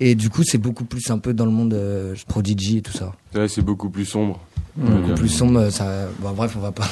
Et 0.00 0.14
du 0.14 0.30
coup, 0.30 0.42
c'est 0.42 0.58
beaucoup 0.58 0.84
plus 0.84 1.10
un 1.10 1.18
peu 1.18 1.32
dans 1.32 1.44
le 1.46 1.50
monde 1.52 1.74
euh, 1.74 2.14
Prodigy 2.28 2.78
et 2.78 2.82
tout 2.82 2.92
ça. 2.92 3.12
Ouais, 3.34 3.48
c'est 3.48 3.62
beaucoup 3.62 3.88
plus 3.88 4.04
sombre. 4.04 4.40
dire. 4.76 5.14
Plus 5.14 5.28
sombre, 5.28 5.60
euh, 5.60 5.70
ça. 5.70 6.06
Bon, 6.20 6.32
bref, 6.32 6.54
on 6.56 6.60
va 6.60 6.72
pas, 6.72 6.84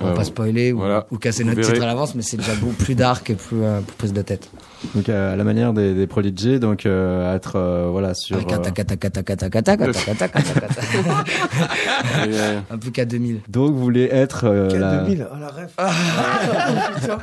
on 0.00 0.04
va 0.04 0.10
Ouais, 0.10 0.16
pas 0.16 0.24
spoiler 0.24 0.72
ou, 0.72 0.78
Voilà. 0.78 1.06
ou 1.10 1.18
casser 1.18 1.42
Vous 1.42 1.48
notre 1.50 1.60
verrez. 1.60 1.72
titre 1.72 1.82
à 1.84 1.86
l'avance, 1.88 2.14
mais 2.14 2.22
c'est 2.22 2.36
déjà 2.36 2.54
beaucoup 2.54 2.72
plus 2.74 2.94
dark 2.94 3.28
et 3.30 3.34
plus, 3.34 3.62
euh, 3.62 3.80
plus 3.80 3.96
prise 3.96 4.12
de 4.12 4.22
tête 4.22 4.50
donc 4.94 5.08
euh, 5.08 5.32
à 5.32 5.36
la 5.36 5.44
manière 5.44 5.72
des, 5.72 5.94
des 5.94 6.06
prodigies, 6.06 6.58
donc 6.60 6.86
euh, 6.86 7.34
être 7.34 7.56
euh, 7.56 7.88
voilà 7.90 8.14
sur. 8.14 8.36
Un 8.36 8.42
peu 12.78 12.90
K2000. 12.90 13.38
Donc 13.48 13.72
vous 13.72 13.80
voulez 13.80 14.08
être. 14.10 14.44
K2000, 14.46 15.26
oh 15.32 15.36
la 15.40 15.48
ref. 15.48 15.72
Ah, 15.78 15.90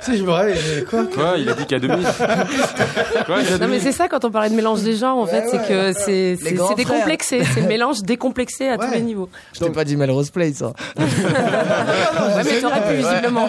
si 0.00 0.16
je 0.18 0.22
me 0.22 0.84
quoi 0.84 1.04
Quoi 1.06 1.34
Il 1.38 1.48
a 1.48 1.54
dit 1.54 1.64
K2000. 1.64 1.88
quoi, 3.26 3.42
Non 3.60 3.68
mais 3.68 3.80
c'est 3.80 3.92
ça 3.92 4.08
quand 4.08 4.24
on 4.24 4.30
parlait 4.30 4.50
de 4.50 4.54
mélange 4.54 4.82
des 4.82 4.96
genres 4.96 5.18
en 5.18 5.26
fait, 5.26 5.44
c'est 5.50 5.66
que 5.66 5.92
c'est 5.92 6.36
c'est 6.40 6.74
décomplexé, 6.76 7.42
c'est 7.44 7.60
le 7.60 7.68
mélange 7.68 8.02
décomplexé 8.02 8.68
à 8.68 8.78
tous 8.78 8.92
les 8.92 9.02
niveaux. 9.02 9.28
Je 9.52 9.60
t'ai 9.60 9.70
pas 9.70 9.84
dit 9.84 9.96
Melrose 9.96 10.30
Place 10.30 10.54
ça. 10.54 10.72
ouais 10.98 11.04
mais 12.44 12.60
t'aurais 12.60 12.88
pu 12.88 12.94
visiblement. 12.96 13.48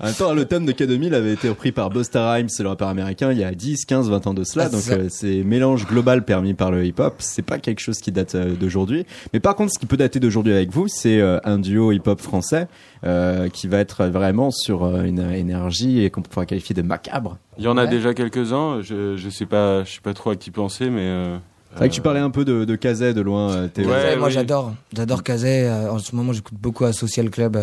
Attends, 0.00 0.34
le 0.34 0.44
thème 0.44 0.66
de 0.66 0.72
K2000 0.72 1.14
avait 1.14 1.32
été 1.32 1.48
repris 1.48 1.72
par 1.72 1.90
Busta 1.90 2.32
Rhymes 2.32 2.48
c'est 2.70 2.76
le 2.76 2.84
rappeur 2.84 2.88
américain, 2.88 3.32
il 3.32 3.38
y 3.38 3.44
a 3.44 3.52
10, 3.52 3.84
15, 3.84 4.10
20 4.10 4.26
ans 4.28 4.34
de 4.34 4.44
cela. 4.44 4.66
Ah, 4.66 4.68
donc 4.68 4.82
euh, 4.90 5.06
c'est 5.08 5.42
mélange 5.42 5.86
global 5.86 6.24
permis 6.24 6.54
par 6.54 6.70
le 6.70 6.84
hip-hop. 6.84 7.14
C'est 7.18 7.42
pas 7.42 7.58
quelque 7.58 7.80
chose 7.80 7.98
qui 7.98 8.12
date 8.12 8.34
euh, 8.34 8.54
d'aujourd'hui. 8.54 9.06
Mais 9.32 9.40
par 9.40 9.54
contre, 9.56 9.72
ce 9.72 9.78
qui 9.78 9.86
peut 9.86 9.96
dater 9.96 10.20
d'aujourd'hui 10.20 10.52
avec 10.52 10.70
vous, 10.70 10.86
c'est 10.88 11.20
euh, 11.20 11.38
un 11.44 11.58
duo 11.58 11.90
hip-hop 11.92 12.20
français 12.20 12.68
euh, 13.04 13.48
qui 13.48 13.66
va 13.66 13.78
être 13.78 14.06
vraiment 14.06 14.50
sur 14.50 14.84
euh, 14.84 15.02
une 15.02 15.20
énergie 15.32 16.04
et 16.04 16.10
qu'on 16.10 16.22
pourrait 16.22 16.46
qualifier 16.46 16.74
de 16.74 16.82
macabre. 16.82 17.38
Il 17.58 17.64
y 17.64 17.68
en 17.68 17.76
a 17.76 17.84
Ouais. 17.84 17.90
déjà 17.90 18.14
quelques-uns. 18.14 18.80
Je, 18.82 19.16
je 19.16 19.28
sais 19.30 19.46
pas, 19.46 19.82
je 19.84 19.92
sais 19.94 20.00
pas 20.02 20.14
trop 20.14 20.30
à 20.30 20.36
qui 20.36 20.50
penser, 20.50 20.90
mais. 20.90 21.00
euh, 21.02 21.36
C'est 21.72 21.78
vrai 21.78 21.88
que 21.88 21.94
tu 21.94 22.00
parlais 22.00 22.20
un 22.20 22.30
peu 22.30 22.44
de, 22.44 22.64
de 22.64 22.76
Kazay 22.76 23.14
de 23.14 23.20
loin, 23.20 23.68
Théo. 23.68 23.88
Ouais, 23.88 24.16
moi 24.16 24.28
oui. 24.28 24.32
j'adore, 24.32 24.74
j'adore 24.92 25.22
Kazay. 25.22 25.70
En 25.90 25.98
ce 25.98 26.14
moment, 26.14 26.32
j'écoute 26.32 26.58
beaucoup 26.60 26.84
à 26.84 26.92
Social 26.92 27.30
Club, 27.30 27.58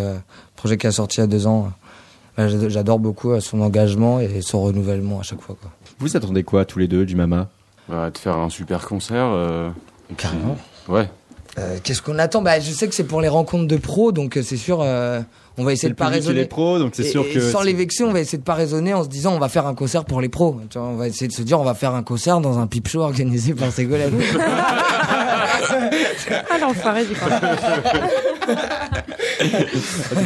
projet 0.55 0.77
qui 0.77 0.87
a 0.87 0.91
sorti 0.91 1.17
il 1.17 1.21
y 1.21 1.23
a 1.23 1.27
deux 1.27 1.45
ans. 1.47 1.71
J'ad- 2.37 2.69
j'adore 2.69 2.99
beaucoup 2.99 3.31
euh, 3.31 3.39
son 3.39 3.61
engagement 3.61 4.19
et 4.19 4.41
son 4.41 4.61
renouvellement 4.61 5.19
à 5.19 5.23
chaque 5.23 5.41
fois. 5.41 5.55
Quoi. 5.59 5.71
Vous 5.99 6.15
attendez 6.15 6.43
quoi 6.43 6.65
tous 6.65 6.79
les 6.79 6.87
deux 6.87 7.05
du 7.05 7.15
Mama? 7.15 7.49
Bah, 7.89 8.09
de 8.11 8.17
faire 8.17 8.37
un 8.37 8.49
super 8.49 8.85
concert. 8.85 9.25
euh, 9.25 9.69
puis- 10.07 10.15
Carrément. 10.17 10.57
Ouais. 10.87 11.09
Euh, 11.59 11.77
Qu'est-ce 11.83 12.01
qu'on 12.03 12.19
attend? 12.19 12.41
Bah, 12.41 12.59
Je 12.59 12.71
sais 12.71 12.87
que 12.87 12.93
c'est 12.93 13.03
pour 13.03 13.19
les 13.21 13.27
rencontres 13.29 13.67
de 13.67 13.77
pros, 13.77 14.11
donc 14.11 14.37
euh, 14.37 14.43
c'est 14.43 14.57
sûr, 14.57 14.79
euh, 14.81 15.21
on 15.57 15.63
va 15.63 15.73
essayer 15.73 15.89
de 15.89 15.95
pas 15.95 16.05
raisonner. 16.07 16.41
les 16.41 16.45
pros, 16.45 16.77
donc 16.77 16.91
c'est 16.93 17.03
sûr 17.03 17.25
et 17.25 17.33
que 17.33 17.39
sans 17.51 17.61
les 17.63 17.73
vexer, 17.73 18.03
on 18.03 18.11
va 18.13 18.19
essayer 18.19 18.37
de 18.37 18.43
pas 18.43 18.53
raisonner 18.53 18.93
en 18.93 19.03
se 19.03 19.09
disant 19.09 19.33
on 19.33 19.39
va 19.39 19.49
faire 19.49 19.65
un 19.65 19.73
concert 19.73 20.05
pour 20.05 20.21
les 20.21 20.29
pros. 20.29 20.59
Tu 20.69 20.77
vois, 20.77 20.87
on 20.87 20.95
va 20.95 21.07
essayer 21.07 21.27
de 21.27 21.33
se 21.33 21.41
dire 21.41 21.59
on 21.59 21.63
va 21.63 21.73
faire 21.73 21.95
un 21.95 22.03
concert 22.03 22.41
dans 22.41 22.59
un 22.59 22.67
pipe 22.67 22.87
show 22.87 23.01
organisé 23.01 23.53
par 23.55 23.71
Ségolène. 23.71 24.13
Ah, 26.49 26.57
l'enfoiré, 26.59 27.05
j'y 27.07 27.13
crois. 27.13 27.39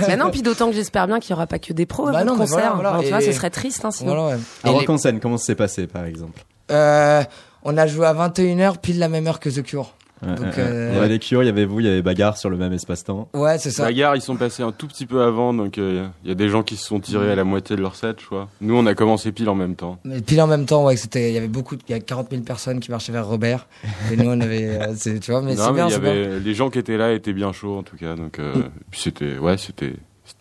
Mais 0.07 0.15
non, 0.15 0.29
puis 0.31 0.41
d'autant 0.41 0.67
que 0.69 0.73
j'espère 0.75 1.07
bien 1.07 1.19
qu'il 1.19 1.31
y 1.31 1.33
aura 1.33 1.47
pas 1.47 1.59
que 1.59 1.73
des 1.73 1.85
pros 1.85 2.11
Bah 2.11 2.19
à 2.19 2.23
non, 2.23 2.35
concert. 2.37 2.57
voilà, 2.57 2.71
voilà. 2.75 2.89
Enfin, 2.91 3.01
tu 3.03 3.09
vois, 3.09 3.21
Et- 3.21 3.25
ce 3.25 3.31
serait 3.31 3.49
triste, 3.49 3.85
hein, 3.85 3.91
sinon. 3.91 4.13
voilà, 4.15 4.37
ouais. 4.65 4.87
En 4.89 4.97
scène, 4.97 5.19
comment 5.19 5.37
ça 5.37 5.45
s'est 5.45 5.55
passé 5.55 5.87
par 5.87 6.05
exemple? 6.05 6.43
Euh, 6.71 7.23
on 7.63 7.77
a 7.77 7.87
joué 7.87 8.05
à 8.05 8.13
21h, 8.13 8.77
pile 8.79 8.99
la 8.99 9.09
même 9.09 9.27
heure 9.27 9.39
que 9.39 9.49
The 9.49 9.63
Cure. 9.63 9.93
Ouais, 10.23 10.35
Donc, 10.35 10.39
ouais, 10.39 10.45
ouais. 10.45 10.53
euh, 10.59 10.91
Il 10.93 10.97
y 10.97 11.03
avait 11.03 11.19
Cure, 11.19 11.43
il 11.43 11.47
y 11.47 11.49
avait 11.49 11.65
vous, 11.65 11.79
il 11.79 11.85
y 11.85 11.89
avait 11.89 12.01
Bagarre 12.01 12.37
sur 12.37 12.49
le 12.49 12.57
même 12.57 12.73
espace-temps. 12.73 13.29
Ouais, 13.33 13.57
c'est 13.57 13.71
ça. 13.71 13.83
Bagarre, 13.85 14.15
ils 14.15 14.21
sont 14.21 14.35
passés 14.35 14.61
un 14.63 14.71
tout 14.71 14.87
petit 14.87 15.05
peu 15.05 15.21
avant, 15.23 15.53
donc 15.53 15.77
euh, 15.77 16.07
il 16.23 16.29
y 16.29 16.31
a 16.31 16.35
des 16.35 16.47
gens 16.49 16.61
qui 16.63 16.75
se 16.77 16.85
sont 16.85 16.99
tirés 16.99 17.31
à 17.31 17.35
la 17.35 17.43
moitié 17.43 17.75
de 17.75 17.81
leur 17.81 17.95
set, 17.95 18.19
je 18.21 18.25
crois. 18.27 18.47
Nous, 18.61 18.75
on 18.77 18.85
a 18.85 18.93
commencé 18.93 19.31
pile 19.31 19.49
en 19.49 19.55
même 19.55 19.75
temps. 19.75 19.97
Mais 20.03 20.21
pile 20.21 20.41
en 20.41 20.47
même 20.47 20.65
temps, 20.65 20.85
ouais, 20.85 20.95
c'était, 20.95 21.29
il 21.31 21.33
y 21.33 21.37
avait 21.37 21.47
beaucoup, 21.47 21.75
il 21.87 21.91
y 21.91 21.95
a 21.95 21.99
40 21.99 22.29
000 22.31 22.43
personnes 22.43 22.79
qui 22.79 22.91
marchaient 22.91 23.11
vers 23.13 23.25
Robert. 23.27 23.67
Et 24.11 24.15
nous, 24.17 24.29
on 24.29 24.39
avait, 24.41 24.67
euh, 24.81 24.93
tu 25.19 25.31
vois, 25.31 25.41
mais 25.41 25.55
c'est 25.55 25.71
bien, 25.73 25.87
il 25.87 25.95
y 25.95 25.99
bien. 25.99 26.11
avait 26.11 26.39
les 26.39 26.53
gens 26.53 26.69
qui 26.69 26.79
étaient 26.79 26.97
là 26.97 27.11
étaient 27.13 27.33
bien 27.33 27.51
chauds 27.51 27.77
en 27.77 27.83
tout 27.83 27.97
cas, 27.97 28.15
donc 28.15 28.37
euh, 28.39 28.53
puis 28.91 29.01
c'était 29.01 29.37
ouais, 29.37 29.57
c'était 29.57 29.93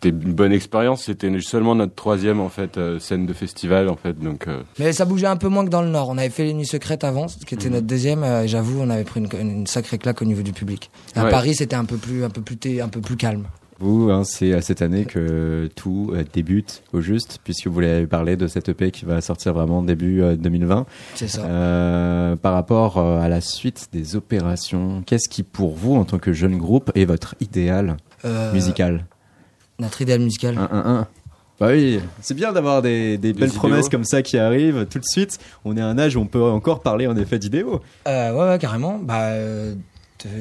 c'était 0.03 0.09
une 0.25 0.33
bonne 0.33 0.51
expérience. 0.51 1.03
C'était 1.05 1.29
seulement 1.41 1.75
notre 1.75 1.93
troisième 1.95 2.39
en 2.39 2.49
fait 2.49 2.77
euh, 2.77 2.99
scène 2.99 3.25
de 3.25 3.33
festival 3.33 3.89
en 3.89 3.95
fait, 3.95 4.19
donc 4.19 4.47
euh, 4.47 4.61
Mais 4.79 4.93
ça 4.93 5.05
bougeait 5.05 5.27
un 5.27 5.37
peu 5.37 5.47
moins 5.47 5.63
que 5.65 5.69
dans 5.69 5.81
le 5.81 5.89
Nord. 5.89 6.09
On 6.09 6.17
avait 6.17 6.29
fait 6.29 6.45
les 6.45 6.53
Nuits 6.53 6.65
Secrètes 6.65 7.03
avant, 7.03 7.27
qui 7.27 7.53
était 7.55 7.67
Mhm. 7.67 7.73
notre 7.75 7.87
deuxième. 7.87 8.23
euh, 8.23 8.43
et 8.43 8.47
j'avoue, 8.47 8.79
on 8.81 8.89
avait 8.89 9.03
pris 9.03 9.19
une, 9.21 9.29
une 9.39 9.67
sacrée 9.67 9.97
claque 9.97 10.21
au 10.21 10.25
niveau 10.25 10.41
du 10.41 10.53
public. 10.53 10.89
À 11.15 11.25
Ouais. 11.25 11.29
Paris, 11.31 11.55
c'était 11.55 11.75
un 11.75 11.85
peu 11.85 11.97
plus, 11.97 12.23
un 12.23 12.29
peu 12.29 12.41
plus, 12.41 12.81
un 12.81 12.87
peu 12.89 13.01
plus 13.01 13.15
calme. 13.15 13.43
Vous, 13.79 14.11
hein, 14.11 14.23
c'est 14.23 14.53
à 14.53 14.61
cette 14.61 14.83
année 14.83 15.05
que 15.05 15.67
tout 15.75 16.11
euh, 16.13 16.23
débute 16.33 16.83
au 16.93 17.01
juste, 17.01 17.39
puisque 17.43 17.65
vous 17.65 17.79
l'avez 17.79 18.05
parlé 18.05 18.35
de 18.35 18.45
cette 18.45 18.69
EP 18.69 18.91
qui 18.91 19.05
va 19.05 19.21
sortir 19.21 19.53
vraiment 19.53 19.81
début 19.81 20.21
euh, 20.21 20.35
2020. 20.35 20.85
C'est 21.15 21.27
ça. 21.27 21.41
Euh, 21.45 22.35
par 22.35 22.53
rapport 22.53 22.99
à 22.99 23.27
la 23.27 23.41
suite 23.41 23.87
des 23.91 24.15
opérations, 24.15 25.01
qu'est-ce 25.05 25.27
qui 25.29 25.41
pour 25.43 25.73
vous, 25.75 25.95
en 25.95 26.05
tant 26.05 26.19
que 26.19 26.31
jeune 26.31 26.57
groupe, 26.57 26.91
est 26.95 27.05
votre 27.05 27.33
idéal 27.41 27.97
Euh, 28.23 28.53
musical? 28.53 29.05
Notre 29.81 30.01
idéal 30.01 30.21
musical. 30.21 30.57
Un, 30.57 30.69
un, 30.71 30.95
un. 30.99 31.07
Bah 31.59 31.67
oui, 31.69 31.99
c'est 32.21 32.33
bien 32.33 32.53
d'avoir 32.53 32.81
des, 32.81 33.17
des 33.17 33.33
belles 33.33 33.49
idéaux. 33.49 33.59
promesses 33.59 33.89
comme 33.89 34.03
ça 34.03 34.21
qui 34.23 34.37
arrivent 34.37 34.87
tout 34.89 34.97
de 34.99 35.05
suite. 35.05 35.37
On 35.65 35.75
est 35.77 35.81
à 35.81 35.85
un 35.87 35.99
âge 35.99 36.15
où 36.15 36.19
on 36.21 36.25
peut 36.25 36.41
encore 36.43 36.81
parler 36.81 37.05
en 37.05 37.15
effet 37.17 37.37
d'idéaux. 37.37 37.81
Euh, 38.07 38.31
ouais, 38.33 38.49
ouais, 38.53 38.57
carrément. 38.59 38.97
Bah, 38.97 39.25
euh, 39.27 39.75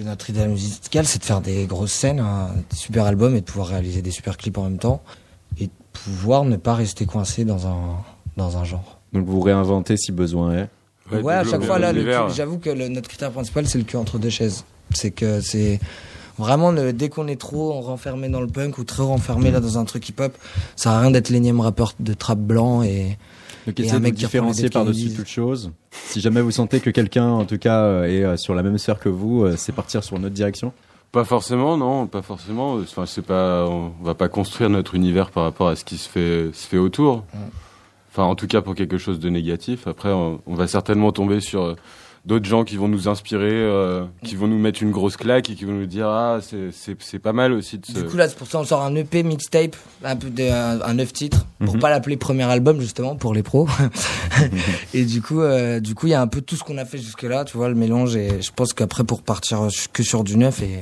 notre 0.05 0.31
idéal 0.31 0.49
musical, 0.51 1.07
c'est 1.07 1.19
de 1.19 1.25
faire 1.25 1.41
des 1.43 1.67
grosses 1.67 1.93
scènes, 1.93 2.21
un, 2.21 2.49
des 2.71 2.77
super 2.77 3.05
albums 3.05 3.35
et 3.37 3.41
de 3.41 3.45
pouvoir 3.45 3.69
réaliser 3.69 4.01
des 4.01 4.11
super 4.11 4.37
clips 4.39 4.57
en 4.57 4.63
même 4.65 4.79
temps. 4.79 5.03
Et 5.59 5.67
de 5.67 5.73
pouvoir 5.93 6.45
ne 6.45 6.57
pas 6.57 6.75
rester 6.75 7.05
coincé 7.05 7.45
dans 7.45 7.67
un, 7.67 7.97
dans 8.39 8.57
un 8.57 8.65
genre. 8.65 9.01
Donc 9.13 9.27
vous 9.27 9.41
réinventez 9.41 9.97
si 9.99 10.13
besoin 10.13 10.55
est. 10.55 10.69
Ouais, 11.23 11.35
à 11.35 11.45
chaque 11.45 11.65
fois, 11.65 11.79
là, 11.79 11.93
l'univers. 11.93 12.27
cul- 12.29 12.35
j'avoue 12.37 12.59
que 12.59 12.71
le- 12.71 12.89
notre 12.89 13.09
critère 13.09 13.33
principal, 13.33 13.67
c'est 13.67 13.79
le 13.79 13.85
cul 13.85 13.97
entre 13.97 14.19
deux 14.19 14.31
chaises. 14.31 14.65
C'est 14.95 15.11
que 15.11 15.41
c'est 15.41 15.81
vraiment, 16.41 16.73
le- 16.73 16.93
dès 16.93 17.09
qu'on 17.09 17.29
est 17.29 17.41
trop 17.41 17.73
renfermé 17.81 18.29
dans 18.29 18.41
le 18.41 18.47
punk 18.49 18.79
ou 18.79 18.85
trop 18.85 19.05
renfermé 19.07 19.51
là 19.51 19.61
dans 19.61 19.79
un 19.79 19.85
truc 19.85 20.09
hip-hop, 20.09 20.33
ça 20.77 20.83
sert 20.85 20.93
à 20.93 21.01
rien 21.01 21.11
d'être 21.11 21.29
l'énième 21.31 21.61
rappeur 21.61 21.93
de 22.01 22.13
trap 22.15 22.39
blanc 22.39 22.83
et 22.83 23.17
Donc 23.67 23.79
essayez 23.79 23.95
un 23.95 24.01
de 24.01 24.07
vous 24.07 24.11
différencier 24.13 24.69
par-dessus 24.71 25.11
toute 25.15 25.29
chose. 25.29 25.71
Si 25.93 26.21
jamais 26.21 26.41
vous 26.41 26.51
sentez 26.51 26.81
que 26.81 26.91
quelqu'un, 26.91 27.29
en 27.29 27.45
tout 27.45 27.59
cas, 27.59 27.83
euh, 27.83 28.05
est 28.05 28.25
euh, 28.25 28.37
sur 28.37 28.55
la 28.55 28.63
même 28.63 28.79
sphère 28.79 28.99
que 28.99 29.09
vous, 29.09 29.45
euh, 29.45 29.55
c'est 29.57 29.73
partir 29.73 30.03
sur 30.03 30.17
une 30.17 30.25
autre 30.25 30.35
direction. 30.35 30.73
pas 31.13 31.25
forcément, 31.25 31.77
non, 31.77 32.07
pas 32.07 32.23
forcément. 32.23 32.75
Enfin, 32.75 33.07
c'est 33.07 33.23
pas, 33.25 33.67
on 33.69 33.93
va 34.03 34.15
pas 34.15 34.29
construire 34.29 34.71
notre 34.71 34.95
univers 34.95 35.31
par 35.31 35.43
rapport 35.45 35.69
à 35.69 35.77
ce 35.77 35.85
qui 35.85 35.99
se 35.99 36.09
fait 36.09 36.51
se 36.53 36.67
fait 36.67 36.79
autour. 36.79 37.25
Enfin, 38.13 38.25
en 38.25 38.35
tout 38.35 38.47
cas 38.49 38.61
pour 38.61 38.75
quelque 38.75 38.99
chose 38.99 39.21
de 39.21 39.29
négatif. 39.29 39.87
Après, 39.87 40.11
on, 40.11 40.41
on 40.47 40.55
va 40.55 40.67
certainement 40.67 41.13
tomber 41.13 41.41
sur 41.41 41.77
d'autres 42.31 42.49
gens 42.49 42.63
qui 42.63 42.77
vont 42.77 42.87
nous 42.87 43.09
inspirer, 43.09 43.51
euh, 43.51 44.05
qui 44.23 44.37
vont 44.37 44.47
nous 44.47 44.59
mettre 44.59 44.85
une 44.85 44.93
grosse 44.93 45.17
claque 45.17 45.51
et 45.51 45.57
qui 45.57 45.65
vont 45.65 45.73
nous 45.73 45.87
dire 45.87 46.07
ah 46.07 46.39
c'est 46.41 46.71
c'est 46.71 46.97
c'est 47.03 47.19
pas 47.19 47.33
mal 47.33 47.53
aussi 47.53 47.79
de 47.79 47.85
se. 47.87 47.93
Du 47.93 48.05
coup, 48.05 48.17
là, 48.17 48.29
c'est 48.29 48.39
pour 48.39 48.47
ça 48.47 48.59
qu'on 48.59 48.65
sort 48.65 48.83
un 48.83 48.95
EP 48.95 49.25
mixtape, 49.25 49.75
un 50.05 50.15
peu 50.15 50.31
de, 50.31 50.45
un, 50.49 51.05
titres, 51.07 51.45
pour 51.59 51.75
Mhm. 51.75 51.81
pas 51.81 51.91
l'appeler 51.91 52.17
premier 52.17 52.45
album, 52.45 52.81
justement, 52.81 53.17
pour 53.17 53.35
les 53.35 53.43
pros. 53.43 53.69
et 54.95 55.05
du 55.05 55.21
coup, 55.21 55.41
euh, 55.41 55.81
du 55.81 55.97
coup, 55.97 56.07
il 56.07 56.11
y 56.11 56.15
a 56.15 56.23
un 56.23 56.29
peu 56.29 56.41
tout 56.41 56.55
ce 56.55 56.63
qu'on 56.63 56.79
a 56.79 56.85
fait 56.85 56.99
jusque-là, 56.99 57.45
tu 57.45 57.57
vois, 57.57 57.69
le 57.69 57.75
mélange. 57.75 58.15
Et 58.15 58.41
je 58.41 58.53
pense 58.55 58.75
qu'après, 58.75 59.03
pour 59.03 59.23
partir 59.23 59.67
que 59.93 60.05
sur 60.05 60.23
du 60.23 60.37
neuf 60.37 60.63
et, 60.63 60.79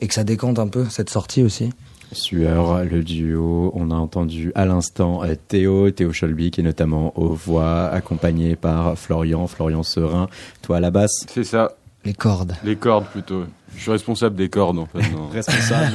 et 0.00 0.06
que 0.06 0.12
ça 0.12 0.22
décante 0.22 0.58
un 0.58 0.68
peu, 0.68 0.84
cette 0.90 1.08
sortie 1.08 1.42
aussi. 1.42 1.70
Sueur, 2.14 2.84
le 2.84 3.02
duo, 3.02 3.70
on 3.74 3.90
a 3.90 3.94
entendu 3.94 4.52
à 4.54 4.64
l'instant 4.64 5.22
euh, 5.24 5.34
Théo, 5.48 5.90
Théo 5.90 6.12
Scholby, 6.12 6.50
qui 6.50 6.60
est 6.60 6.64
notamment 6.64 7.12
aux 7.18 7.34
voix, 7.34 7.84
accompagné 7.86 8.56
par 8.56 8.96
Florian, 8.98 9.46
Florian 9.46 9.82
Serein, 9.82 10.28
toi 10.62 10.78
à 10.78 10.80
la 10.80 10.90
basse? 10.90 11.26
C'est 11.28 11.44
ça, 11.44 11.72
Les 12.04 12.14
cordes. 12.14 12.54
les 12.64 12.76
cordes 12.76 13.06
plutôt. 13.06 13.44
Je 13.76 13.82
suis 13.82 13.90
responsable 13.90 14.36
des 14.36 14.48
cordes 14.48 14.78
en 14.78 14.86
fait. 14.86 15.00
non. 15.12 15.28
Responsable, 15.32 15.94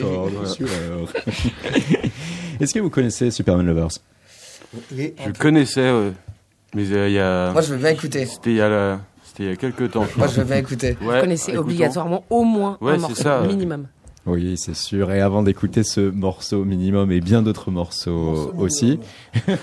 Voilà. 0.00 0.46
Sueur. 0.46 0.68
Est-ce 2.60 2.74
que 2.74 2.80
vous 2.80 2.90
connaissez 2.90 3.30
Superman 3.30 3.66
Lovers? 3.66 3.88
Je 4.96 5.38
connaissais, 5.38 5.90
ouais. 5.92 6.12
mais 6.74 6.90
euh, 6.92 7.08
il 7.08 7.14
y 7.14 7.18
a. 7.18 7.52
Moi, 7.52 7.60
je 7.62 7.74
veux 7.74 7.78
bien 7.78 7.90
écouter. 7.90 8.24
C'était 8.26 8.50
il 8.50 8.56
y 8.56 8.60
a 8.60 8.68
la- 8.68 9.00
C'était 9.24 9.42
il 9.44 9.48
y 9.50 9.52
a 9.52 9.56
quelques 9.56 9.90
temps. 9.90 10.06
Moi, 10.16 10.26
je 10.28 10.42
bien 10.42 10.56
écouter. 10.56 10.96
Ouais, 11.02 11.16
Vous 11.16 11.20
connaissez 11.20 11.50
écoutons. 11.52 11.64
obligatoirement 11.66 12.24
au 12.30 12.44
moins 12.44 12.78
Ouais, 12.80 12.92
un 12.92 12.98
morceau 12.98 13.14
ça, 13.16 13.40
minimum. 13.46 13.86
Oui, 14.24 14.56
c'est 14.56 14.76
sûr. 14.76 15.10
Et 15.10 15.20
avant 15.20 15.42
d'écouter 15.42 15.82
ce 15.82 16.00
morceau 16.00 16.64
minimum 16.64 17.10
et 17.10 17.20
bien 17.20 17.42
d'autres 17.42 17.70
morceaux 17.72 18.52
aussi, 18.56 19.00
Il 19.34 19.56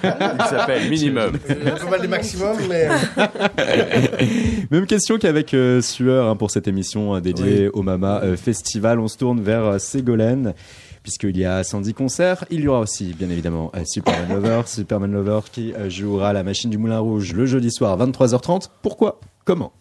s'appelle 0.50 0.90
Minimum. 0.90 1.38
pas 1.48 1.90
mal 1.90 2.02
des 2.02 2.08
maximums, 2.08 2.58
mais. 2.68 2.90
Même 4.72 4.86
question 4.86 5.18
qu'avec 5.18 5.54
euh, 5.54 5.82
Sueur 5.82 6.28
hein, 6.28 6.36
pour 6.36 6.52
cette 6.52 6.68
émission 6.68 7.16
euh, 7.16 7.22
dédiée 7.22 7.70
au 7.70 7.84
Mama 7.84 8.20
euh, 8.24 8.36
Festival. 8.36 9.00
On 9.00 9.08
se 9.08 9.18
tourne 9.18 9.40
vers 9.42 9.64
euh, 9.64 9.80
Ségolène. 9.80 10.54
Puisqu'il 11.04 11.38
y 11.38 11.46
a 11.46 11.64
110 11.64 11.94
concerts, 11.94 12.46
il 12.50 12.62
y 12.62 12.68
aura 12.68 12.82
aussi, 12.82 13.14
bien 13.18 13.30
évidemment, 13.30 13.72
euh, 13.76 13.84
Superman 13.86 14.30
Lover. 14.34 14.62
Superman 14.66 15.12
Lover 15.12 15.40
qui 15.52 15.74
euh, 15.74 15.90
jouera 15.90 16.30
à 16.30 16.34
la 16.34 16.44
machine 16.44 16.70
du 16.70 16.78
Moulin 16.78 17.00
Rouge 17.00 17.34
le 17.34 17.46
jeudi 17.46 17.72
soir 17.72 17.98
23h30. 17.98 18.68
Pourquoi? 18.82 19.20
Comment? 19.46 19.72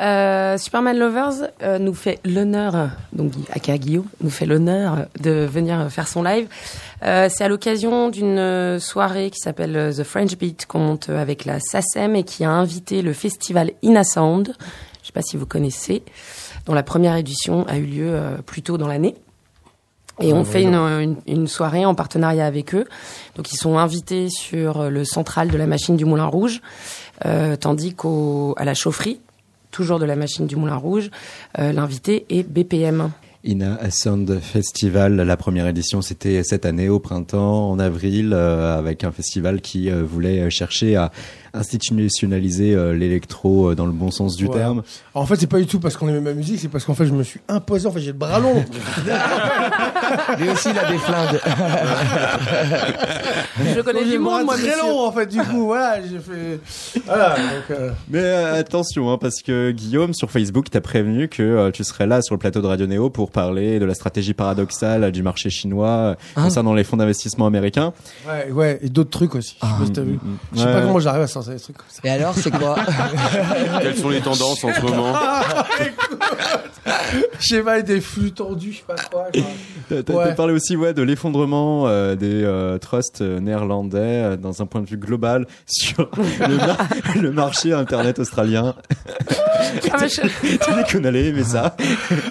Euh, 0.00 0.56
Superman 0.58 0.96
Lovers 0.96 1.48
euh, 1.62 1.80
nous 1.80 1.94
fait 1.94 2.20
l'honneur, 2.24 2.90
donc 3.12 3.32
aka 3.50 3.78
Guillaume, 3.78 4.06
nous 4.20 4.30
fait 4.30 4.46
l'honneur 4.46 5.06
de 5.20 5.44
venir 5.44 5.90
faire 5.90 6.06
son 6.06 6.22
live. 6.22 6.46
Euh, 7.02 7.28
c'est 7.28 7.42
à 7.42 7.48
l'occasion 7.48 8.08
d'une 8.08 8.38
euh, 8.38 8.78
soirée 8.78 9.30
qui 9.30 9.40
s'appelle 9.40 9.76
euh, 9.76 9.92
The 9.92 10.04
French 10.04 10.36
Beat 10.36 10.66
qu'on 10.66 10.78
monte 10.78 11.08
avec 11.08 11.44
la 11.44 11.58
SACEM 11.58 12.14
et 12.14 12.22
qui 12.22 12.44
a 12.44 12.50
invité 12.50 13.02
le 13.02 13.12
festival 13.12 13.72
Ina 13.82 14.04
Sound. 14.04 14.54
Je 15.02 15.06
sais 15.08 15.12
pas 15.12 15.22
si 15.22 15.36
vous 15.36 15.46
connaissez, 15.46 16.04
dont 16.66 16.74
la 16.74 16.84
première 16.84 17.16
édition 17.16 17.66
a 17.66 17.76
eu 17.78 17.84
lieu 17.84 18.10
euh, 18.12 18.36
plus 18.38 18.62
tôt 18.62 18.78
dans 18.78 18.88
l'année. 18.88 19.16
Et 20.20 20.32
on 20.32 20.44
fait 20.44 20.62
une, 20.62 20.74
une, 20.74 21.16
une 21.28 21.46
soirée 21.46 21.84
en 21.86 21.94
partenariat 21.94 22.44
avec 22.44 22.74
eux. 22.74 22.86
Donc 23.36 23.52
ils 23.52 23.56
sont 23.56 23.78
invités 23.78 24.28
sur 24.30 24.90
le 24.90 25.04
central 25.04 25.48
de 25.48 25.56
la 25.56 25.66
machine 25.66 25.96
du 25.96 26.04
Moulin 26.04 26.26
Rouge, 26.26 26.60
euh, 27.24 27.54
tandis 27.54 27.94
qu'à 27.94 28.64
la 28.64 28.74
chaufferie, 28.74 29.20
toujours 29.70 29.98
de 29.98 30.04
la 30.04 30.16
machine 30.16 30.46
du 30.46 30.56
Moulin 30.56 30.76
Rouge, 30.76 31.10
euh, 31.58 31.72
l'invité 31.72 32.26
est 32.30 32.42
BPM. 32.42 33.10
Ina 33.44 33.78
Sound 33.90 34.40
Festival, 34.40 35.16
la 35.16 35.36
première 35.36 35.68
édition, 35.68 36.02
c'était 36.02 36.42
cette 36.42 36.66
année 36.66 36.88
au 36.88 36.98
printemps, 36.98 37.70
en 37.70 37.78
avril, 37.78 38.32
euh, 38.32 38.76
avec 38.76 39.04
un 39.04 39.12
festival 39.12 39.60
qui 39.60 39.90
euh, 39.90 40.02
voulait 40.02 40.50
chercher 40.50 40.96
à 40.96 41.12
institutionnaliser 41.54 42.74
euh, 42.74 42.94
l'électro 42.94 43.70
euh, 43.70 43.74
dans 43.74 43.86
le 43.86 43.92
bon 43.92 44.10
sens 44.10 44.36
du 44.36 44.48
terme. 44.48 44.82
En 45.18 45.26
fait, 45.26 45.36
c'est 45.36 45.46
pas 45.46 45.58
du 45.58 45.66
tout 45.66 45.80
parce 45.80 45.96
qu'on 45.96 46.08
aimait 46.08 46.20
ma 46.20 46.32
musique, 46.32 46.60
c'est 46.60 46.68
parce 46.68 46.84
qu'en 46.84 46.94
fait, 46.94 47.06
je 47.06 47.12
me 47.12 47.22
suis 47.22 47.40
imposé. 47.48 47.86
En 47.86 47.92
fait, 47.92 48.00
j'ai 48.00 48.06
le 48.08 48.12
bras 48.18 48.38
long. 48.38 48.54
Lui 50.38 50.48
aussi, 50.50 50.68
il 50.70 50.78
a 50.78 50.90
des 50.90 50.98
flingues. 50.98 51.40
Je 53.74 53.80
connais 53.80 54.04
du 54.04 54.18
monde, 54.18 54.44
moi, 54.44 54.54
très 54.54 54.66
monsieur. 54.68 54.82
long, 54.82 55.00
en 55.06 55.12
fait. 55.12 55.26
Du 55.26 55.38
coup, 55.38 55.66
voilà, 55.66 55.96
j'ai 56.02 56.18
fait. 56.20 57.00
Voilà, 57.06 57.30
donc. 57.36 57.70
euh, 57.70 57.90
Mais 58.08 58.20
euh, 58.22 58.60
attention, 58.60 59.10
hein, 59.12 59.18
parce 59.20 59.42
que 59.42 59.70
Guillaume 59.72 60.14
sur 60.14 60.30
Facebook 60.30 60.70
t'a 60.70 60.80
prévenu 60.80 61.28
que 61.28 61.42
euh, 61.42 61.70
tu 61.70 61.84
serais 61.84 62.06
là 62.06 62.22
sur 62.22 62.34
le 62.34 62.38
plateau 62.38 62.60
de 62.60 62.66
Radio 62.66 62.86
Néo 62.86 63.10
pour 63.10 63.30
parler 63.30 63.78
de 63.78 63.84
la 63.84 63.94
stratégie 63.94 64.34
paradoxale 64.34 65.10
du 65.12 65.22
marché 65.22 65.50
chinois 65.50 66.16
Ah. 66.36 66.42
concernant 66.42 66.74
les 66.74 66.84
fonds 66.84 66.96
d'investissement 66.96 67.46
américains. 67.46 67.92
Ouais, 68.28 68.50
ouais, 68.52 68.78
et 68.82 68.88
d'autres 68.88 69.10
trucs 69.10 69.34
aussi. 69.34 69.56
Je 69.60 69.66
sais 69.66 69.72
pas 69.78 69.84
si 69.86 69.92
t'as 69.92 70.00
vu. 70.02 70.18
Je 70.52 70.58
sais 70.60 70.66
Ouais. 70.66 70.72
pas 70.72 70.80
comment 70.82 71.00
j'arrive 71.00 71.22
à 71.22 71.26
sortir 71.26 71.52
des 71.54 71.60
trucs 71.60 71.76
comme 71.76 71.86
ça. 71.88 72.00
Et 72.04 72.10
alors, 72.10 72.34
c'est 72.34 72.50
quoi 72.50 72.76
Quelles 73.82 73.96
sont 73.96 74.08
les 74.10 74.20
tendances 74.20 74.62
en 74.64 74.72
ce 74.72 74.80
moment 74.82 75.07
Je 77.40 77.46
sais 77.46 77.62
pas, 77.62 77.80
des 77.82 78.00
flux 78.00 78.32
tendus, 78.32 78.72
je 78.72 78.76
sais 78.78 78.82
pas 78.86 78.94
quoi. 79.10 79.26
T'as 79.88 80.12
Ouais. 80.14 80.34
parlé 80.34 80.52
aussi 80.54 80.76
ouais, 80.76 80.92
de 80.92 81.02
l'effondrement 81.02 81.86
euh, 81.86 82.14
des 82.14 82.42
euh, 82.44 82.78
trusts 82.78 83.22
euh, 83.22 83.40
néerlandais 83.40 83.98
euh, 83.98 84.36
dans 84.36 84.60
un 84.62 84.66
point 84.66 84.80
de 84.82 84.86
vue 84.86 84.96
global 84.98 85.46
sur 85.66 86.08
le, 86.16 86.56
mar- 86.56 86.78
le 87.20 87.30
marché 87.30 87.72
internet 87.72 88.18
australien. 88.18 88.74
Ah, 89.92 89.96
mais 90.00 90.08
je- 90.08 90.22
dit 90.22 90.92
qu'on 90.92 91.04
allait 91.04 91.26
aimer 91.26 91.42
ça. 91.42 91.74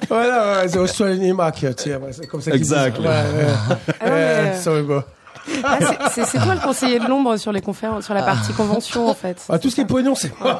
Voilà, 0.07 0.61
ouais, 0.61 0.67
c'est 0.69 0.77
Australian 0.79 1.21
EMAC, 1.23 1.55
tu 1.55 1.67
sais, 1.83 1.99
c'est 2.11 2.27
comme 2.27 2.41
ça 2.41 2.51
qu'ils 2.51 2.59
Exact. 2.59 2.99
Ouais, 2.99 3.05
ouais. 3.05 3.87
Ah 3.99 4.55
sorry, 4.55 4.81
bro. 4.83 5.01
ah, 5.63 5.77
c'est- 6.11 6.39
toi 6.39 6.55
le 6.55 6.61
conseiller 6.61 6.99
de 6.99 7.05
l'ombre 7.07 7.35
sur 7.37 7.51
les 7.51 7.61
conférences, 7.61 8.05
sur 8.05 8.13
la 8.13 8.23
partie 8.23 8.53
convention, 8.53 9.07
en 9.09 9.13
fait. 9.13 9.43
Ah, 9.49 9.59
tout 9.59 9.69
ce 9.69 9.75
qui 9.75 9.81
est 9.81 9.85
pognon, 9.85 10.15
c'est 10.15 10.31
moi. 10.39 10.59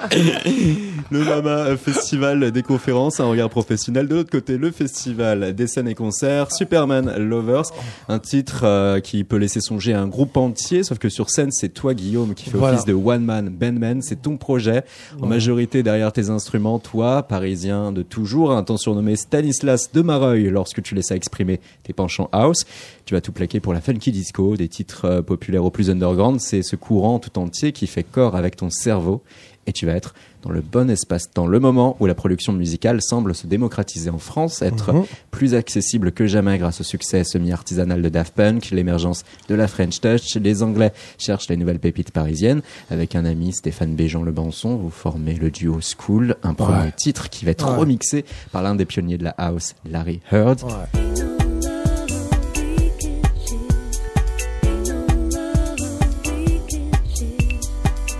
Le 0.13 1.23
Mama 1.25 1.75
Festival 1.77 2.51
des 2.51 2.63
conférences, 2.63 3.19
un 3.19 3.25
regard 3.25 3.49
professionnel. 3.49 4.07
De 4.07 4.15
l'autre 4.15 4.29
côté, 4.29 4.57
le 4.57 4.71
festival 4.71 5.53
des 5.55 5.67
scènes 5.67 5.87
et 5.87 5.95
concerts, 5.95 6.51
Superman 6.53 7.13
Lovers, 7.17 7.71
un 8.07 8.19
titre 8.19 8.61
euh, 8.63 8.99
qui 8.99 9.23
peut 9.23 9.37
laisser 9.37 9.61
songer 9.61 9.93
à 9.93 10.01
un 10.01 10.07
groupe 10.07 10.35
entier, 10.37 10.83
sauf 10.83 10.97
que 10.99 11.09
sur 11.09 11.29
scène, 11.29 11.51
c'est 11.51 11.69
toi, 11.69 11.93
Guillaume, 11.93 12.33
qui 12.33 12.49
fait 12.49 12.57
Voilà. 12.57 12.75
office 12.75 12.85
de 12.85 12.93
one 12.93 13.23
man 13.23 13.49
bandman. 13.49 14.01
C'est 14.01 14.21
ton 14.21 14.37
projet. 14.37 14.83
En 15.21 15.27
majorité 15.27 15.83
derrière 15.83 16.11
tes 16.11 16.29
instruments, 16.29 16.79
toi, 16.79 17.23
parisien 17.23 17.91
de 17.91 18.01
toujours, 18.03 18.51
un 18.51 18.63
temps 18.63 18.77
surnommé 18.77 19.15
Stanislas 19.15 19.91
de 19.93 20.01
Mareuil, 20.01 20.49
lorsque 20.49 20.81
tu 20.81 20.95
laisses 20.95 21.11
à 21.11 21.15
exprimer 21.15 21.59
tes 21.83 21.93
penchants 21.93 22.29
house. 22.31 22.65
Tu 23.05 23.13
vas 23.13 23.21
tout 23.21 23.31
plaquer 23.31 23.59
pour 23.59 23.73
la 23.73 23.81
funky 23.81 24.11
disco, 24.11 24.55
des 24.55 24.67
titres 24.69 25.05
euh, 25.05 25.21
populaires 25.21 25.65
au 25.65 25.71
plus 25.71 25.89
underground. 25.89 26.39
C'est 26.39 26.61
ce 26.63 26.75
courant 26.75 27.19
tout 27.19 27.37
entier 27.39 27.71
qui 27.71 27.87
fait 27.87 28.03
corps 28.03 28.35
avec 28.35 28.55
ton 28.55 28.69
cerveau 28.69 29.21
et 29.67 29.73
tu 29.73 29.85
vas 29.85 29.93
être 29.93 30.13
dans 30.41 30.49
le 30.49 30.61
bon 30.61 30.89
espace-temps, 30.89 31.45
le 31.45 31.59
moment 31.59 31.95
où 31.99 32.07
la 32.07 32.15
production 32.15 32.51
musicale 32.51 32.99
semble 33.01 33.35
se 33.35 33.45
démocratiser 33.45 34.09
en 34.09 34.17
France, 34.17 34.61
être 34.63 34.91
Mhm. 34.91 35.03
plus 35.29 35.53
accessible 35.53 36.11
que 36.11 36.25
jamais 36.25 36.57
grâce 36.57 36.81
au 36.81 36.83
succès 36.83 37.23
semi-artisanal 37.23 38.01
de 38.01 38.09
Daft 38.09 38.33
Punk, 38.33 38.71
l'émergence 38.71 39.23
de 39.49 39.55
la 39.55 39.67
French 39.67 40.01
Touch. 40.01 40.35
Les 40.37 40.63
Anglais 40.63 40.93
cherchent 41.19 41.47
les 41.47 41.57
nouvelles 41.57 41.79
pépites 41.79 42.11
parisiennes. 42.11 42.61
Avec 42.89 43.15
un 43.15 43.23
ami, 43.25 43.53
Stéphane 43.53 43.93
Béjean 43.95 44.23
Le 44.23 44.31
Banson, 44.31 44.75
vous 44.77 44.89
formez 44.89 45.35
le 45.35 45.51
duo 45.51 45.79
School, 45.81 46.35
un 46.41 46.55
premier 46.55 46.85
Ouais. 46.85 46.93
titre 46.97 47.29
qui 47.29 47.45
va 47.45 47.51
être 47.51 47.69
Ouais. 47.69 47.77
remixé 47.77 48.25
par 48.51 48.63
l'un 48.63 48.73
des 48.73 48.85
pionniers 48.85 49.17
de 49.19 49.23
la 49.23 49.35
house, 49.37 49.75
Larry 49.85 50.21
Heard. 50.31 50.63
Ouais. 50.63 51.40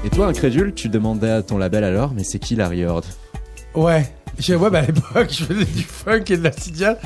Et 0.03 0.09
toi, 0.09 0.27
incrédule, 0.27 0.73
tu 0.73 0.89
demandais 0.89 1.29
à 1.29 1.41
ton 1.43 1.57
label 1.57 1.83
alors, 1.83 2.11
mais 2.15 2.23
c'est 2.23 2.39
qui 2.39 2.55
Larry 2.55 2.81
Heard 2.81 3.05
Ouais. 3.75 4.11
Je, 4.39 4.55
ouais, 4.55 4.69
bah 4.69 4.79
à 4.79 4.81
l'époque, 4.83 5.27
je 5.29 5.43
faisais 5.43 5.65
du 5.65 5.83
funk 5.83 6.23
et 6.29 6.37
de 6.37 6.43
la 6.43 6.51
Cydia. 6.51 6.97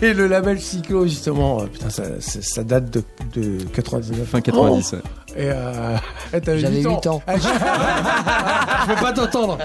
Et 0.00 0.14
le 0.14 0.26
label 0.28 0.60
Cyclo, 0.60 1.06
justement, 1.06 1.60
euh, 1.60 1.66
putain, 1.66 1.90
ça, 1.90 2.04
ça, 2.20 2.38
ça 2.40 2.64
date 2.64 2.88
de, 2.90 3.02
de 3.34 3.64
99. 3.64 4.26
Fin 4.26 4.40
90. 4.40 4.92
ouais. 4.92 4.98
Et 5.36 5.50
euh, 5.50 5.96
t'avais 6.42 6.58
J'avais 6.60 6.78
8 6.78 6.86
ans. 6.86 6.94
8 7.04 7.06
ans. 7.08 7.22
Ah, 7.26 7.34
je... 7.36 7.42
je 7.42 8.94
peux 8.94 9.00
pas 9.02 9.12
t'entendre. 9.12 9.58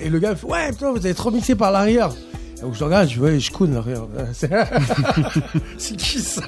et 0.00 0.08
le 0.08 0.18
gars 0.18 0.34
Ouais, 0.42 0.70
putain, 0.70 0.90
vous 0.90 1.04
avez 1.04 1.14
trop 1.14 1.30
mixé 1.30 1.54
par 1.54 1.70
l'arrière. 1.70 2.10
Donc 2.62 2.74
je 2.74 2.84
regarde, 2.84 3.08
je 3.08 3.14
dis 3.14 3.20
Ouais, 3.20 3.38
je 3.40 3.50
coule 3.50 3.70
l'arrière. 3.70 4.02
C'est 4.32 4.50
c'est 5.78 5.96
qui 5.96 6.20
ça? 6.20 6.42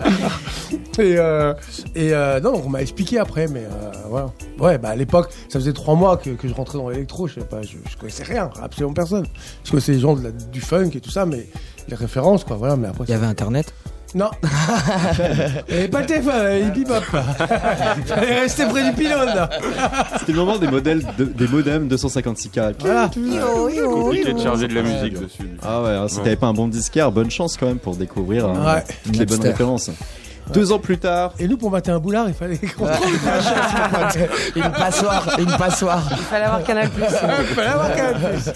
Et, 0.99 1.17
euh, 1.19 1.53
et 1.95 2.15
euh, 2.15 2.41
non, 2.41 2.63
on 2.65 2.69
m'a 2.69 2.81
expliqué 2.83 3.19
après, 3.19 3.49
mais 3.49 3.65
euh, 3.65 3.91
voilà. 4.09 4.31
Ouais, 4.59 4.79
bah 4.79 4.91
à 4.91 4.97
l'époque, 4.97 5.31
ça 5.49 5.59
faisait 5.59 5.73
trois 5.73 5.95
mois 5.97 6.17
que, 6.17 6.31
que 6.31 6.47
je 6.49 6.55
rentrais 6.55 6.79
dans 6.79 6.89
l'électro, 6.89 7.27
je 7.27 7.35
sais 7.41 7.47
pas, 7.47 7.63
je, 7.63 7.77
je 7.91 7.97
connaissais 7.97 8.23
rien, 8.23 8.49
absolument 8.63 8.95
personne. 8.95 9.27
Je 9.65 9.71
connaissais 9.71 9.93
les 9.93 10.01
gens 10.01 10.15
de 10.15 10.23
la- 10.25 10.31
du 10.31 10.61
funk 10.61 10.91
et 10.95 11.01
tout 11.01 11.11
ça, 11.11 11.27
mais 11.27 11.49
les 11.89 11.97
références, 11.97 12.45
quoi, 12.45 12.57
voilà, 12.57 12.77
mais 12.77 12.89
après. 12.89 13.05
Il 13.09 13.11
y 13.11 13.15
avait 13.15 13.27
Internet? 13.27 13.75
Non. 14.15 14.31
Et 15.69 15.89
pas 15.89 16.01
le 16.01 16.07
téléphone, 16.07 16.63
il 16.67 16.71
bip 16.73 16.89
hop. 16.91 17.03
Fallait 18.07 18.41
rester 18.41 18.65
près 18.67 18.85
du 18.89 18.93
pylône. 18.93 19.27
là. 19.35 19.51
C'était 20.21 20.33
le 20.33 20.39
moment 20.39 20.57
des 20.57 20.69
modèles, 20.69 21.05
de- 21.19 21.25
des 21.25 21.49
modems 21.49 21.89
256K. 21.89 22.75
Voilà. 22.79 23.11
Compliqué 23.85 24.33
de 24.33 24.39
charger 24.39 24.69
de 24.69 24.75
la 24.75 24.83
musique 24.83 25.15
dessus. 25.15 25.51
Ah 25.63 25.83
ouais, 25.83 25.89
alors, 25.91 26.09
si 26.11 26.19
Ouais. 26.19 26.23
t'avais 26.25 26.37
pas 26.37 26.47
un 26.47 26.53
bon 26.55 26.69
disquaire, 26.69 27.11
bonne 27.11 27.31
chance 27.31 27.57
quand 27.57 27.67
même 27.67 27.79
pour 27.79 27.97
découvrir 27.97 28.47
hein, 28.49 28.75
Ouais. 28.77 28.85
toutes 29.05 29.17
les 29.17 29.27
bonnes 29.27 29.37
Napster. 29.39 29.51
références. 29.51 29.91
Deux 30.53 30.73
ans 30.73 30.79
plus 30.79 30.99
tard, 30.99 31.33
Et 31.39 31.49
nous, 31.49 31.57
pour 31.57 31.71
mater 31.71 31.91
un 31.91 31.99
boulard, 31.99 32.29
il 32.29 32.35
fallait 32.35 32.59
qu'on 32.59 32.87
trouve 32.87 33.07
une. 34.57 34.63
Une 34.63 34.71
passoire, 34.73 35.37
une 35.39 35.57
passoire. 35.57 36.03
Il 36.13 36.17
fallait 36.19 36.45
avoir 36.45 36.63
Canal+. 36.63 36.91
Il 36.99 37.47
fallait 37.47 37.69
avoir 37.69 37.89
même 37.89 38.41
plus. 38.41 38.53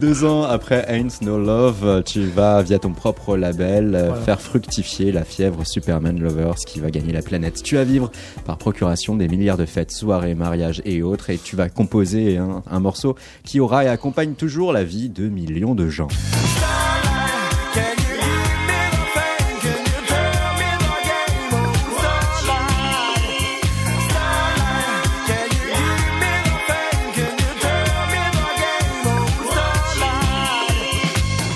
deux 0.00 0.24
ans 0.24 0.42
après 0.42 0.84
Ain't 0.88 1.22
No 1.22 1.38
Love, 1.38 2.02
tu 2.04 2.24
vas 2.26 2.62
via 2.62 2.78
ton 2.78 2.90
propre 2.92 3.36
label 3.36 3.94
euh, 3.94 4.06
Voilà. 4.08 4.22
faire 4.22 4.40
fructifier 4.40 5.12
la 5.12 5.24
fièvre 5.24 5.64
Superman 5.66 6.18
Lovers 6.20 6.56
qui 6.66 6.80
va 6.80 6.90
gagner 6.90 7.12
la 7.12 7.22
planète. 7.22 7.62
Tu 7.62 7.76
vas 7.76 7.84
vivre 7.84 8.10
par 8.44 8.58
procuration 8.58 9.14
des 9.16 9.28
milliards 9.28 9.56
de 9.56 9.66
fêtes, 9.66 9.92
soirées, 9.92 10.34
mariages 10.34 10.82
et 10.84 11.02
autres 11.02 11.30
et 11.30 11.38
tu 11.38 11.56
vas 11.56 11.68
composer 11.68 12.38
un, 12.38 12.62
un 12.70 12.80
morceau 12.80 13.14
qui 13.44 13.60
aura 13.60 13.84
et 13.84 13.88
accompagne 13.88 14.34
toujours 14.34 14.72
la 14.72 14.84
vie 14.84 15.08
de 15.08 15.28
millions 15.28 15.74
de 15.74 15.88
gens. 15.88 16.08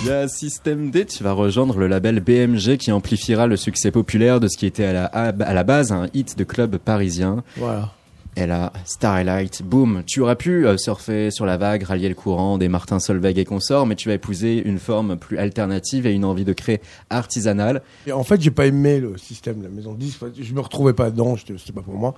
Il 0.08 0.12
y 0.12 0.14
a 0.14 0.26
System 0.26 0.90
D, 0.90 1.04
tu 1.04 1.22
vas 1.22 1.32
rejoindre 1.32 1.76
le 1.78 1.86
label 1.86 2.20
BMG 2.20 2.78
qui 2.78 2.90
amplifiera 2.92 3.46
le 3.46 3.58
succès 3.58 3.90
populaire 3.90 4.40
de 4.40 4.48
ce 4.48 4.56
qui 4.56 4.64
était 4.64 4.86
à 4.86 4.92
la, 4.94 5.04
à 5.04 5.52
la 5.52 5.64
base 5.64 5.92
un 5.92 6.08
hit 6.14 6.38
de 6.38 6.44
club 6.44 6.78
parisien. 6.78 7.44
Voilà. 7.58 7.92
Et 8.34 8.46
là, 8.46 8.72
Starlight, 8.86 9.62
boum, 9.62 10.04
tu 10.06 10.22
aurais 10.22 10.36
pu 10.36 10.66
euh, 10.66 10.78
surfer 10.78 11.30
sur 11.30 11.44
la 11.44 11.58
vague, 11.58 11.82
rallier 11.82 12.08
le 12.08 12.14
courant 12.14 12.56
des 12.56 12.68
Martin 12.68 13.00
Solveig 13.00 13.38
et 13.38 13.44
consorts, 13.44 13.84
mais 13.86 13.96
tu 13.96 14.08
vas 14.08 14.14
épouser 14.14 14.62
une 14.66 14.78
forme 14.78 15.18
plus 15.18 15.36
alternative 15.36 16.06
et 16.06 16.12
une 16.14 16.24
envie 16.24 16.46
de 16.46 16.54
créer 16.54 16.80
artisanale. 17.10 17.82
Et 18.06 18.12
en 18.12 18.24
fait, 18.24 18.40
j'ai 18.40 18.50
pas 18.50 18.64
aimé 18.64 19.00
le 19.00 19.18
système 19.18 19.58
de 19.58 19.64
la 19.64 19.68
maison 19.68 19.92
de 19.92 19.98
disques. 19.98 20.20
Je 20.40 20.54
me 20.54 20.60
retrouvais 20.60 20.94
pas 20.94 21.10
dedans, 21.10 21.36
c'était 21.36 21.72
pas 21.74 21.82
pour 21.82 21.96
moi. 21.98 22.14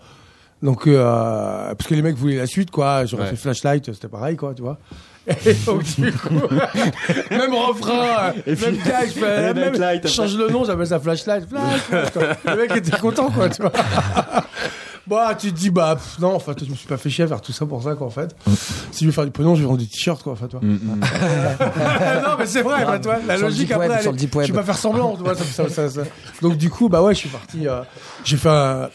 Donc, 0.62 0.86
euh, 0.86 1.74
parce 1.74 1.88
que 1.88 1.95
les 1.95 2.03
mecs 2.03 2.16
voulaient 2.16 2.36
la 2.36 2.47
suite, 2.47 2.70
quoi. 2.70 3.05
J'aurais 3.07 3.24
Ouais. 3.24 3.30
fait 3.30 3.36
Flashlight, 3.36 3.93
c'était 3.95 4.09
pareil, 4.09 4.36
quoi, 4.36 4.55
tu 4.55 4.61
vois. 4.62 4.78
Et 5.47 5.55
donc, 5.55 5.83
du 5.83 6.12
coup, 6.12 6.28
même 7.31 7.55
refrain, 7.55 8.33
Et 8.47 8.55
même 8.57 8.76
gag, 8.85 9.09
je 9.09 9.20
fais, 9.20 9.26
Allez, 9.26 9.70
même- 9.70 10.01
je 10.03 10.09
change 10.09 10.37
le 10.37 10.49
nom, 10.49 10.64
j'appelle 10.64 10.87
ça 10.87 10.99
Flashlight. 10.99 11.49
Flashlight, 11.49 12.12
quoi. 12.12 12.55
Le 12.55 12.61
mec 12.61 12.76
était 12.76 12.97
content, 12.99 13.31
quoi, 13.31 13.49
tu 13.49 13.62
vois. 13.62 13.72
Bah, 15.07 15.35
tu 15.37 15.53
te 15.53 15.59
dis, 15.59 15.70
bah, 15.70 15.97
pff, 15.97 16.20
non, 16.20 16.37
en 16.37 16.39
fait, 16.39 16.64
je 16.64 16.70
me 16.70 16.76
suis 16.76 16.87
pas 16.87 16.97
fait 16.97 17.11
chier 17.11 17.24
à 17.24 17.26
faire 17.26 17.41
tout 17.41 17.51
ça 17.51 17.66
pour 17.66 17.83
ça, 17.83 17.97
quoi, 17.97 18.07
en 18.07 18.11
fait. 18.11 18.37
Si 18.93 19.03
je 19.03 19.07
veux 19.07 19.12
faire 19.12 19.24
du 19.24 19.33
pognon, 19.33 19.57
je 19.57 19.62
vais 19.62 19.66
vendre 19.66 19.81
des 19.81 19.87
t-shirts, 19.87 20.22
quoi, 20.22 20.35
en 20.35 20.37
fait, 20.37 20.47
toi. 20.47 20.61
Mm, 20.62 20.74
mm. 20.74 21.01
non, 22.22 22.37
mais 22.39 22.47
c'est 22.47 22.62
vrai, 22.62 22.85
bah, 22.85 23.01
toi, 23.01 23.16
la 23.26 23.37
Sur 23.37 23.47
logique 23.47 23.66
deep 23.66 23.76
web, 23.76 23.91
après, 23.91 24.09
elle 24.09 24.47
je 24.47 24.53
vais 24.53 24.59
pas 24.59 24.64
faire 24.64 24.78
semblant, 24.78 25.16
tu 25.16 25.24
vois, 25.24 25.35
ça, 25.35 25.43
ça, 25.45 25.68
ça, 25.68 25.89
ça. 25.89 26.03
Donc, 26.43 26.57
du 26.59 26.70
coup, 26.70 26.89
bah 26.89 27.03
ouais, 27.03 27.14
je 27.14 27.18
suis 27.20 27.28
parti, 27.28 27.66
euh, 27.66 27.81
j'ai 28.22 28.37
fait 28.37 28.51
un, 28.51 28.89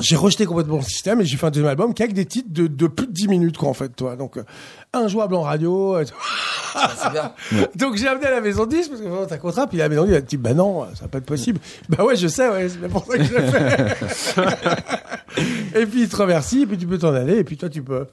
j'ai 0.00 0.16
rejeté 0.16 0.44
complètement 0.46 0.76
le 0.76 0.82
système 0.82 1.20
et 1.20 1.24
j'ai 1.24 1.36
fait 1.36 1.46
un 1.46 1.50
deuxième 1.50 1.70
album 1.70 1.94
qui 1.94 2.02
avec 2.02 2.14
des 2.14 2.26
titres 2.26 2.48
de, 2.50 2.66
de 2.66 2.86
plus 2.86 3.06
de 3.06 3.12
10 3.12 3.28
minutes, 3.28 3.56
quoi, 3.56 3.68
en 3.68 3.74
fait, 3.74 3.88
toi. 3.90 4.16
Donc, 4.16 4.36
euh, 4.36 4.44
injouable 4.92 5.34
en 5.34 5.42
radio. 5.42 5.96
euh, 5.96 6.04
vois. 6.74 6.90
C'est 6.96 7.10
bien. 7.12 7.32
Donc, 7.76 7.96
j'ai 7.96 8.06
amené 8.08 8.26
à 8.26 8.32
la 8.32 8.40
maison 8.40 8.66
10 8.66 8.88
parce 8.88 9.00
que 9.00 9.06
vraiment, 9.06 9.26
t'as 9.26 9.36
un 9.36 9.38
contrat, 9.38 9.66
puis 9.66 9.78
la 9.78 9.88
maison 9.88 10.04
10, 10.04 10.10
elle 10.10 10.16
a 10.16 10.20
dit, 10.20 10.36
bah 10.36 10.54
non, 10.54 10.84
ça 10.94 11.02
va 11.02 11.08
pas 11.08 11.18
être 11.18 11.24
possible. 11.26 11.58
bah 11.88 12.04
ouais, 12.04 12.16
je 12.16 12.28
sais, 12.28 12.48
ouais, 12.48 12.68
c'est 12.68 12.78
bien 12.78 12.88
pour 12.88 13.06
ça 13.06 13.16
que 13.16 13.24
je 13.24 13.34
l'ai 13.34 13.50
fait. 13.50 13.96
et 15.80 15.86
puis, 15.86 16.02
il 16.02 16.08
te 16.08 16.16
remercie, 16.16 16.62
et 16.62 16.66
puis 16.66 16.76
tu 16.76 16.86
peux 16.86 16.98
t'en 16.98 17.14
aller, 17.14 17.38
et 17.38 17.44
puis 17.44 17.56
toi, 17.56 17.68
tu 17.70 17.82
peux, 17.82 18.06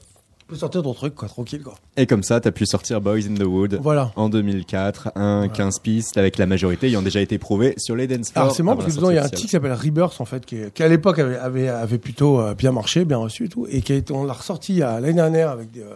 Tu 0.46 0.48
peux 0.48 0.56
sortir 0.56 0.82
ton 0.82 0.92
truc, 0.92 1.14
quoi, 1.14 1.26
tranquille, 1.26 1.62
quoi. 1.62 1.74
Et 1.96 2.06
comme 2.06 2.22
ça, 2.22 2.38
t'as 2.38 2.50
pu 2.50 2.66
sortir 2.66 3.00
Boys 3.00 3.20
in 3.30 3.34
the 3.34 3.44
Wood 3.46 3.78
Voilà. 3.82 4.12
en 4.14 4.28
2004, 4.28 5.12
un 5.14 5.48
15 5.48 5.78
pistes 5.78 6.18
avec 6.18 6.36
la 6.36 6.44
majorité 6.44 6.88
ayant 6.88 7.00
déjà 7.00 7.22
été 7.22 7.38
prouvée 7.38 7.74
sur 7.78 7.96
les 7.96 8.06
dance 8.06 8.30
floors. 8.30 8.44
Alors 8.44 8.54
c'est 8.56 8.62
marrant 8.62 8.74
avant 8.76 8.82
parce 8.84 8.94
que 8.94 9.00
dedans 9.00 9.10
il 9.10 9.14
y 9.16 9.18
a 9.18 9.24
un 9.24 9.28
titre 9.30 9.40
qui 9.40 9.48
s'appelle 9.48 9.72
Rebirth 9.72 10.20
en 10.20 10.26
fait 10.26 10.44
qui, 10.44 10.58
à 10.82 10.88
l'époque 10.88 11.18
avait, 11.18 11.38
avait, 11.38 11.68
avait 11.68 11.96
plutôt 11.96 12.40
euh, 12.40 12.54
bien 12.54 12.72
marché, 12.72 13.06
bien 13.06 13.16
reçu 13.16 13.46
et 13.46 13.48
tout, 13.48 13.66
et 13.70 13.80
qui 13.80 13.94
a 13.94 13.96
été, 13.96 14.12
on 14.12 14.24
l'a 14.24 14.34
ressorti 14.34 14.82
euh, 14.82 15.00
l'année 15.00 15.14
dernière 15.14 15.48
avec 15.48 15.70
des, 15.70 15.80
euh, 15.80 15.94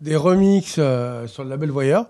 des 0.00 0.16
remixes 0.16 0.76
euh, 0.78 1.28
sur 1.28 1.44
le 1.44 1.50
label 1.50 1.70
Voyeur. 1.70 2.06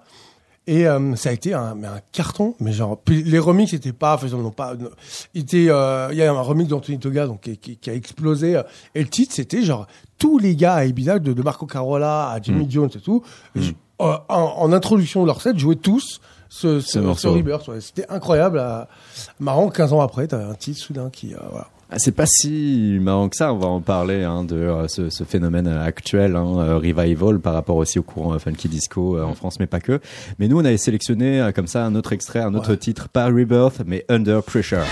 Et 0.68 0.88
euh, 0.88 1.14
ça 1.14 1.28
a 1.28 1.32
été 1.32 1.54
un, 1.54 1.76
mais 1.76 1.86
un 1.86 2.00
carton, 2.10 2.56
mais 2.58 2.72
genre 2.72 2.98
les 3.08 3.38
remixes 3.38 3.72
étaient 3.74 3.92
pas, 3.92 4.18
ils 4.24 4.30
n'ont 4.34 4.50
pas, 4.50 4.74
il 5.34 5.44
euh, 5.70 6.08
y 6.12 6.22
a 6.22 6.32
un 6.32 6.40
remix 6.40 6.68
d'Anthony 6.68 6.98
Toga 6.98 7.26
donc 7.28 7.42
qui, 7.42 7.56
qui- 7.58 7.76
qui 7.76 7.90
a 7.90 7.94
explosé. 7.94 8.56
euh, 8.56 8.62
Et 8.96 9.02
le 9.02 9.08
titre 9.08 9.32
c'était 9.34 9.62
genre 9.62 9.86
tous 10.18 10.38
les 10.38 10.56
gars 10.56 10.74
à 10.74 10.84
Ibiza, 10.84 11.18
de, 11.18 11.32
de 11.32 11.42
Marco 11.42 11.66
Carola 11.66 12.30
à 12.30 12.40
Jimmy 12.40 12.66
Jones 12.70 12.90
et 12.94 13.00
tout, 13.00 13.22
j- 13.54 13.76
euh, 14.00 14.14
en, 14.28 14.54
en 14.58 14.72
introduction 14.72 15.22
de 15.22 15.26
leur 15.26 15.40
set 15.42 15.58
jouaient 15.58 15.74
tous 15.76 16.20
ce, 16.48 16.80
ce, 16.80 16.98
Rebirth, 17.26 17.66
ouais. 17.68 17.80
C'était 17.80 18.06
incroyable. 18.08 18.58
euh, 18.60 18.82
marrant, 19.40 19.68
15 19.68 19.92
ans 19.92 20.00
après, 20.00 20.26
t'avais 20.28 20.44
un 20.44 20.54
titre 20.54 20.78
soudain 20.78 21.10
qui, 21.10 21.34
euh, 21.34 21.38
voilà. 21.50 21.66
Ah, 21.90 21.96
c'est 21.98 22.12
pas 22.12 22.26
si 22.26 22.98
marrant 23.00 23.28
que 23.28 23.36
ça, 23.36 23.52
on 23.52 23.58
va 23.58 23.68
en 23.68 23.80
parler 23.80 24.24
hein, 24.24 24.42
de 24.42 24.56
euh, 24.56 24.88
ce, 24.88 25.08
ce 25.08 25.22
phénomène 25.24 25.68
actuel, 25.68 26.34
hein, 26.34 26.54
euh, 26.58 26.76
revival 26.78 27.38
par 27.38 27.54
rapport 27.54 27.76
aussi 27.76 27.98
au 27.98 28.02
courant 28.02 28.34
euh, 28.34 28.38
funky 28.38 28.68
disco 28.68 29.20
en 29.22 29.34
France, 29.34 29.60
mais 29.60 29.66
pas 29.68 29.80
que. 29.80 30.00
Mais 30.38 30.48
nous, 30.48 30.56
on 30.60 30.64
avait 30.64 30.78
sélectionné 30.78 31.50
comme 31.54 31.66
ça 31.68 31.84
un 31.84 31.94
autre 31.94 32.12
extrait, 32.12 32.40
un 32.40 32.54
autre 32.54 32.70
Ouais. 32.70 32.76
titre, 32.76 33.08
pas 33.08 33.26
Rebirth, 33.26 33.82
mais 33.86 34.04
Under 34.08 34.42
Pressure. 34.42 34.84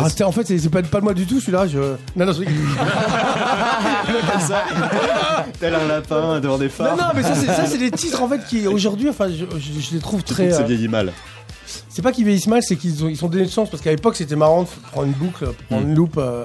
Ah, 0.00 0.08
c'était- 0.08 0.24
en 0.24 0.32
fait, 0.32 0.46
c'est 0.46 0.58
c'est 0.58 0.68
pas, 0.68 0.82
pas 0.82 0.98
de 1.00 1.04
moi 1.04 1.14
du 1.14 1.26
tout, 1.26 1.40
celui-là. 1.40 1.66
Je... 1.66 1.78
Non, 2.16 2.26
non, 2.26 2.32
je 2.32 2.40
rigole. 2.40 2.54
Tel 5.60 5.74
un 5.74 5.86
lapin 5.86 6.40
devant 6.40 6.58
des 6.58 6.66
non, 6.66 6.70
phares. 6.70 6.96
non, 6.96 7.04
mais 7.14 7.22
ça, 7.22 7.34
c'est 7.34 7.46
ça, 7.46 7.66
c'est 7.66 7.78
des 7.78 7.90
titres 7.90 8.22
en 8.22 8.28
fait 8.28 8.44
qui 8.46 8.66
aujourd'hui, 8.66 9.08
enfin, 9.08 9.28
je, 9.28 9.44
je- 9.58 9.80
je 9.80 9.94
les 9.94 10.00
trouve 10.00 10.22
très. 10.22 10.52
euh, 10.52 10.56
c'est 10.56 10.66
vieilli 10.66 10.88
mal. 10.88 11.12
C'est 11.88 12.02
pas 12.02 12.12
qu'ils 12.12 12.24
vieillissent 12.24 12.46
mal, 12.46 12.62
c'est 12.62 12.76
qu'ils 12.76 13.04
ont, 13.04 13.08
ils 13.08 13.16
sont 13.16 13.28
donnés 13.28 13.44
de 13.44 13.50
sens 13.50 13.68
parce 13.70 13.82
qu'à 13.82 13.90
l'époque 13.90 14.16
c'était 14.16 14.36
marrant 14.36 14.62
de 14.62 14.68
prendre 14.92 15.06
une 15.06 15.12
boucle, 15.12 15.48
prendre 15.68 15.84
Mm. 15.84 15.88
une 15.90 15.94
loupe 15.94 16.16
euh, 16.18 16.44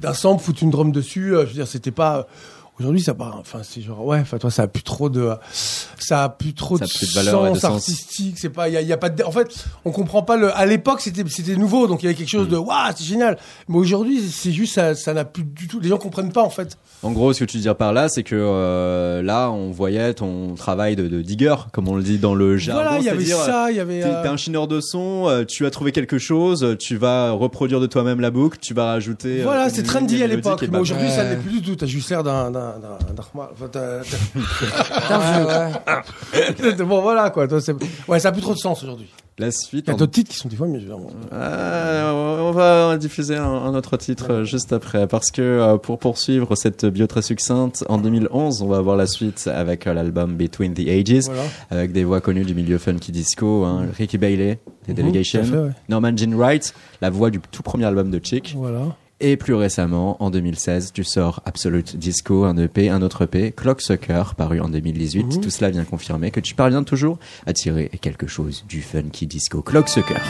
d'un 0.00 0.14
sample, 0.14 0.42
foutre 0.42 0.62
une 0.62 0.70
drum 0.70 0.92
dessus. 0.92 1.34
euh, 1.34 1.42
je 1.42 1.46
veux 1.48 1.54
dire, 1.54 1.66
c'était 1.66 1.90
pas. 1.90 2.26
Aujourd'hui, 2.80 3.02
ça 3.02 3.12
part. 3.14 3.36
Enfin, 3.38 3.60
c'est 3.62 3.82
genre 3.82 4.04
ouais. 4.06 4.18
Enfin, 4.20 4.38
toi, 4.38 4.50
ça 4.50 4.62
a 4.62 4.66
plus 4.66 4.82
trop 4.82 5.08
de. 5.10 5.30
Ça 5.52 6.24
a 6.24 6.28
plus 6.30 6.54
trop 6.54 6.78
Ça 6.78 6.86
de, 6.86 6.90
plus 6.90 7.08
de 7.10 7.14
valeur 7.14 7.52
de 7.52 7.58
sens 7.58 7.64
artistique. 7.74 8.38
C'est 8.38 8.48
pas. 8.48 8.68
Il 8.68 8.72
y 8.74 8.76
a, 8.78 8.80
il 8.80 8.88
y 8.88 8.92
a 8.92 8.96
pas 8.96 9.10
de. 9.10 9.22
En 9.22 9.30
fait, 9.32 9.54
on 9.84 9.90
comprend 9.90 10.22
pas 10.22 10.36
le. 10.36 10.56
À 10.56 10.64
l'époque, 10.64 11.02
c'était 11.02 11.22
c'était 11.28 11.56
nouveau, 11.56 11.86
donc 11.86 12.02
il 12.02 12.06
y 12.06 12.08
avait 12.08 12.16
quelque 12.16 12.30
chose 12.30 12.46
Mm. 12.48 12.52
de 12.52 12.56
waouh, 12.56 12.92
c'est 12.96 13.04
génial. 13.04 13.36
Mais 13.68 13.76
aujourd'hui, 13.76 14.20
c'est 14.22 14.52
juste 14.52 14.74
ça. 14.74 14.94
Ça 14.94 15.12
n'a 15.12 15.24
plus 15.26 15.44
du 15.44 15.68
tout. 15.68 15.78
Les 15.78 15.88
gens 15.90 15.98
comprennent 15.98 16.32
pas 16.32 16.42
en 16.42 16.48
fait. 16.50 16.78
En 17.02 17.12
gros, 17.12 17.32
ce 17.32 17.40
que 17.40 17.44
tu 17.44 17.58
veux 17.58 17.62
dire 17.62 17.76
par 17.76 17.92
là, 17.92 18.08
c'est 18.08 18.22
que 18.22 18.34
euh, 18.36 19.22
là, 19.22 19.50
on 19.50 19.70
voyait 19.70 20.14
ton 20.14 20.54
travail 20.54 20.96
de, 20.96 21.06
de 21.08 21.20
digger, 21.22 21.54
comme 21.72 21.88
on 21.88 21.94
le 21.96 22.02
dit 22.02 22.18
dans 22.18 22.34
le 22.34 22.56
jargon. 22.56 22.82
voilà, 22.82 22.98
il 22.98 23.04
y 23.04 23.08
avait 23.10 23.24
ça. 23.24 23.70
Il 23.70 23.76
y 23.76 23.80
avait. 23.80 24.00
T'es 24.00 24.06
euh, 24.06 24.30
un 24.32 24.36
chineur 24.36 24.68
de 24.68 24.80
son, 24.80 25.26
euh, 25.28 25.44
tu 25.44 25.66
as 25.66 25.70
trouvé 25.70 25.92
quelque 25.92 26.18
chose, 26.18 26.76
tu 26.78 26.96
vas 26.96 27.30
reproduire 27.32 27.80
de 27.80 27.86
toi-même 27.86 28.20
la 28.20 28.30
boucle, 28.30 28.58
tu 28.60 28.72
vas 28.74 28.86
rajouter. 28.86 29.42
Voilà, 29.42 29.68
c'est 29.68 29.82
trendy 29.82 30.22
à 30.22 30.26
l'époque, 30.26 30.64
mais 30.70 30.78
aujourd'hui 30.78 31.10
ça 31.10 31.24
l'est 31.24 31.36
plus 31.36 31.60
du 31.60 31.62
tout. 31.62 31.76
T'as 31.76 31.86
juste 31.86 32.08
l'air 32.10 32.22
d'un 32.22 32.50
bon 36.84 37.00
voilà 37.02 37.30
quoi. 37.30 37.46
Ouais, 38.08 38.20
ça 38.20 38.28
a 38.28 38.32
plus 38.32 38.42
trop 38.42 38.54
de 38.54 38.58
sens 38.58 38.82
aujourd'hui. 38.82 39.08
La 39.40 39.50
suite. 39.50 39.86
Il 39.86 39.90
y 39.90 39.94
a 39.94 39.96
d'autres 39.96 40.12
titres 40.12 40.30
qui 40.30 40.36
sont 40.36 40.50
des 40.50 40.56
fois 40.56 40.66
mieux. 40.66 40.82
Ah, 41.32 42.12
on 42.14 42.50
va 42.52 42.98
diffuser 42.98 43.36
un, 43.36 43.74
autre 43.74 43.96
titre 43.96 44.30
euh, 44.30 44.44
juste 44.44 44.74
après, 44.74 45.06
parce 45.06 45.30
que 45.30 45.40
euh, 45.40 45.78
pour 45.78 45.98
poursuivre 45.98 46.54
cette 46.56 46.84
bio 46.84 47.06
très 47.06 47.22
succincte, 47.22 47.82
en 47.88 47.96
2011, 47.96 48.60
on 48.60 48.66
va 48.68 48.76
avoir 48.76 48.96
la 48.98 49.06
suite 49.06 49.48
avec 49.52 49.86
euh, 49.86 49.94
l'album 49.94 50.36
Between 50.36 50.74
the 50.74 50.86
Ages, 50.86 51.24
avec 51.70 51.92
des 51.92 52.04
voix 52.04 52.20
connues 52.20 52.44
du 52.44 52.54
milieu 52.54 52.76
funky 52.76 53.12
disco, 53.12 53.64
hein, 53.64 53.86
Ricky 53.96 54.18
Bailey, 54.18 54.58
des 54.86 54.92
Mhm, 54.92 54.96
Delegation. 54.96 55.72
Norman 55.88 56.14
Jean 56.16 56.34
Wright, 56.36 56.74
la 57.00 57.08
voix 57.08 57.30
du 57.30 57.40
tout 57.40 57.62
premier 57.62 57.86
album 57.86 58.10
de 58.10 58.20
Chick, 58.22 58.54
Voilà. 58.54 58.94
Et 59.22 59.36
plus 59.36 59.54
récemment, 59.54 60.16
en 60.22 60.30
2016, 60.30 60.92
tu 60.94 61.04
sors 61.04 61.42
Absolute 61.44 61.96
Disco, 61.96 62.44
un 62.44 62.56
EP, 62.56 62.88
un 62.88 63.02
autre 63.02 63.24
EP, 63.24 63.52
Clocksucker, 63.52 64.34
paru 64.34 64.60
en 64.60 64.70
2018. 64.70 65.24
Mhm. 65.24 65.40
Tout 65.42 65.50
cela 65.50 65.70
vient 65.70 65.84
confirmer 65.84 66.30
que 66.30 66.40
tu 66.40 66.54
parviens 66.54 66.82
toujours 66.84 67.18
à 67.46 67.52
tirer 67.52 67.90
quelque 68.00 68.26
chose 68.26 68.64
du 68.66 68.80
funky 68.80 69.26
disco. 69.26 69.60
Clocksucker. 69.60 70.20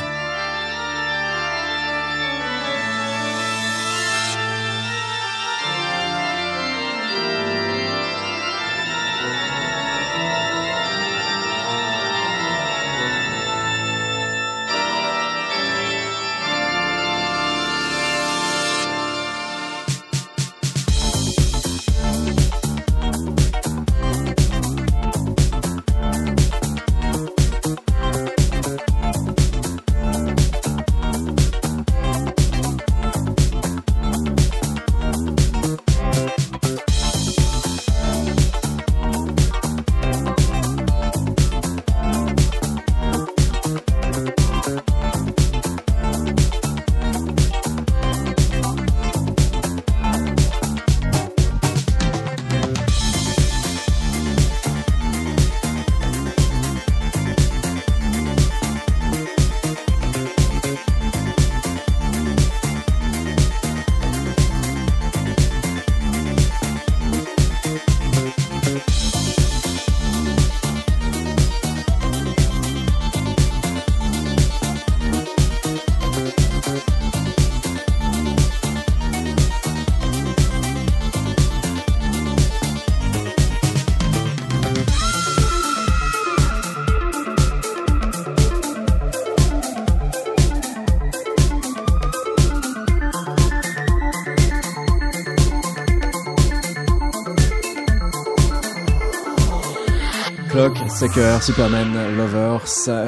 Sucker, 101.01 101.39
Superman, 101.43 102.15
Lovers, 102.15 102.61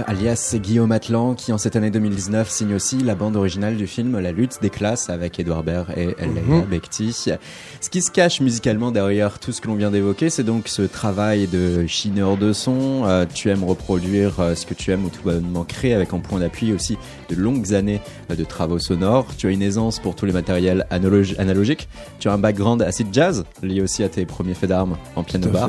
alias 0.06 0.54
Guillaume 0.56 0.92
Atlan, 0.92 1.34
qui 1.34 1.52
en 1.52 1.58
cette 1.58 1.76
année 1.76 1.90
2019 1.90 2.48
signe 2.48 2.74
aussi 2.74 2.96
la 2.96 3.14
bande 3.14 3.36
originale 3.36 3.76
du 3.76 3.86
film 3.86 4.18
La 4.18 4.32
lutte 4.32 4.60
des 4.62 4.70
classes 4.70 5.10
avec 5.10 5.38
Edouard 5.38 5.62
Baird 5.62 5.90
et 5.94 6.06
Leila 6.18 6.62
Bekti. 6.70 7.12
Ce 7.12 7.90
qui 7.90 8.00
se 8.00 8.10
cache 8.10 8.40
musicalement 8.40 8.92
derrière 8.92 9.38
tout 9.38 9.52
ce 9.52 9.60
que 9.60 9.68
l'on 9.68 9.74
vient 9.74 9.90
d'évoquer, 9.90 10.30
c'est 10.30 10.42
donc 10.42 10.68
ce 10.68 10.80
travail 10.80 11.48
de 11.48 11.86
chineur 11.86 12.38
de 12.38 12.54
son. 12.54 13.02
Euh, 13.04 13.26
tu 13.32 13.50
aimes 13.50 13.64
reproduire 13.64 14.40
euh, 14.40 14.54
ce 14.54 14.64
que 14.64 14.72
tu 14.72 14.90
aimes 14.90 15.04
ou 15.04 15.10
tout 15.10 15.22
bonnement 15.22 15.64
créer 15.64 15.92
avec 15.92 16.14
en 16.14 16.20
point 16.20 16.40
d'appui 16.40 16.72
aussi 16.72 16.96
de 17.28 17.34
longues 17.36 17.74
années 17.74 18.00
euh, 18.30 18.36
de 18.36 18.44
travaux 18.44 18.78
sonores. 18.78 19.26
Tu 19.36 19.48
as 19.48 19.50
une 19.50 19.62
aisance 19.62 19.98
pour 19.98 20.14
tous 20.14 20.24
les 20.24 20.32
matériels 20.32 20.86
analogi- 20.90 21.38
analogiques. 21.38 21.90
Tu 22.20 22.30
as 22.30 22.32
un 22.32 22.38
background 22.38 22.80
assez 22.80 23.04
jazz 23.12 23.44
lié 23.62 23.82
aussi 23.82 24.02
à 24.02 24.08
tes 24.08 24.24
premiers 24.24 24.54
faits 24.54 24.70
d'armes 24.70 24.96
en 25.14 25.22
piano 25.24 25.48
bar. 25.48 25.68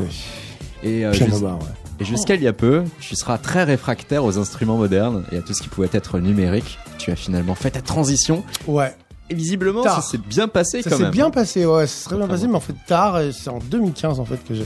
Et, 0.84 1.04
Piano 1.12 1.40
bar, 1.40 1.60
ouais. 1.60 1.83
Et 2.00 2.06
jusqu'à 2.06 2.36
il 2.36 2.44
y 2.44 2.48
a 2.48 2.54
peu, 2.54 2.84
tu 3.00 3.16
seras 3.16 3.38
très 3.38 3.64
réfractaire 3.64 4.24
aux 4.26 4.38
instruments 4.38 4.78
modernes 4.78 5.24
et 5.32 5.38
à 5.38 5.42
tout 5.42 5.54
ce 5.54 5.62
qui 5.62 5.70
pouvait 5.70 5.90
être 5.94 6.20
numérique. 6.20 6.78
Tu 6.98 7.12
as 7.12 7.16
finalement 7.16 7.56
fait 7.56 7.72
ta 7.72 7.82
transition 7.82 8.44
Ouais. 8.68 8.96
et 9.30 9.36
visiblement 9.36 9.84
Tard. 9.84 10.02
ça 10.04 10.12
s'est 10.12 10.18
bien 10.18 10.48
passé 10.48 10.82
Ça 10.82 10.90
quand 10.90 10.98
s'est 10.98 11.04
même. 11.04 11.12
bien 11.12 11.30
passé, 11.30 11.66
ouais, 11.66 11.88
ça 11.88 11.96
s'est 11.96 12.06
très 12.10 12.18
bien 12.18 12.28
passé, 12.28 12.48
mais 12.48 12.56
en 12.56 12.60
fait 12.60 12.76
tard, 12.88 13.20
c'est 13.32 13.50
en 13.50 13.60
2015 13.60 14.20
en 14.20 14.26
fait 14.26 14.44
que 14.44 14.54
j'ai, 14.54 14.66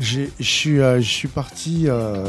j'ai, 0.00 0.30
je 0.38 0.50
suis, 0.50 0.80
euh, 0.80 1.00
je 1.00 1.08
suis 1.08 1.28
parti, 1.28 1.84
euh, 1.86 2.24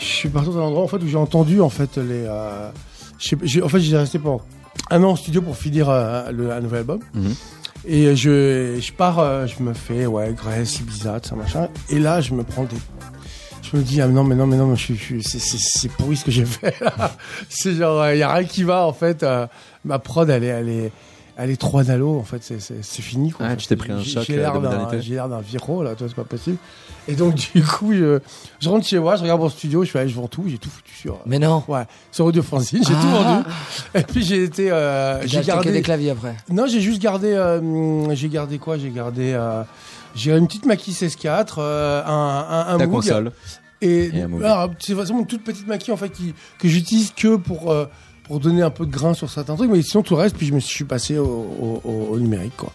je 0.00 0.04
suis 0.04 0.28
parti 0.28 0.48
dans 0.50 0.58
un 0.58 0.62
endroit 0.62 0.82
en 0.84 0.88
fait 0.88 0.98
où 1.02 1.06
j'ai 1.08 1.16
entendu 1.16 1.60
en 1.60 1.70
fait 1.70 1.96
les, 1.96 2.24
euh, 2.26 2.70
je 3.18 3.36
sais- 3.46 3.62
en 3.62 3.68
fait, 3.68 3.80
j'ai 3.80 3.96
resté 3.96 4.18
pour 4.18 4.44
un 4.90 5.02
an 5.02 5.10
en 5.10 5.16
studio 5.16 5.42
pour 5.42 5.56
finir 5.56 5.88
le, 6.32 6.52
un 6.52 6.60
nouvel 6.60 6.80
album. 6.80 7.00
Mhm. 7.14 7.34
Et 7.86 8.16
je, 8.16 8.78
je 8.80 8.92
pars, 8.92 9.18
euh, 9.18 9.46
je 9.46 9.62
me 9.62 9.72
fais, 9.72 10.06
ouais, 10.06 10.32
Grèce, 10.34 10.80
Ibiza, 10.80 11.20
tout 11.20 11.30
ça, 11.30 11.36
machin. 11.36 11.68
Et 11.88 11.98
là, 11.98 12.20
je 12.20 12.34
me 12.34 12.42
prends 12.42 12.64
des. 12.64 12.76
Je 13.70 13.76
me 13.76 13.82
dis, 13.82 14.00
ah 14.00 14.08
non, 14.08 14.24
mais 14.24 14.34
non, 14.34 14.46
mais 14.46 14.56
non, 14.56 14.74
je, 14.74 14.82
suis- 14.82 14.96
je, 14.96 15.02
suis- 15.02 15.22
c'est- 15.22 15.38
c'est 15.38 15.58
c'est 15.58 15.88
pourri 15.92 16.16
ce 16.16 16.24
que 16.24 16.30
j'ai 16.30 16.44
fait 16.46 16.74
là. 16.80 17.12
C'est 17.48 17.74
genre, 17.74 18.08
il 18.10 18.18
y 18.18 18.22
a 18.22 18.32
rien 18.32 18.46
qui 18.46 18.62
va, 18.64 18.86
en 18.86 18.92
fait. 18.92 19.22
euh, 19.22 19.46
ma 19.84 19.98
prod, 19.98 20.28
elle 20.28 20.44
est, 20.44 20.48
elle 20.48 20.68
est, 20.68 20.92
elle 21.38 21.50
est 21.50 21.56
trop 21.56 21.78
analo, 21.78 22.18
en 22.18 22.24
fait, 22.24 22.42
c'est- 22.42 22.60
c'est 22.60 22.82
c'est 22.84 23.00
fini. 23.02 23.30
Quoi. 23.30 23.46
Ah, 23.48 23.56
tu 23.56 23.66
t'es 23.66 23.76
pris 23.76 23.92
un 23.92 24.00
J'ai- 24.00 24.10
choc, 24.12 24.24
J'ai 24.26 24.34
euh, 24.34 24.40
l'air 24.40 24.52
de 24.54 24.58
d'un- 24.58 24.70
modernité. 24.70 25.00
j'ai 25.00 25.14
l'air 25.14 25.28
d'un 25.28 25.40
viro, 25.40 25.82
là, 25.82 25.94
toi, 25.94 26.06
c'est 26.08 26.14
pas 26.16 26.24
possible. 26.24 26.56
Et 27.06 27.14
donc, 27.14 27.34
du 27.54 27.62
coup, 27.62 27.92
je, 27.94 28.18
je 28.60 28.68
rentre 28.68 28.86
chez 28.86 28.98
moi, 28.98 29.16
je 29.16 29.22
regarde 29.22 29.40
mon 29.40 29.48
studio, 29.48 29.84
je 29.84 29.90
fais, 29.90 30.00
allez, 30.00 30.08
je 30.10 30.16
vends 30.16 30.26
tout, 30.28 30.44
j'ai 30.48 30.58
tout 30.58 30.68
foutu 30.68 30.92
sur. 30.94 31.18
Mais 31.26 31.38
non. 31.38 31.62
Ouais, 31.68 31.84
sur 32.12 32.24
Audio 32.26 32.42
Fanzine, 32.42 32.82
j'ai 32.82 32.92
tout 32.92 32.98
Ah. 33.02 33.22
vendu. 33.44 33.48
Et 33.94 34.02
puis 34.02 34.22
j'ai 34.24 34.42
été, 34.44 34.70
euh, 34.70 35.24
J'ai 35.26 35.40
gardé. 35.42 35.70
des 35.72 35.80
claviers 35.82 36.10
après. 36.10 36.34
Non, 36.50 36.66
j'ai 36.66 36.80
juste 36.80 37.00
gardé. 37.00 37.32
euh, 37.32 38.14
j'ai 38.14 38.28
gardé 38.28 38.58
quoi? 38.58 38.76
J'ai 38.76 38.90
gardé. 38.90 39.32
euh, 39.32 39.62
j'ai 40.14 40.36
une 40.36 40.46
petite 40.48 40.66
maquille 40.66 40.94
16.4, 40.94 41.58
euh, 41.60 42.02
un, 42.04 42.10
un, 42.10 42.74
un 42.74 42.78
Ta 42.78 42.86
Moog, 42.86 42.96
console. 42.96 43.32
Et, 43.80 44.06
Et 44.12 44.22
un 44.22 44.28
Moog. 44.28 44.42
alors, 44.42 44.70
c'est 44.80 44.92
vraiment 44.94 45.20
une 45.20 45.26
toute 45.26 45.44
petite 45.44 45.68
maquille 45.68 45.94
en 45.94 45.96
fait 45.96 46.08
qui, 46.10 46.34
que 46.58 46.66
j'utilise 46.66 47.12
que 47.14 47.36
pour 47.36 47.70
euh, 47.70 47.86
pour 48.28 48.38
donner 48.40 48.62
un 48.62 48.70
peu 48.70 48.86
de 48.86 48.92
grain 48.92 49.14
sur 49.14 49.28
certains 49.30 49.56
trucs, 49.56 49.70
mais 49.70 49.82
sinon 49.82 50.02
tout 50.04 50.14
le 50.14 50.20
reste. 50.20 50.36
Puis 50.36 50.46
je 50.46 50.54
me 50.54 50.60
suis 50.60 50.84
passé 50.84 51.18
au, 51.18 51.24
au, 51.24 51.80
au- 51.84 52.08
au 52.14 52.18
numérique 52.20 52.56
quoi. 52.56 52.70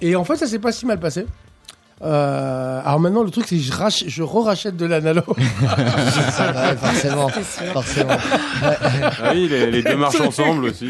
Et 0.00 0.14
en 0.16 0.24
fait, 0.24 0.36
ça 0.36 0.46
s'est 0.46 0.58
pas 0.60 0.70
si 0.72 0.86
mal 0.86 1.00
passé. 1.00 1.26
Euh, 2.02 2.80
alors 2.82 2.98
maintenant, 2.98 3.22
le 3.22 3.30
truc, 3.30 3.44
c'est 3.46 3.56
que 3.56 3.62
je, 3.62 3.72
rach- 3.72 4.04
je 4.06 4.22
re-rachète 4.22 4.74
de 4.76 4.86
l'analo. 4.86 5.20
Ouais, 5.36 6.76
forcément. 6.76 7.28
forcément. 7.28 8.16
Ah 8.62 9.32
oui, 9.34 9.48
les, 9.48 9.70
les 9.70 9.82
deux 9.82 9.96
marchent 9.96 10.20
ensemble 10.22 10.64
aussi. 10.66 10.88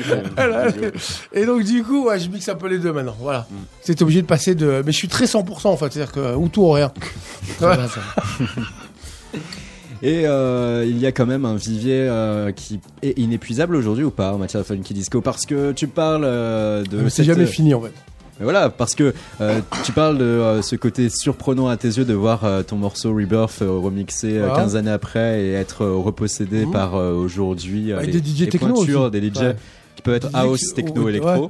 Et 1.33 1.45
donc, 1.47 1.65
du 1.65 1.83
coup, 1.83 2.07
ouais, 2.07 2.21
je 2.21 2.29
mixe 2.29 2.49
un 2.49 2.55
peu 2.55 2.69
les 2.69 2.79
deux 2.79 2.93
maintenant. 2.93 3.17
Voilà. 3.19 3.49
C'est 3.83 4.01
obligé 4.03 4.23
de 4.23 4.27
passer 4.29 4.55
de. 4.55 4.83
Mais 4.87 4.93
je 4.93 4.97
suis 4.99 5.09
très 5.09 5.25
100% 5.25 5.67
en 5.67 5.77
fait. 5.77 5.93
C'est-à-dire 5.93 6.13
que. 6.13 6.35
Ou 6.37 6.49
tout 6.49 6.63
ou 6.63 6.71
rien. 6.71 6.93
Et 10.03 10.27
euh, 10.27 10.85
il 10.89 10.99
y 10.99 11.07
a 11.07 11.13
quand 11.13 11.27
même 11.27 11.45
un 11.45 11.57
vivier 11.57 12.07
euh, 12.09 12.53
qui 12.53 12.81
est 13.03 13.19
inépuisable 13.19 13.77
aujourd'hui 13.77 14.05
ou 14.05 14.11
pas 14.11 14.33
en 14.33 14.39
matière 14.39 14.63
de 14.63 14.67
funky 14.67 14.95
disco? 14.95 15.21
Parce 15.21 15.45
que 15.45 15.73
tu 15.73 15.87
parles 15.89 16.25
euh, 16.25 16.83
de. 16.85 16.97
Mais 16.99 17.11
c'est 17.11 17.17
cette- 17.25 17.27
jamais 17.27 17.47
fini 17.47 17.75
en 17.75 17.83
fait. 17.83 17.93
Mais 18.39 18.45
voilà, 18.45 18.71
parce 18.71 18.95
que 18.95 19.13
euh, 19.43 19.61
tu 19.85 19.93
parles 19.93 20.17
de 20.17 20.25
euh, 20.25 20.63
ce 20.63 20.75
côté 20.75 21.11
surprenant 21.11 21.69
à 21.69 21.77
tes 21.77 21.89
yeux 21.89 22.07
de 22.07 22.15
voir 22.15 22.45
euh, 22.45 22.63
ton 22.63 22.77
morceau 22.77 23.13
Rebirth 23.15 23.61
euh, 23.61 23.71
remixé 23.73 24.39
euh, 24.39 24.47
Voilà. 24.47 24.63
15 24.63 24.77
années 24.77 24.91
après 24.91 25.43
et 25.45 25.53
être 25.53 25.83
euh, 25.85 25.97
repossédé 25.97 26.65
Mhm. 26.65 26.73
par 26.73 26.95
euh, 26.97 27.13
aujourd'hui 27.13 27.93
euh, 27.93 27.99
Avec 27.99 28.15
les, 28.15 28.21
des 28.23 28.31
DJ 28.31 28.41
les 28.41 28.47
techno 28.49 28.73
pointures 28.73 29.03
aussi. 29.03 29.11
des 29.21 29.29
DJ 29.29 29.37
Ouais. 29.43 29.57
qui 29.97 30.01
peuvent 30.03 30.15
être 30.15 30.31
house, 30.33 30.73
techno, 30.75 31.11
électro. 31.11 31.29
ouais. 31.45 31.49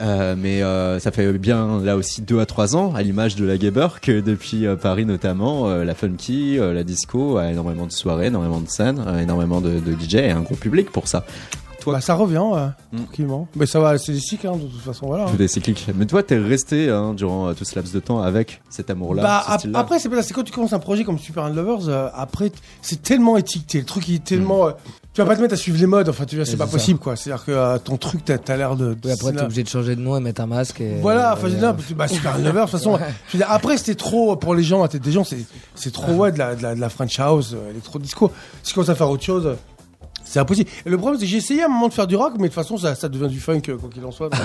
Euh, 0.00 0.34
mais 0.36 0.62
euh, 0.62 0.98
ça 0.98 1.10
fait 1.10 1.32
bien 1.32 1.80
là 1.82 1.96
aussi 1.96 2.20
deux 2.20 2.38
à 2.40 2.46
trois 2.46 2.76
ans, 2.76 2.94
à 2.94 3.02
l'image 3.02 3.34
de 3.36 3.46
la 3.46 3.56
Gaber, 3.56 3.88
que 4.02 4.20
depuis 4.20 4.66
euh, 4.66 4.76
Paris 4.76 5.06
notamment, 5.06 5.68
la 5.68 5.94
funky, 5.94 6.58
la 6.58 6.84
disco 6.84 7.38
a 7.38 7.50
énormément 7.50 7.86
de 7.86 7.92
soirées, 7.92 8.26
énormément 8.26 8.60
de 8.60 8.68
scènes, 8.68 9.02
énormément 9.20 9.60
de, 9.60 9.80
de 9.80 9.92
DJ 9.92 10.16
et 10.16 10.30
un 10.30 10.42
gros 10.42 10.56
public 10.56 10.90
pour 10.90 11.08
ça. 11.08 11.24
Toi, 11.86 11.94
Bah, 11.94 12.00
ça 12.00 12.14
revient, 12.14 12.38
ouais, 12.38 12.66
Mm. 12.92 12.96
tranquillement. 13.04 13.46
Mais 13.54 13.64
ça 13.66 13.78
va, 13.78 13.96
c'est 13.96 14.12
des 14.12 14.18
cycles, 14.18 14.48
hein, 14.48 14.56
de 14.56 14.66
toute 14.66 14.80
façon, 14.80 15.06
voilà. 15.06 15.24
hein. 15.24 15.32
tout 15.34 15.40
est 15.40 15.46
cyclique. 15.46 15.86
Mais 15.94 16.04
toi, 16.04 16.20
t'es 16.24 16.36
resté 16.36 16.90
hein, 16.90 17.14
durant 17.14 17.46
euh, 17.46 17.52
tout 17.54 17.64
ce 17.64 17.76
laps 17.76 17.94
de 17.94 18.00
temps 18.00 18.20
avec 18.20 18.60
cet 18.68 18.90
amour-là. 18.90 19.22
Bah, 19.22 19.44
ce 19.62 19.68
ap- 19.68 19.76
après, 19.76 19.98
c'est. 20.00 20.10
C'est 20.22 20.34
quand 20.34 20.42
tu 20.42 20.52
commences 20.52 20.72
un 20.72 20.80
projet 20.80 21.04
comme 21.04 21.18
Super 21.18 21.44
and 21.44 21.50
Lovers, 21.54 21.88
euh, 21.88 22.08
après, 22.12 22.50
c'est 22.82 23.00
tellement 23.02 23.36
étiqueté. 23.36 23.78
Le 23.78 23.84
truc, 23.84 24.08
il 24.08 24.16
est 24.16 24.24
tellement. 24.24 24.66
euh, 24.66 24.72
tu 25.14 25.22
vas 25.22 25.26
pas 25.28 25.36
te 25.36 25.40
mettre 25.40 25.54
à 25.54 25.56
suivre 25.56 25.78
les 25.78 25.86
modes. 25.86 26.08
Enfin, 26.08 26.24
tu 26.26 26.34
vois, 26.36 26.44
c'est 26.44 26.56
pas 26.56 26.66
ça. 26.66 26.72
possible, 26.72 26.98
quoi. 26.98 27.14
C'est-à-dire 27.16 27.44
que 27.44 27.52
euh, 27.52 27.78
ton 27.78 27.96
truc, 27.96 28.24
t'as 28.24 28.36
as, 28.52 28.56
l'air 28.56 28.74
de. 28.76 28.94
de 28.94 29.10
après, 29.10 29.32
t'es 29.32 29.42
obligé 29.42 29.62
de 29.62 29.68
changer 29.68 29.94
de 29.94 30.00
nom 30.00 30.16
et 30.16 30.20
mettre 30.20 30.40
un 30.40 30.46
masque. 30.46 30.80
Et, 30.80 30.96
Voilà, 31.00 31.34
enfin, 31.34 31.48
bah, 31.96 32.08
Super 32.08 32.34
and 32.34 32.38
Lovers, 32.38 32.66
de 32.66 32.70
toute 32.70 32.78
façon. 32.80 32.94
Ouais. 32.94 33.00
je 33.28 33.32
veux 33.34 33.38
dire, 33.38 33.50
après, 33.50 33.76
c'était 33.78 33.94
trop 33.94 34.34
pour 34.36 34.54
les 34.56 34.62
gens, 34.64 34.82
la 34.82 34.88
tête 34.88 35.02
des 35.02 35.12
gens, 35.12 35.22
c'est 35.24 35.38
c'est 35.76 35.92
trop, 35.92 36.12
ouais, 36.14 36.32
de 36.32 36.38
la, 36.38 36.56
de 36.56 36.62
la, 36.62 36.74
de 36.74 36.80
la 36.80 36.88
French 36.88 37.18
House, 37.20 37.52
euh, 37.54 37.70
électro 37.70 37.98
disco. 38.00 38.32
Si 38.64 38.70
tu 38.70 38.74
commences 38.74 38.88
à 38.90 38.94
faire 38.96 39.08
autre 39.08 39.22
chose. 39.24 39.56
Euh, 40.36 40.40
C'est 40.40 40.40
impossible. 40.40 40.70
Et 40.84 40.90
le 40.90 40.96
problème, 40.98 41.18
c'est 41.18 41.24
que 41.26 41.30
j'ai 41.30 41.38
essayé 41.38 41.62
à 41.62 41.66
un 41.66 41.68
moment 41.68 41.88
de 41.88 41.94
faire 41.94 42.06
du 42.06 42.16
rock, 42.16 42.32
mais 42.36 42.44
de 42.44 42.46
toute 42.48 42.54
façon, 42.54 42.76
ça, 42.76 42.94
ça 42.94 43.08
devient 43.08 43.28
du 43.32 43.40
funk, 43.40 43.62
euh, 43.68 43.76
quoi 43.76 43.88
qu'il 43.92 44.04
en 44.04 44.10
soit. 44.12 44.30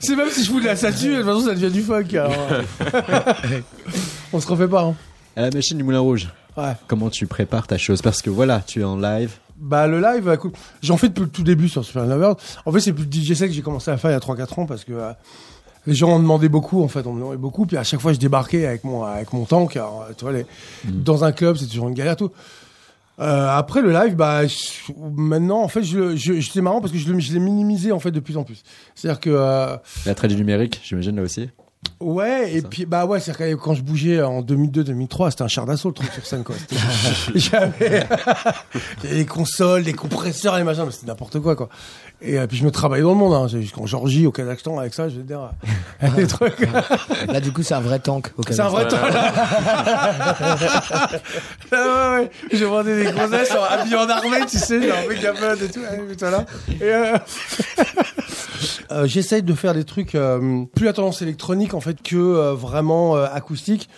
c'est 0.00 0.16
même 0.16 0.28
si 0.30 0.44
je 0.44 0.50
fous 0.50 0.60
de 0.60 0.66
la 0.66 0.76
statue, 0.76 1.10
de 1.10 1.16
toute 1.22 1.26
façon, 1.26 1.40
ça 1.46 1.54
devient 1.54 1.70
du 1.70 1.82
funk. 1.82 2.04
alors, 2.14 2.32
euh. 2.50 2.62
On 4.32 4.40
se 4.40 4.46
refait 4.48 4.68
pas, 4.68 4.82
hein. 4.82 4.94
À 5.36 5.42
la 5.42 5.50
machine 5.50 5.76
du 5.78 5.84
Moulin 5.84 6.00
Rouge, 6.00 6.28
Ouais. 6.56 6.72
comment 6.86 7.08
tu 7.08 7.26
prépares 7.26 7.66
ta 7.66 7.78
chose? 7.78 8.02
Parce 8.02 8.20
que 8.20 8.28
voilà, 8.30 8.60
tu 8.66 8.80
es 8.80 8.84
en 8.84 8.96
live. 8.98 9.32
Bah, 9.56 9.86
le 9.86 10.00
live, 10.00 10.24
bah, 10.24 10.34
écoute, 10.34 10.54
j'en 10.82 10.96
fais 10.98 11.08
depuis 11.08 11.22
le 11.22 11.28
tout 11.28 11.42
début 11.42 11.68
sur 11.68 11.84
Super 11.84 12.04
Lovers. 12.04 12.34
En 12.66 12.72
fait, 12.72 12.80
c'est 12.80 12.92
plus 12.92 13.04
le 13.04 13.10
DJ 13.12 13.34
set 13.34 13.48
que 13.48 13.54
j'ai 13.54 13.62
commencé 13.62 13.90
à 13.90 13.96
faire 13.96 14.10
il 14.10 14.14
y 14.14 14.16
a 14.16 14.20
3-4 14.20 14.60
ans 14.60 14.66
parce 14.66 14.84
que 14.84 14.92
euh, 14.92 15.12
les 15.86 15.94
gens 15.94 16.10
en 16.10 16.18
demandaient 16.18 16.48
beaucoup, 16.50 16.82
en 16.82 16.88
fait, 16.88 17.06
on 17.06 17.12
me 17.12 17.20
demandait 17.20 17.36
beaucoup. 17.38 17.64
Puis 17.64 17.76
à 17.76 17.84
chaque 17.84 18.00
fois, 18.00 18.12
je 18.12 18.18
débarquais 18.18 18.66
avec 18.66 18.84
mon, 18.84 19.04
avec 19.04 19.32
mon 19.32 19.44
tank. 19.44 19.76
Alors, 19.76 20.06
tu 20.18 20.24
vois, 20.24 20.32
les, 20.34 20.44
dans 20.84 21.24
un 21.24 21.32
club, 21.32 21.56
c'est 21.56 21.66
toujours 21.66 21.88
une 21.88 21.94
galère, 21.94 22.16
tout. 22.16 22.30
Euh, 23.22 23.48
après 23.48 23.82
le 23.82 23.92
live, 23.92 24.16
bah 24.16 24.42
maintenant 24.98 25.62
en 25.62 25.68
fait, 25.68 25.84
je, 25.84 26.16
je, 26.16 26.60
marrant 26.60 26.80
parce 26.80 26.92
que 26.92 26.98
je, 26.98 27.32
l'ai 27.32 27.38
minimisé 27.38 27.92
en 27.92 28.00
fait 28.00 28.10
de 28.10 28.20
plus 28.20 28.36
en 28.36 28.42
plus. 28.42 28.62
C'est-à-dire 28.94 29.20
que 29.20 29.30
euh, 29.30 29.76
L'attrait 30.06 30.28
du 30.28 30.34
numérique, 30.34 30.80
j'imagine 30.82 31.16
là 31.16 31.22
aussi. 31.22 31.48
Ouais, 32.00 32.52
et 32.54 32.62
puis 32.62 32.84
bah 32.84 33.06
ouais, 33.06 33.20
c'est 33.20 33.36
que 33.36 33.54
quand 33.54 33.74
je 33.74 33.82
bougeais 33.82 34.22
en 34.22 34.42
2002-2003, 34.42 35.30
c'était 35.30 35.42
un 35.42 35.48
char 35.48 35.66
d'assaut 35.66 35.88
le 35.88 35.94
truc 35.94 36.12
sur 36.12 36.24
scène 36.26 36.42
quoi. 36.44 36.54
J'avais 37.34 38.06
les 39.04 39.24
consoles, 39.26 39.82
les 39.82 39.92
compresseurs, 39.92 40.56
les 40.58 40.64
machins, 40.64 40.84
mais 40.84 40.90
c'était 40.92 41.06
n'importe 41.06 41.38
quoi 41.40 41.54
quoi. 41.54 41.68
Et 42.20 42.38
euh, 42.38 42.46
puis 42.46 42.56
je 42.56 42.64
me 42.64 42.70
travaillais 42.70 43.02
dans 43.02 43.10
le 43.10 43.16
monde, 43.16 43.34
hein. 43.34 43.46
J'ai- 43.48 43.62
jusqu'en 43.62 43.86
Georgie, 43.86 44.26
au 44.26 44.32
Kazakhstan, 44.32 44.78
avec 44.78 44.94
ça, 44.94 45.08
je 45.08 45.16
veux 45.16 45.22
dire, 45.24 45.50
euh, 46.02 46.08
des 46.16 46.26
trucs. 46.28 46.68
Là, 47.28 47.40
du 47.40 47.52
coup, 47.52 47.62
c'est 47.64 47.74
un 47.74 47.80
vrai 47.80 47.98
tank. 47.98 48.30
au 48.36 48.42
C'est 48.48 48.60
un 48.60 48.68
vrai 48.68 48.86
temps. 48.86 48.96
Ah 50.40 51.08
ouais, 51.72 52.18
ouais. 52.20 52.30
Je 52.52 52.64
vendais 52.64 53.04
des 53.04 53.12
gonzesses 53.12 53.52
en- 53.52 53.62
habillées 53.64 53.96
en 53.96 54.08
armée, 54.08 54.46
tu 54.48 54.58
sais, 54.58 54.80
genre 54.82 54.98
mode 55.40 55.62
et 55.62 55.68
tout. 55.68 55.80
mais 55.80 56.14
voilà. 56.18 56.44
Et 56.80 56.82
euh, 56.82 57.16
euh, 58.92 59.06
J'essaye 59.06 59.42
de 59.42 59.54
faire 59.54 59.74
des 59.74 59.84
trucs 59.84 60.14
euh, 60.14 60.64
plus 60.76 60.88
à 60.88 60.92
tendance 60.92 61.22
électronique 61.22 61.71
en 61.74 61.80
fait 61.80 62.02
que 62.02 62.16
euh, 62.16 62.54
vraiment 62.54 63.16
euh, 63.16 63.26
acoustique. 63.32 63.88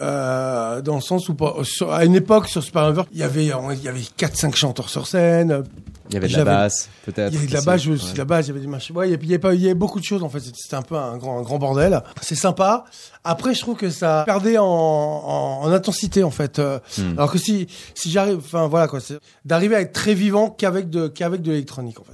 Euh, 0.00 0.80
dans 0.80 0.94
le 0.94 1.00
sens 1.00 1.28
où 1.28 1.34
pas- 1.34 1.56
sur- 1.64 1.92
à 1.92 2.04
une 2.04 2.14
époque 2.14 2.46
sur 2.46 2.62
Super 2.62 2.86
Lover, 2.86 3.02
il 3.10 3.18
y 3.18 3.24
avait 3.24 3.46
il 3.46 3.82
y 3.82 3.88
avait 3.88 4.00
4 4.16 4.36
5 4.36 4.54
chanteurs 4.54 4.88
sur 4.90 5.08
scène, 5.08 5.64
Il 6.08 6.14
y 6.14 6.16
avait 6.16 6.28
de 6.28 6.36
la 6.36 6.44
basse, 6.44 6.88
peut-être. 7.04 7.32
il 7.32 7.34
y 7.34 7.38
avait 7.38 7.46
de 7.48 7.66
la 7.66 7.76
je- 7.76 7.90
aussi 7.90 8.12
Ouais. 8.12 8.18
la 8.18 8.24
base, 8.24 8.46
il 8.46 8.48
y 8.48 8.52
avait 8.52 8.60
des 8.60 8.68
machines. 8.68 8.96
Ouais, 8.96 9.08
il 9.08 9.10
y 9.10 9.14
avait, 9.14 9.24
il 9.24 9.28
y 9.28 9.32
avait 9.32 9.40
pas- 9.40 9.54
il 9.54 9.60
y 9.60 9.64
avait 9.64 9.74
beaucoup 9.74 9.98
de 9.98 10.04
choses 10.04 10.22
en 10.22 10.28
fait. 10.28 10.38
C'était 10.38 10.76
un 10.76 10.82
peu 10.82 10.94
un 10.94 11.16
grand, 11.16 11.40
un 11.40 11.42
grand 11.42 11.58
bordel. 11.58 12.00
C'est 12.20 12.36
sympa. 12.36 12.84
Après, 13.24 13.54
je 13.54 13.60
trouve 13.60 13.76
que 13.76 13.90
ça 13.90 14.22
perdait 14.24 14.56
en, 14.56 14.64
en, 14.64 15.62
en 15.64 15.72
intensité 15.72 16.22
en 16.22 16.30
fait. 16.30 16.60
Hmm. 16.60 17.14
Alors 17.16 17.32
que 17.32 17.38
si, 17.38 17.66
si 17.96 18.08
j'arrive, 18.12 18.36
enfin 18.38 18.68
voilà 18.68 18.86
quoi, 18.86 19.00
d'arriver 19.44 19.74
à 19.74 19.80
être 19.80 19.92
très 19.92 20.14
vivant 20.14 20.48
qu'avec 20.48 20.90
de, 20.90 21.08
qu'avec 21.08 21.42
de 21.42 21.50
l'électronique 21.50 21.98
en 21.98 22.04
fait. 22.04 22.12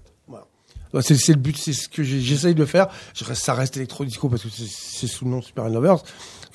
Ouais, 0.94 1.02
C'est 1.02 1.16
c'est 1.16 1.32
le 1.32 1.38
but, 1.40 1.56
c'est 1.58 1.72
ce 1.72 1.88
que 1.88 2.02
j'essaye 2.02 2.54
de 2.54 2.64
faire. 2.64 2.86
Je 3.14 3.24
reste, 3.24 3.42
ça 3.44 3.52
reste 3.54 3.76
électro-disco 3.76 4.28
parce 4.28 4.42
que 4.42 4.48
c'est- 4.48 4.64
c'est 4.70 5.06
sous 5.06 5.24
le 5.24 5.32
nom 5.32 5.42
Super 5.42 5.68
Lovers. 5.68 6.02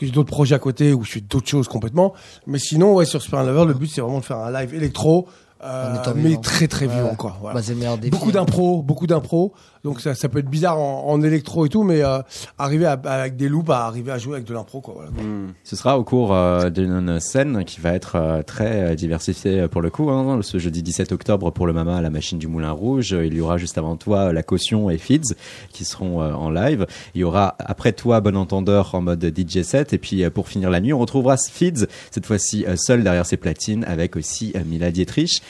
J'ai 0.01 0.11
d'autres 0.11 0.29
projets 0.31 0.55
à 0.55 0.59
côté 0.59 0.93
où 0.93 1.03
je 1.03 1.11
fais 1.11 1.21
d'autres 1.21 1.49
choses 1.49 1.67
complètement. 1.67 2.13
Mais 2.47 2.57
sinon, 2.57 2.93
ouais, 2.95 3.05
sur 3.05 3.21
Super 3.21 3.43
Lovers, 3.43 3.65
le 3.65 3.73
but 3.73 3.87
c'est 3.87 4.01
vraiment 4.01 4.19
de 4.19 4.25
faire 4.25 4.37
un 4.37 4.49
live 4.51 4.73
électro, 4.73 5.27
euh, 5.61 5.93
mais 6.15 6.29
vivant. 6.29 6.41
très 6.41 6.67
très 6.69 6.87
vivant 6.87 7.09
ouais. 7.09 7.15
quoi. 7.17 7.37
Voilà 7.41 7.55
Bah, 7.59 7.61
beaucoup 8.09 8.31
d'impro, 8.31 8.81
beaucoup 8.81 9.07
d'impro. 9.07 9.53
Donc 9.83 10.01
ça, 10.01 10.15
ça 10.15 10.29
peut 10.29 10.39
être 10.39 10.49
bizarre 10.49 10.77
en, 10.77 11.21
électro 11.21 11.65
et 11.65 11.69
tout, 11.69 11.83
mais 11.83 12.03
euh, 12.03 12.19
arriver 12.57 12.85
à, 12.85 12.93
avec 13.03 13.35
des 13.35 13.49
loops, 13.49 13.69
à 13.69 13.85
arriver 13.85 14.11
à 14.11 14.17
jouer 14.17 14.35
avec 14.35 14.45
de 14.45 14.53
l'impro, 14.53 14.81
quoi. 14.81 14.95
Voilà. 14.95 15.09
Hmm. 15.11 15.53
Ce 15.63 15.75
sera 15.75 15.97
au 15.97 16.03
cours 16.03 16.33
euh, 16.33 16.69
d'une 16.69 17.19
scène 17.19 17.63
qui 17.63 17.79
va 17.79 17.93
être 17.93 18.15
euh, 18.15 18.41
très 18.41 18.91
euh, 18.91 18.95
diversifiée 18.95 19.67
pour 19.67 19.81
le 19.81 19.89
coup. 19.89 20.09
Hein. 20.09 20.39
Ce 20.41 20.57
jeudi 20.57 20.83
17 20.83 21.11
octobre 21.11 21.51
pour 21.51 21.67
le 21.67 21.73
Mama 21.73 21.97
à 21.97 22.01
la 22.01 22.09
machine 22.09 22.39
du 22.39 22.47
Moulin 22.47 22.71
Rouge, 22.71 23.11
il 23.11 23.33
y 23.33 23.41
aura 23.41 23.57
juste 23.57 23.77
avant 23.77 23.95
toi 23.95 24.33
la 24.33 24.43
caution 24.43 24.89
et 24.89 24.97
Feeds 24.97 25.35
qui 25.71 25.85
seront 25.85 26.21
en 26.21 26.49
live. 26.49 26.85
Il 27.15 27.21
y 27.21 27.23
aura 27.23 27.55
après 27.59 27.93
toi 27.93 28.21
Bon 28.21 28.35
Entendeur 28.35 28.95
en 28.95 29.01
mode 29.01 29.23
DJ 29.23 29.61
set 29.63 29.93
et 29.93 29.97
puis 29.97 30.29
pour 30.29 30.47
finir 30.47 30.69
la 30.69 30.79
nuit 30.79 30.93
on 30.93 30.99
retrouvera 30.99 31.37
Feeds 31.37 31.87
cette 32.11 32.25
fois-ci 32.25 32.65
seul 32.75 33.03
derrière 33.03 33.25
ses 33.25 33.37
platines 33.37 33.83
avec 33.85 34.15
aussi 34.15 34.53
Mila 34.65 34.91
Dietrich. 34.91 35.41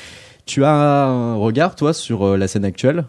Tu 0.45 0.65
as 0.65 0.73
un 0.73 1.35
regard 1.35 1.75
toi 1.75 1.93
sur 1.93 2.37
la 2.37 2.47
scène 2.47 2.65
actuelle? 2.65 3.05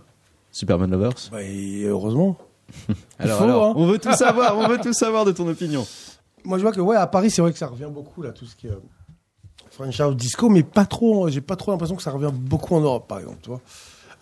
Superman 0.52 0.90
Lovers 0.90 1.30
Bah, 1.30 1.42
et 1.42 1.84
heureusement. 1.84 2.36
Alors, 3.18 3.38
faut, 3.38 3.44
alors 3.44 3.64
hein. 3.64 3.72
on 3.76 3.86
veut 3.86 3.98
tout 3.98 4.12
savoir, 4.12 4.56
on 4.56 4.68
veut 4.68 4.78
tout 4.78 4.92
savoir 4.92 5.24
de 5.24 5.32
ton 5.32 5.48
opinion. 5.48 5.84
Moi, 6.44 6.56
je 6.56 6.62
vois 6.62 6.72
que 6.72 6.80
ouais, 6.80 6.96
à 6.96 7.08
Paris, 7.08 7.30
c'est 7.30 7.42
vrai 7.42 7.52
que 7.52 7.58
ça 7.58 7.66
revient 7.66 7.88
beaucoup 7.90 8.22
là, 8.22 8.30
tout 8.30 8.46
ce 8.46 8.54
qui 8.54 8.68
est 8.68 8.70
euh, 8.70 8.80
French 9.70 10.00
House 10.00 10.16
Disco, 10.16 10.48
mais 10.48 10.62
pas 10.62 10.86
trop. 10.86 11.28
J'ai 11.28 11.40
pas 11.40 11.56
trop 11.56 11.72
l'impression 11.72 11.96
que 11.96 12.02
ça 12.02 12.12
revient 12.12 12.30
beaucoup 12.32 12.74
en 12.76 12.80
Europe, 12.80 13.08
par 13.08 13.18
exemple. 13.18 13.38
Tu 13.42 13.50
vois. 13.50 13.60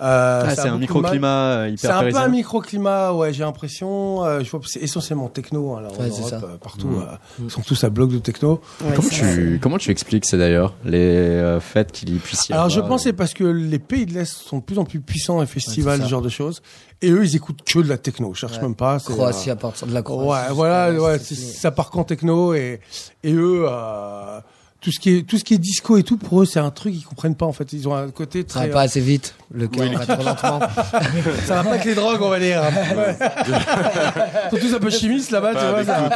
Euh, 0.01 0.43
Ah, 0.47 0.55
c'est 0.55 0.69
un 0.69 0.79
microclimat 0.79 1.29
euh, 1.29 1.75
C'est 1.77 1.87
hyper 1.89 1.99
un 1.99 2.11
peu 2.11 2.17
un 2.17 2.29
microclimat, 2.29 3.13
ouais, 3.15 3.33
j'ai 3.33 3.43
l'impression. 3.43 4.25
Euh, 4.25 4.41
je 4.45 4.51
vois 4.51 4.61
que 4.61 4.69
c'est 4.69 4.81
essentiellement 4.81 5.29
techno, 5.29 5.75
hein, 5.75 5.81
là, 5.81 5.89
en 5.89 6.01
Ouais, 6.01 6.11
c'est 6.11 6.21
Europe, 6.21 6.31
ça. 6.31 6.37
euh, 6.45 6.57
partout. 6.57 6.87
Mm. 6.87 7.03
euh, 7.03 7.45
ils 7.45 7.51
sont 7.51 7.63
tous 7.63 7.83
à 7.83 7.91
bloc 7.91 8.11
de 8.11 8.19
techno. 8.19 8.61
Ouais, 8.81 8.93
Comment 8.95 9.09
c'est 9.11 9.35
tu, 9.35 9.59
comment 9.61 9.79
tu 9.79 9.91
expliques 9.91 10.25
ça 10.25 10.37
d'ailleurs, 10.37 10.75
les 10.85 10.99
euh, 10.99 11.59
fêtes 11.61 11.91
qu'il 11.91 12.15
y 12.15 12.19
puisse 12.19 12.49
y 12.49 12.53
Alors 12.53 12.69
je 12.71 12.81
pense 12.81 13.03
que 13.03 13.09
c'est 13.09 13.13
parce 13.13 13.35
que 13.35 13.43
les 13.45 13.81
pays 13.81 14.07
de 14.07 14.15
l'Est 14.15 14.33
sont 14.33 14.59
de 14.59 14.63
plus 14.63 14.79
en 14.79 14.85
plus 14.85 15.01
puissants 15.01 15.43
et 15.43 15.47
festivals, 15.47 15.95
Ouais, 15.95 15.99
c'est 15.99 16.05
ce 16.05 16.09
genre 16.11 16.23
de 16.23 16.29
choses. 16.29 16.63
Et 17.03 17.11
eux, 17.11 17.25
ils 17.25 17.35
écoutent 17.37 17.63
que 17.65 17.79
de 17.81 17.89
la 17.89 17.99
techno. 17.99 18.33
Je 18.35 18.41
cherche 18.41 18.57
Ouais. 18.57 18.63
même 18.63 18.75
pas. 18.75 18.99
c'est, 19.01 19.13
Croatie 19.13 19.51
euh, 19.51 19.55
à 19.55 19.57
partir 19.57 19.87
de 19.89 19.95
la 19.95 20.03
Croatie. 20.03 20.29
Ouais, 20.51 20.55
voilà, 20.55 21.19
c'est- 21.19 21.35
ça 21.35 21.71
part 21.73 21.91
qu'en 21.91 22.05
techno 22.05 22.55
et 22.55 22.81
et 23.25 23.33
eux, 23.33 23.67
euh, 23.69 24.41
tout 24.81 24.93
ce 24.93 25.01
qui 25.01 25.17
est 25.17 25.23
tout 25.27 25.39
ce 25.39 25.45
qui 25.45 25.55
est 25.55 25.59
disco 25.59 25.97
et 25.97 26.05
tout 26.05 26.17
pour 26.17 26.41
eux, 26.43 26.45
c'est 26.47 26.61
un 26.61 26.71
truc 26.71 26.93
qu'ils 26.95 27.05
comprennent 27.05 27.35
pas 27.35 27.47
en 27.47 27.53
fait. 27.53 27.73
Ils 27.73 27.89
ont 27.89 27.95
un 27.97 28.11
côté 28.11 28.45
Ça 28.47 28.61
va 28.61 28.65
très. 28.67 28.73
pas 28.73 28.81
assez 28.83 29.01
vite. 29.01 29.35
Le 29.51 29.67
cœur 29.67 29.89
va 29.93 30.07
trop 30.15 30.23
lentement. 30.25 30.61
ça 31.47 31.55
va 31.57 31.65
pas 31.65 31.71
avec 31.71 31.85
les 31.85 31.95
drogues, 31.95 32.21
on 32.23 32.29
va 32.29 32.39
dire. 32.39 32.63
Ouais. 32.97 33.17
Ils 34.53 34.59
sont 34.61 34.67
tous 34.69 34.75
un 34.75 34.79
peu 34.79 34.91
chimistes 34.91 35.31
là-bas, 35.33 35.55
tu 35.55 35.67
vois. 35.67 35.85
ça-. 35.85 36.09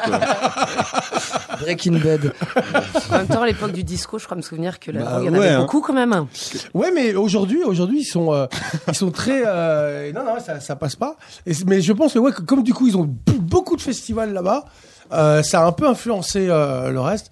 Breaking 1.61 1.99
Bad. 1.99 2.33
En 3.11 3.17
même 3.19 3.27
temps, 3.27 3.43
à 3.43 3.47
l'époque 3.47 3.73
du 3.73 3.85
disco, 3.85 4.19
je 4.19 4.25
crois 4.27 4.37
me 4.37 4.43
souvenir 4.43 4.79
que 4.79 4.91
la 4.91 5.03
Bah, 5.03 5.11
drogue, 5.13 5.23
il 5.23 5.27
y 5.27 5.29
en 5.31 5.33
ouais, 5.33 5.47
avait 5.47 5.55
hein. 5.57 5.61
beaucoup 5.61 5.81
quand 5.81 5.93
même. 5.93 6.27
Ouais, 6.75 6.91
mais 6.95 7.15
aujourd'hui, 7.15 7.63
aujourd'hui, 7.65 8.01
ils 8.03 8.05
sont, 8.05 8.33
euh, 8.33 8.47
ils 8.89 8.95
sont 8.95 9.11
très. 9.11 9.43
euh, 9.47 10.13
non, 10.13 10.25
non, 10.25 10.35
ça, 10.45 10.61
ça 10.61 10.77
passe 10.77 10.97
pas. 10.97 11.17
Et 11.47 11.53
mais 11.67 11.81
je 11.81 11.93
pense 11.93 12.13
que 12.15 12.19
ouais, 12.19 12.33
que 12.33 12.43
comme 12.43 12.63
du 12.63 12.75
coup, 12.75 12.87
ils 12.87 12.97
ont 12.97 13.09
beaucoup 13.39 13.77
de 13.77 13.83
festivals 13.83 14.33
là-bas, 14.33 14.65
euh, 15.13 15.43
ça 15.43 15.63
a 15.63 15.65
un 15.67 15.73
peu 15.73 15.89
influencé 15.89 16.47
euh, 16.49 16.91
le 16.91 17.01
reste. 17.01 17.31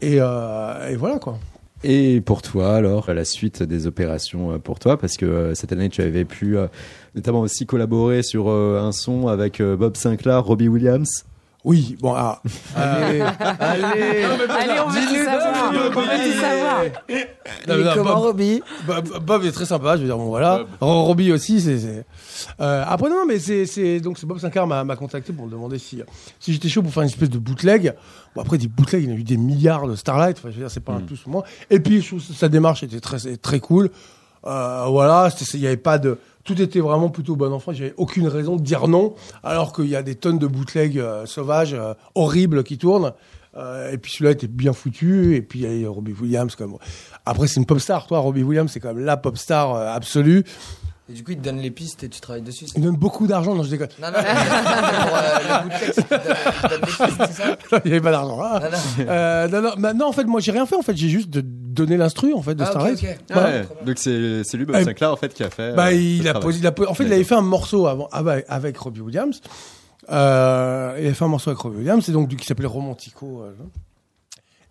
Et, 0.00 0.16
euh, 0.20 0.90
et 0.90 0.96
voilà 0.96 1.18
quoi. 1.18 1.38
Et 1.84 2.20
pour 2.20 2.42
toi, 2.42 2.74
alors, 2.74 3.12
la 3.12 3.24
suite 3.24 3.62
des 3.62 3.86
opérations 3.86 4.52
euh, 4.52 4.58
pour 4.58 4.78
toi, 4.78 4.98
parce 4.98 5.16
que 5.16 5.26
euh, 5.26 5.54
cette 5.54 5.72
année, 5.72 5.88
tu 5.88 6.00
avais 6.00 6.24
pu 6.24 6.56
notamment 7.14 7.40
aussi 7.40 7.66
collaborer 7.66 8.22
sur 8.22 8.48
un 8.50 8.92
son 8.92 9.28
avec 9.28 9.62
Bob 9.62 9.96
Sinclair, 9.96 10.44
Robbie 10.44 10.68
Williams. 10.68 11.24
Oui, 11.68 11.96
bon, 12.00 12.14
ah. 12.16 12.40
Allez, 12.76 13.20
allez. 13.20 14.22
Allez, 14.22 14.80
on 14.84 14.88
veut 14.88 15.00
tout 15.00 15.24
savoir. 15.24 15.72
On 15.72 15.72
veut 15.72 16.32
tout 16.32 16.40
savoir. 16.40 16.82
Non, 17.66 17.76
non, 17.84 17.90
comment, 17.94 18.04
Bob, 18.14 18.22
Robbie 18.22 18.62
Bob, 18.86 19.08
Bob 19.24 19.44
est 19.44 19.50
très 19.50 19.66
sympa, 19.66 19.96
je 19.96 20.02
veux 20.02 20.06
dire, 20.06 20.16
bon 20.16 20.26
voilà. 20.26 20.60
Ro- 20.80 21.02
Robbie 21.04 21.32
aussi, 21.32 21.60
c'est. 21.60 22.06
Euh, 22.60 22.84
après, 22.86 23.10
non, 23.10 23.24
mais 23.26 23.40
c'est. 23.40 23.66
c'est- 23.66 23.98
Donc, 23.98 24.24
Bob 24.24 24.38
Sinclair 24.38 24.66
m'a 24.68 24.84
m'a 24.84 24.94
contacté 24.94 25.32
pour 25.32 25.46
me 25.46 25.50
demander 25.50 25.78
si, 25.80 26.02
si 26.38 26.52
j'étais 26.52 26.68
chaud 26.68 26.82
pour 26.82 26.92
faire 26.92 27.02
une 27.02 27.08
espèce 27.08 27.30
de 27.30 27.38
bootleg. 27.38 27.94
Bon, 28.36 28.42
après, 28.42 28.58
des 28.58 28.68
bootlegs, 28.68 29.02
il 29.02 29.08
y 29.10 29.12
en 29.12 29.16
a 29.16 29.18
eu 29.18 29.24
des 29.24 29.36
milliards 29.36 29.88
de 29.88 29.96
Starlight, 29.96 30.36
enfin, 30.38 30.50
je 30.50 30.54
veux 30.54 30.60
dire, 30.60 30.70
c'est 30.70 30.78
pas 30.84 30.92
un 30.92 31.00
plus 31.00 31.18
ou 31.26 31.30
moins. 31.30 31.42
Et 31.70 31.80
puis, 31.80 32.00
je 32.00 32.06
trouve 32.06 32.24
que 32.24 32.32
sa 32.32 32.48
démarche 32.48 32.84
était 32.84 33.00
très, 33.00 33.18
très 33.38 33.58
cool. 33.58 33.90
Euh, 34.46 34.84
voilà, 34.86 35.30
il 35.54 35.60
y 35.60 35.66
avait 35.66 35.76
pas 35.76 35.98
de. 35.98 36.18
Tout 36.46 36.62
était 36.62 36.80
vraiment 36.80 37.08
plutôt 37.10 37.36
bon 37.36 37.52
enfant. 37.52 37.72
J'avais 37.72 37.92
aucune 37.98 38.28
raison 38.28 38.56
de 38.56 38.62
dire 38.62 38.88
non, 38.88 39.14
alors 39.42 39.72
qu'il 39.74 39.86
y 39.88 39.96
a 39.96 40.02
des 40.02 40.14
tonnes 40.14 40.38
de 40.38 40.46
bootlegs 40.46 40.98
euh, 40.98 41.26
sauvages, 41.26 41.74
euh, 41.74 41.92
horribles 42.14 42.62
qui 42.64 42.78
tournent. 42.78 43.12
Euh, 43.56 43.90
et 43.90 43.98
puis 43.98 44.12
celui-là 44.12 44.30
était 44.32 44.46
bien 44.46 44.72
foutu. 44.72 45.34
Et 45.34 45.42
puis 45.42 45.60
il 45.64 45.80
y 45.82 45.84
a 45.84 45.88
Robbie 45.90 46.12
Williams 46.12 46.54
comme. 46.56 46.76
Après 47.24 47.46
c'est 47.48 47.58
une 47.60 47.66
pop 47.66 47.78
star, 47.80 48.06
toi. 48.06 48.20
Robbie 48.20 48.42
Williams 48.42 48.70
c'est 48.72 48.80
quand 48.80 48.94
même 48.94 49.04
la 49.04 49.16
pop 49.16 49.36
star 49.36 49.74
euh, 49.74 49.88
absolue. 49.94 50.44
Et 51.08 51.12
du 51.12 51.22
coup, 51.22 51.30
il 51.30 51.38
te 51.38 51.44
donne 51.44 51.58
les 51.58 51.70
pistes 51.70 52.02
et 52.02 52.08
tu 52.08 52.20
travailles 52.20 52.42
dessus. 52.42 52.64
Il 52.74 52.82
donne 52.82 52.96
beaucoup 52.96 53.28
d'argent. 53.28 53.54
Non, 53.54 53.62
je 53.62 53.70
déconne. 53.70 53.86
Non, 54.02 54.08
non, 54.08 54.18
mais 54.18 54.24
pour 54.24 55.18
il 55.64 56.02
te 56.02 56.10
donne- 56.10 56.20
il 56.26 56.62
te 56.62 56.68
donne 56.68 56.80
les 56.80 56.86
pistes, 56.86 57.22
c'est 57.28 57.32
ça? 57.32 57.56
Il 57.84 57.90
y 57.90 57.94
avait 57.94 58.00
pas 58.00 58.10
d'argent. 58.10 58.40
hein. 58.42 58.58
Non, 58.60 58.70
non. 58.70 58.78
Euh, 59.08 59.48
non, 59.48 59.62
non, 59.62 59.70
bah, 59.78 59.94
non, 59.94 60.06
en 60.08 60.12
fait, 60.12 60.24
moi 60.24 60.40
j'ai 60.40 60.50
rien 60.50 60.66
fait. 60.66 60.74
En 60.74 60.82
fait, 60.82 60.96
j'ai 60.96 61.08
juste 61.08 61.30
de 61.30 61.44
donné 61.76 61.96
l'instru 61.96 62.32
en 62.34 62.42
fait 62.42 62.54
de 62.56 62.62
Ah, 62.62 62.66
ok, 62.66 62.70
Starlight. 62.72 62.98
ok. 63.04 63.18
Voilà. 63.30 63.48
Ouais, 63.60 63.66
donc 63.84 63.98
c'est 63.98 64.42
c'est 64.44 64.56
lui, 64.56 64.64
Bob 64.64 64.76
Euh, 64.76 64.84
Sinclair, 64.84 65.12
en 65.12 65.16
fait, 65.16 65.32
qui 65.32 65.44
a 65.44 65.50
fait. 65.50 65.74
Bah, 65.74 65.86
euh, 65.86 65.92
il 65.92 66.26
a 66.28 66.34
posé, 66.34 66.58
il 66.58 66.66
a 66.66 66.72
posé- 66.72 66.88
en 66.88 66.94
fait, 66.94 67.04
il 67.04 67.12
avait 67.12 67.24
fait 67.24 67.34
un 67.36 67.40
morceau 67.42 67.86
avant, 67.86 68.08
avec, 68.10 68.44
avec 68.48 68.76
Robbie 68.78 69.00
Williams. 69.02 69.40
Euh, 70.10 70.94
il 70.98 71.04
avait 71.06 71.14
fait 71.14 71.24
un 71.24 71.28
morceau 71.28 71.50
avec 71.50 71.60
Robbie 71.60 71.78
Williams, 71.78 72.08
et 72.08 72.12
donc, 72.12 72.28
du- 72.28 72.36
qui 72.36 72.46
s'appelait 72.46 72.66
Romantico. 72.66 73.42
euh, 73.42 73.52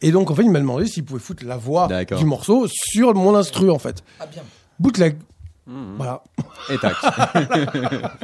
et 0.02 0.12
donc, 0.12 0.30
en 0.32 0.36
fait, 0.36 0.44
il 0.44 0.52
m'a 0.52 0.60
demandé 0.60 0.86
s'il 0.88 1.06
pouvait 1.06 1.20
foutre 1.20 1.46
la 1.46 1.58
voix 1.58 1.88
du 2.18 2.26
morceau 2.26 2.68
sur 2.70 3.14
mon 3.16 3.36
instru, 3.36 3.70
en 3.72 3.80
fait. 3.80 4.04
Ah, 4.20 4.26
bien. 4.28 4.44
Bootleg. 4.80 5.18
Voilà. 5.68 6.22
Et 6.70 6.78
tac. 6.78 6.94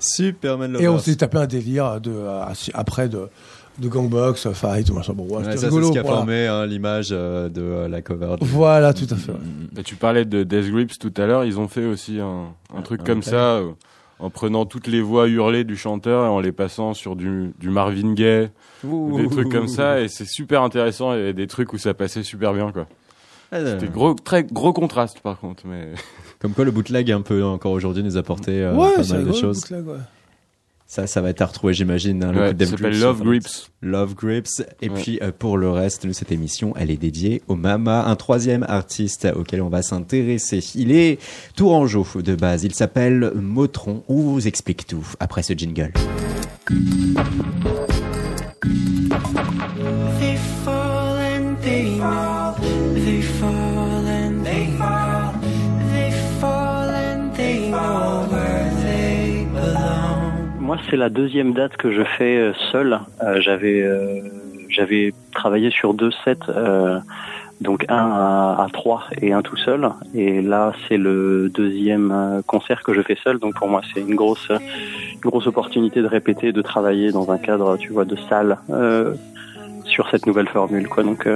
Superman 0.00 0.76
Et 0.80 0.88
on 0.88 0.92
Lovers. 0.92 1.00
s'est 1.04 1.16
tapé 1.16 1.38
un 1.38 1.46
délire 1.46 2.00
de, 2.00 2.10
euh, 2.12 2.44
après 2.74 3.08
de, 3.08 3.28
de 3.78 3.88
gangbox, 3.88 4.48
fight, 4.52 4.90
machin. 4.90 5.12
Bon, 5.12 5.24
ouais, 5.24 5.36
Ouais, 5.36 5.44
c'était 5.44 5.56
ça, 5.58 5.70
c'est 5.70 5.82
ce 5.82 5.92
qui 5.92 5.98
a 5.98 6.02
voilà. 6.02 6.16
formé 6.18 6.46
hein, 6.46 6.66
l'image 6.66 7.08
euh, 7.12 7.48
de 7.48 7.60
euh, 7.62 7.88
la 7.88 8.02
cover. 8.02 8.36
Voilà, 8.40 8.94
tout 8.94 9.06
à 9.10 9.16
fait. 9.16 9.32
ouais. 9.32 9.38
Et 9.78 9.82
tu 9.82 9.96
parlais 9.96 10.24
de 10.24 10.42
Death 10.42 10.70
Grips 10.70 10.98
tout 10.98 11.12
à 11.16 11.26
l'heure, 11.26 11.44
ils 11.44 11.58
ont 11.58 11.68
fait 11.68 11.84
aussi 11.84 12.18
un, 12.20 12.46
un 12.76 12.82
truc 12.82 13.04
comme 13.04 13.22
ça, 13.22 13.56
euh, 13.56 13.70
en 14.18 14.30
prenant 14.30 14.64
toutes 14.64 14.86
les 14.86 15.02
voix 15.02 15.28
hurlées 15.28 15.64
du 15.64 15.76
chanteur 15.76 16.24
et 16.24 16.28
en 16.28 16.40
les 16.40 16.52
passant 16.52 16.94
sur 16.94 17.16
du, 17.16 17.52
du 17.60 17.68
Marvin 17.70 18.14
Gaye, 18.14 18.48
ou 18.84 19.20
des 19.20 19.28
trucs 19.28 19.50
comme 19.50 19.68
ça, 19.68 20.00
et 20.00 20.08
c'est 20.08 20.26
super 20.26 20.62
intéressant, 20.62 21.10
avait 21.10 21.34
des 21.34 21.46
trucs 21.46 21.72
où 21.72 21.78
ça 21.78 21.92
passait 21.94 22.22
super 22.22 22.54
bien, 22.54 22.72
quoi. 22.72 22.86
C'était 23.52 23.88
gros, 23.88 24.14
très 24.14 24.42
gros 24.42 24.72
contraste, 24.72 25.20
par 25.20 25.38
contre, 25.38 25.64
mais... 25.66 25.92
Comme 26.40 26.52
quoi 26.52 26.64
le 26.64 26.70
bootleg 26.70 27.10
un 27.12 27.22
peu 27.22 27.44
encore 27.44 27.72
aujourd'hui 27.72 28.02
nous 28.02 28.16
apportait 28.16 28.60
euh, 28.60 28.74
ouais, 28.74 28.94
pas 28.96 29.14
mal 29.14 29.24
de 29.24 29.32
choses. 29.32 29.60
bootleg, 29.60 29.86
ouais. 29.86 29.94
Ça, 30.88 31.08
ça 31.08 31.20
va 31.20 31.30
être 31.30 31.42
à 31.42 31.46
retrouver, 31.46 31.74
j'imagine. 31.74 32.22
hein, 32.22 32.32
Ouais, 32.32 32.52
ça 32.64 32.66
s'appelle 32.70 32.98
Love 33.00 33.22
Grips. 33.24 33.70
Love 33.82 34.14
Grips. 34.14 34.62
Et 34.80 34.88
Ouais. 34.88 34.94
puis 35.02 35.18
euh, 35.20 35.32
pour 35.36 35.58
le 35.58 35.68
reste 35.68 36.06
de 36.06 36.12
cette 36.12 36.30
émission, 36.30 36.74
elle 36.76 36.92
est 36.92 36.96
dédiée 36.96 37.42
au 37.48 37.56
Mama, 37.56 38.04
un 38.06 38.14
troisième 38.14 38.64
artiste 38.68 39.26
auquel 39.34 39.62
on 39.62 39.68
va 39.68 39.82
s'intéresser. 39.82 40.60
Il 40.76 40.92
est 40.92 41.18
tourangeau 41.56 42.06
de 42.22 42.36
base. 42.36 42.62
Il 42.62 42.72
s'appelle 42.74 43.32
Motron. 43.34 44.04
On 44.08 44.14
vous 44.20 44.46
explique 44.46 44.86
tout 44.86 45.06
après 45.18 45.42
ce 45.42 45.54
jingle. 45.54 45.92
C'est 60.88 60.96
la 60.96 61.08
deuxième 61.08 61.52
date 61.52 61.76
que 61.76 61.90
je 61.90 62.02
fais 62.02 62.36
euh, 62.36 62.52
seul. 62.72 63.00
Euh, 63.22 63.40
j'avais 63.40 63.82
euh, 63.82 64.20
j'avais 64.68 65.12
travaillé 65.32 65.70
sur 65.70 65.94
deux 65.94 66.10
sets, 66.24 66.38
donc 67.60 67.84
un 67.88 68.10
à, 68.10 68.64
à 68.64 68.68
trois 68.72 69.04
et 69.22 69.32
un 69.32 69.42
tout 69.42 69.56
seul. 69.56 69.88
Et 70.14 70.42
là, 70.42 70.72
c'est 70.86 70.96
le 70.96 71.48
deuxième 71.48 72.42
concert 72.46 72.82
que 72.82 72.92
je 72.92 73.00
fais 73.00 73.16
seul. 73.22 73.38
Donc 73.38 73.54
pour 73.54 73.68
moi, 73.68 73.80
c'est 73.94 74.00
une 74.00 74.16
grosse 74.16 74.50
une 74.50 75.30
grosse 75.30 75.46
opportunité 75.46 76.02
de 76.02 76.06
répéter, 76.06 76.52
de 76.52 76.62
travailler 76.62 77.12
dans 77.12 77.30
un 77.30 77.38
cadre, 77.38 77.76
tu 77.76 77.92
vois, 77.92 78.04
de 78.04 78.16
salle 78.28 78.58
sur 79.84 80.10
cette 80.10 80.26
nouvelle 80.26 80.48
formule. 80.48 80.88
Quoi. 80.88 81.04
Donc 81.04 81.28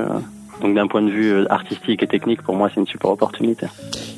donc 0.60 0.74
d'un 0.74 0.86
point 0.86 1.02
de 1.02 1.10
vue 1.10 1.32
euh, 1.32 1.44
artistique 1.50 2.02
et 2.02 2.06
technique, 2.06 2.42
pour 2.42 2.54
moi, 2.54 2.68
c'est 2.72 2.80
une 2.80 2.86
super 2.86 3.10
opportunité. 3.10 3.66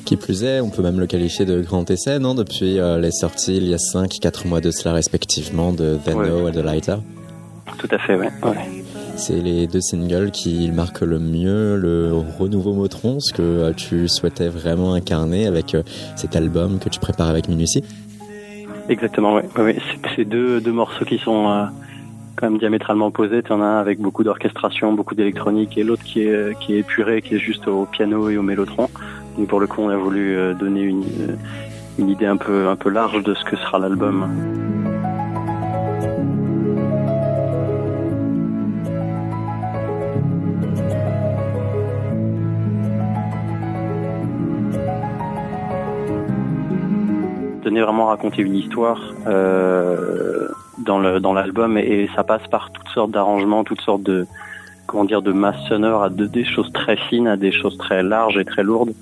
Qui 0.05 0.17
plus 0.17 0.43
est, 0.43 0.59
on 0.59 0.69
peut 0.69 0.81
même 0.81 0.99
le 0.99 1.07
qualifier 1.07 1.45
de 1.45 1.61
grand 1.61 1.89
essai, 1.89 2.19
non 2.19 2.35
Depuis 2.35 2.79
euh, 2.79 2.99
les 2.99 3.11
sorties 3.11 3.57
il 3.57 3.67
y 3.67 3.73
a 3.73 3.77
5-4 3.77 4.47
mois 4.47 4.61
de 4.61 4.71
cela 4.71 4.93
respectivement 4.93 5.71
de 5.71 5.97
Then 6.03 6.17
Ouais. 6.17 6.49
Et 6.49 6.51
de 6.51 6.61
Lighter. 6.61 6.95
Tout 7.77 7.87
à 7.91 7.97
fait, 7.97 8.15
ouais. 8.15 8.29
ouais. 8.43 8.57
C'est 9.15 9.39
les 9.41 9.67
deux 9.67 9.79
singles 9.81 10.31
qui 10.31 10.69
marquent 10.71 11.01
le 11.01 11.19
mieux 11.19 11.75
le 11.77 12.11
renouveau 12.39 12.73
Motron, 12.73 13.19
ce 13.19 13.31
que 13.33 13.41
euh, 13.41 13.73
tu 13.73 14.07
souhaitais 14.07 14.49
vraiment 14.49 14.93
incarner 14.93 15.47
avec 15.47 15.75
cet 16.15 16.35
album 16.35 16.79
que 16.79 16.89
tu 16.89 16.99
prépares 16.99 17.29
avec 17.29 17.47
minutie. 17.47 17.83
Exactement, 18.89 19.35
ouais. 19.35 19.45
ouais, 19.57 19.63
ouais. 19.63 19.77
C'est- 19.79 20.09
C'est 20.15 20.25
deux, 20.25 20.59
deux 20.61 20.71
morceaux 20.73 21.05
qui 21.05 21.17
sont 21.17 21.47
euh, 21.49 21.63
quand 22.35 22.49
même 22.49 22.59
diamétralement 22.59 23.07
opposés. 23.07 23.43
Tu 23.43 23.51
en 23.51 23.61
as 23.61 23.65
un 23.65 23.79
avec 23.79 23.99
beaucoup 23.99 24.23
d'orchestration, 24.23 24.93
beaucoup 24.93 25.15
d'électronique, 25.15 25.77
et 25.77 25.83
l'autre 25.83 26.03
qui 26.03 26.23
est, 26.23 26.31
euh, 26.31 26.53
qui 26.59 26.75
est 26.75 26.79
épuré, 26.79 27.21
qui 27.21 27.35
est 27.35 27.39
juste 27.39 27.67
au 27.67 27.85
piano 27.85 28.29
et 28.29 28.37
au 28.37 28.41
mélotron. 28.41 28.89
Donc 29.37 29.47
pour 29.47 29.59
le 29.59 29.67
coup, 29.67 29.81
on 29.81 29.89
a 29.89 29.97
voulu 29.97 30.37
euh, 30.37 30.53
donner 30.53 30.81
une, 30.81 31.03
euh, 31.03 31.35
une 31.97 32.09
idée 32.09 32.25
un 32.25 32.37
peu, 32.37 32.67
un 32.67 32.75
peu 32.75 32.89
large 32.89 33.23
de 33.23 33.33
ce 33.33 33.43
que 33.43 33.55
sera 33.55 33.79
l'album. 33.79 34.27
Donner 47.63 47.81
vraiment 47.81 48.07
raconter 48.07 48.41
une 48.41 48.55
histoire 48.55 49.13
euh, 49.25 50.49
dans 50.77 51.33
l'album 51.33 51.77
et, 51.77 52.09
ça 52.15 52.23
passe 52.23 52.47
par 52.47 52.71
toutes 52.71 52.89
sortes 52.89 53.11
d'arrangements, 53.11 53.63
toutes 53.63 53.81
sortes 53.81 54.03
de 54.03 54.25
comment 54.85 55.05
dire 55.05 55.21
de 55.21 55.33
sonores, 55.67 56.03
à 56.03 56.09
de, 56.09 56.25
des 56.25 56.45
choses 56.45 56.71
très 56.73 56.97
fines 56.97 57.27
à 57.27 57.37
des 57.37 57.51
choses 57.51 57.77
très 57.77 58.03
larges 58.03 58.37
et 58.37 58.45
très 58.45 58.63
lourdes, 58.63 58.93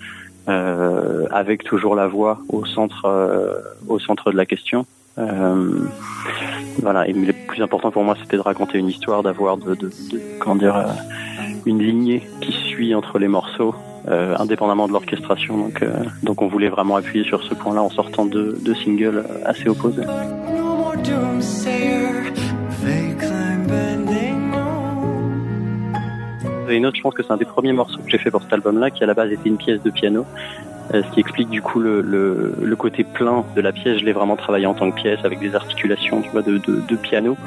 euh, 0.47 1.28
avec 1.32 1.63
toujours 1.63 1.95
la 1.95 2.07
voix 2.07 2.39
au 2.49 2.65
centre 2.65 3.05
euh, 3.05 3.55
au 3.88 3.99
centre 3.99 4.32
de 4.32 4.38
la 4.38 4.45
question. 4.45 4.86
Euh, 5.17 5.80
voilà. 6.82 7.07
Et 7.07 7.13
le 7.13 7.34
plus 7.47 7.61
important 7.61 7.91
pour 7.91 8.03
moi, 8.03 8.15
c'était 8.22 8.38
de 8.38 8.41
raconter 8.41 8.78
une 8.78 8.88
histoire, 8.88 9.24
d'avoir 9.24 9.57
de, 9.57 9.78
comment 10.39 10.55
dire 10.55 10.86
une 11.65 11.80
lignée 11.80 12.28
qui 12.41 12.53
suit 12.53 12.95
entre 12.95 13.19
les 13.19 13.28
morceaux 13.28 13.76
indépendamment 14.07 14.88
de 14.88 14.93
l'orchestration. 14.93 15.57
Donc, 15.57 15.86
donc 16.24 16.41
on 16.41 16.47
voulait 16.47 16.69
vraiment 16.69 16.95
appuyer 16.95 17.24
sur 17.24 17.43
ce 17.43 17.53
point-là 17.53 17.84
en 17.84 17.91
sortant 17.91 18.26
deux 18.26 18.76
singles 18.84 19.24
assez 19.45 19.69
opposés. 19.69 20.05
Une 26.69 26.85
autre, 26.85 26.95
je 26.95 27.01
pense 27.01 27.13
que 27.13 27.23
c'est 27.23 27.31
un 27.31 27.37
des 27.37 27.45
premiers 27.45 27.73
morceaux 27.73 27.97
que 27.97 28.09
j'ai 28.09 28.17
fait 28.17 28.31
pour 28.31 28.41
cet 28.41 28.53
album-là, 28.53 28.91
qui 28.91 29.03
à 29.03 29.07
la 29.07 29.13
base 29.13 29.31
était 29.31 29.49
une 29.49 29.57
pièce 29.57 29.81
de 29.81 29.89
piano. 29.89 30.25
Euh, 30.93 31.03
ce 31.03 31.13
qui 31.13 31.19
explique 31.19 31.49
du 31.49 31.61
coup 31.61 31.79
le, 31.79 32.75
côté 32.77 33.03
plein 33.03 33.45
de 33.55 33.61
la 33.61 33.71
pièce. 33.71 33.99
Je 33.99 34.05
l'ai 34.05 34.13
vraiment 34.13 34.35
travaillé 34.35 34.65
en 34.65 34.73
tant 34.73 34.89
que 34.91 34.95
pièce 34.95 35.19
avec 35.23 35.39
des 35.39 35.55
articulations 35.55 36.21
de, 36.21 36.95
piano. 36.95 37.37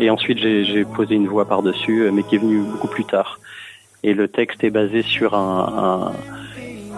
Et 0.00 0.10
ensuite 0.10 0.38
j'ai 0.38 0.84
posé 0.84 1.14
une 1.14 1.26
voix 1.26 1.46
par-dessus, 1.46 2.02
euh, 2.02 2.10
mais 2.12 2.22
qui 2.22 2.36
est 2.36 2.38
venue 2.38 2.60
beaucoup 2.60 2.88
plus 2.88 3.04
tard. 3.04 3.40
Et 4.02 4.14
le 4.14 4.28
texte 4.28 4.62
est 4.62 4.70
basé 4.70 5.02
sur 5.02 5.34
un- 5.34 6.12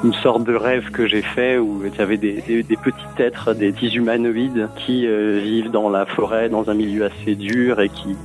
une 0.04 0.14
sorte 0.14 0.44
de 0.44 0.54
rêve 0.54 0.90
que 0.90 1.06
j'ai 1.06 1.22
fait 1.22 1.58
où 1.58 1.82
il 1.84 1.94
y 1.94 2.00
avait 2.00 2.16
des, 2.16 2.42
petits 2.82 3.22
êtres, 3.22 3.54
des 3.54 3.72
petits 3.72 3.96
humanoïdes 3.96 4.68
qui 4.76 5.06
euh, 5.06 5.40
vivent 5.42 5.70
dans 5.70 5.88
la 5.88 6.06
forêt, 6.06 6.48
dans 6.48 6.70
un 6.70 6.74
milieu 6.74 7.06
assez 7.06 7.34
dur 7.34 7.80
et 7.80 7.88
qui 7.88 8.16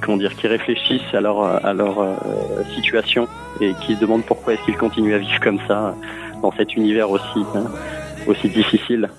comment 0.00 0.16
dire 0.16 0.34
qui 0.36 0.46
réfléchissent 0.46 1.12
à 1.12 1.20
leur 1.20 1.42
euh, 1.42 2.14
situation 2.74 3.28
et 3.60 3.72
qui 3.82 3.94
demandent 3.96 4.24
pourquoi 4.24 4.54
est-ce 4.54 4.62
qu'ils 4.64 4.78
continuent 4.78 5.14
à 5.14 5.18
vivre 5.18 5.38
comme 5.40 5.58
ça 5.68 5.94
dans 6.40 6.52
cet 6.52 6.76
univers 6.76 7.10
aussi 7.10 7.44
hein, 7.54 7.64
aussi 8.26 8.48
difficile. 8.48 9.10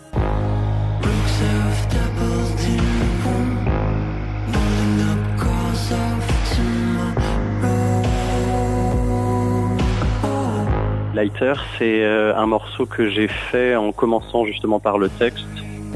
Lighter, 11.15 11.53
c'est 11.79 12.03
euh, 12.03 12.35
un 12.35 12.45
morceau 12.45 12.85
que 12.85 13.09
j'ai 13.09 13.29
fait 13.29 13.75
en 13.75 13.93
commençant 13.93 14.45
justement 14.45 14.81
par 14.81 14.97
le 14.97 15.07
texte, 15.07 15.45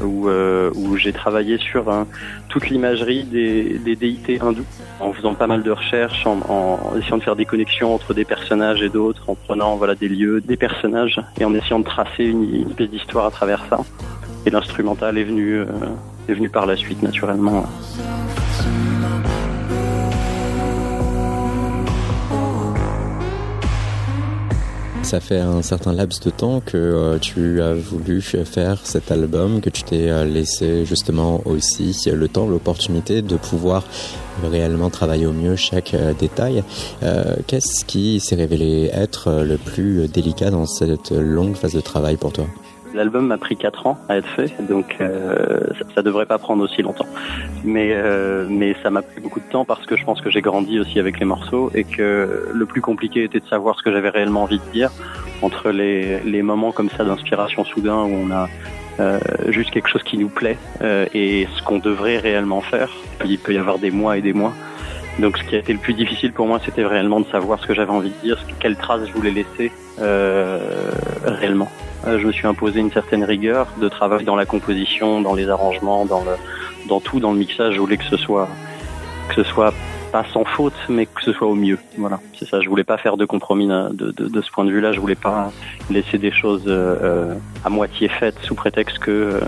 où, 0.02 0.28
euh, 0.28 0.70
j'ai 0.96 1.12
travaillé 1.12 1.58
sur 1.58 1.90
hein, 1.90 2.06
toute 2.48 2.70
l'imagerie 2.70 3.24
des, 3.24 3.78
déités 3.96 4.40
hindous, 4.40 4.64
en 4.98 5.12
faisant 5.12 5.34
pas 5.34 5.46
mal 5.46 5.62
de 5.62 5.70
recherches, 5.70 6.26
en, 6.26 6.40
en 6.48 6.96
essayant 6.98 7.18
de 7.18 7.22
faire 7.22 7.36
des 7.36 7.44
connexions 7.44 7.94
entre 7.94 8.14
des 8.14 8.24
personnages 8.24 8.82
et 8.82 8.88
d'autres, 8.88 9.28
en 9.28 9.34
prenant 9.34 9.76
voilà 9.76 9.94
des 9.94 10.08
lieux, 10.08 10.40
des 10.40 10.56
personnages, 10.56 11.20
et 11.38 11.44
en 11.44 11.54
essayant 11.54 11.80
de 11.80 11.84
tracer 11.84 12.24
une, 12.24 12.54
une 12.54 12.70
espèce 12.70 12.88
d'histoire 12.88 13.26
à 13.26 13.30
travers 13.30 13.62
ça. 13.68 13.78
Et 14.46 14.50
l'instrumental 14.50 15.18
est 15.18 15.24
venu 15.24 15.56
euh, 15.56 15.66
est 16.28 16.34
venu 16.34 16.48
par 16.48 16.64
la 16.64 16.76
suite 16.76 17.02
naturellement. 17.02 17.66
Ça 25.10 25.18
fait 25.18 25.40
un 25.40 25.60
certain 25.62 25.92
laps 25.92 26.20
de 26.20 26.30
temps 26.30 26.60
que 26.64 26.76
euh, 26.76 27.18
tu 27.18 27.60
as 27.60 27.74
voulu 27.74 28.22
faire 28.22 28.78
cet 28.84 29.10
album, 29.10 29.60
que 29.60 29.68
tu 29.68 29.82
t'es 29.82 30.08
euh, 30.08 30.24
laissé 30.24 30.84
justement 30.84 31.40
aussi 31.46 32.00
le 32.06 32.28
temps, 32.28 32.46
l'opportunité 32.46 33.20
de 33.20 33.34
pouvoir 33.34 33.82
réellement 34.48 34.88
travailler 34.88 35.26
au 35.26 35.32
mieux 35.32 35.56
chaque 35.56 35.94
euh, 35.94 36.12
détail. 36.14 36.62
Qu'est-ce 37.48 37.84
qui 37.84 38.20
s'est 38.20 38.36
révélé 38.36 38.88
être 38.92 39.42
le 39.42 39.56
plus 39.56 40.06
délicat 40.06 40.52
dans 40.52 40.66
cette 40.66 41.10
longue 41.10 41.56
phase 41.56 41.74
de 41.74 41.80
travail 41.80 42.16
pour 42.16 42.32
toi? 42.32 42.46
L'album 42.94 43.26
m'a 43.26 43.38
pris 43.38 43.56
4 43.56 43.86
ans 43.86 43.98
à 44.08 44.16
être 44.16 44.28
fait, 44.28 44.52
donc 44.68 44.96
euh, 45.00 45.60
ça, 45.78 45.84
ça 45.96 46.02
devrait 46.02 46.26
pas 46.26 46.38
prendre 46.38 46.62
aussi 46.64 46.82
longtemps. 46.82 47.06
Mais 47.64 47.90
euh, 47.92 48.46
mais 48.50 48.74
ça 48.82 48.90
m'a 48.90 49.02
pris 49.02 49.20
beaucoup 49.20 49.38
de 49.40 49.44
temps 49.50 49.64
parce 49.64 49.86
que 49.86 49.96
je 49.96 50.04
pense 50.04 50.20
que 50.20 50.28
j'ai 50.30 50.40
grandi 50.40 50.80
aussi 50.80 50.98
avec 50.98 51.20
les 51.20 51.24
morceaux 51.26 51.70
et 51.74 51.84
que 51.84 52.48
le 52.52 52.66
plus 52.66 52.80
compliqué 52.80 53.22
était 53.24 53.38
de 53.40 53.46
savoir 53.46 53.76
ce 53.78 53.82
que 53.84 53.92
j'avais 53.92 54.08
réellement 54.08 54.42
envie 54.42 54.58
de 54.58 54.72
dire 54.72 54.90
entre 55.42 55.70
les 55.70 56.20
les 56.20 56.42
moments 56.42 56.72
comme 56.72 56.90
ça 56.90 57.04
d'inspiration 57.04 57.64
soudain 57.64 58.02
où 58.02 58.12
on 58.26 58.30
a 58.32 58.48
euh, 58.98 59.18
juste 59.48 59.70
quelque 59.70 59.88
chose 59.88 60.02
qui 60.02 60.18
nous 60.18 60.28
plaît 60.28 60.58
et 61.14 61.46
ce 61.56 61.62
qu'on 61.62 61.78
devrait 61.78 62.18
réellement 62.18 62.60
faire. 62.60 62.90
Il 63.24 63.38
peut 63.38 63.54
y 63.54 63.58
avoir 63.58 63.78
des 63.78 63.90
mois 63.92 64.18
et 64.18 64.20
des 64.22 64.32
mois. 64.32 64.52
Donc 65.20 65.38
ce 65.38 65.44
qui 65.44 65.54
a 65.54 65.58
été 65.58 65.72
le 65.72 65.78
plus 65.78 65.94
difficile 65.94 66.32
pour 66.32 66.46
moi, 66.46 66.60
c'était 66.64 66.84
réellement 66.84 67.20
de 67.20 67.26
savoir 67.26 67.60
ce 67.60 67.66
que 67.66 67.74
j'avais 67.74 67.90
envie 67.92 68.10
de 68.10 68.20
dire, 68.22 68.38
ce- 68.38 68.52
quelle 68.58 68.76
trace 68.76 69.02
je 69.06 69.12
voulais 69.12 69.30
laisser 69.30 69.70
réellement. 71.24 71.68
Euh, 72.06 72.18
je 72.18 72.26
me 72.26 72.32
suis 72.32 72.46
imposé 72.46 72.80
une 72.80 72.90
certaine 72.90 73.24
rigueur 73.24 73.66
de 73.80 73.88
travail 73.88 74.24
dans 74.24 74.36
la 74.36 74.46
composition, 74.46 75.20
dans 75.20 75.34
les 75.34 75.48
arrangements, 75.48 76.06
dans 76.06 76.24
le, 76.24 76.32
dans 76.88 77.00
tout, 77.00 77.20
dans 77.20 77.32
le 77.32 77.38
mixage. 77.38 77.74
Je 77.74 77.80
voulais 77.80 77.98
que 77.98 78.04
ce 78.04 78.16
soit, 78.16 78.48
que 79.28 79.34
ce 79.34 79.44
soit 79.44 79.74
pas 80.10 80.24
sans 80.32 80.44
faute, 80.44 80.74
mais 80.88 81.06
que 81.06 81.22
ce 81.22 81.32
soit 81.32 81.46
au 81.46 81.54
mieux. 81.54 81.78
Voilà, 81.98 82.20
c'est 82.38 82.46
ça. 82.46 82.60
Je 82.60 82.68
voulais 82.68 82.84
pas 82.84 82.96
faire 82.96 83.16
de 83.16 83.24
compromis 83.24 83.66
de, 83.66 83.90
de, 83.92 84.28
de 84.28 84.40
ce 84.40 84.50
point 84.50 84.64
de 84.64 84.70
vue-là. 84.70 84.92
Je 84.92 85.00
voulais 85.00 85.14
pas 85.14 85.52
laisser 85.90 86.18
des 86.18 86.32
choses 86.32 86.64
euh, 86.66 86.96
euh, 87.02 87.34
à 87.64 87.70
moitié 87.70 88.08
faites 88.08 88.38
sous 88.42 88.54
prétexte 88.54 88.98
que 88.98 89.10
euh, 89.10 89.40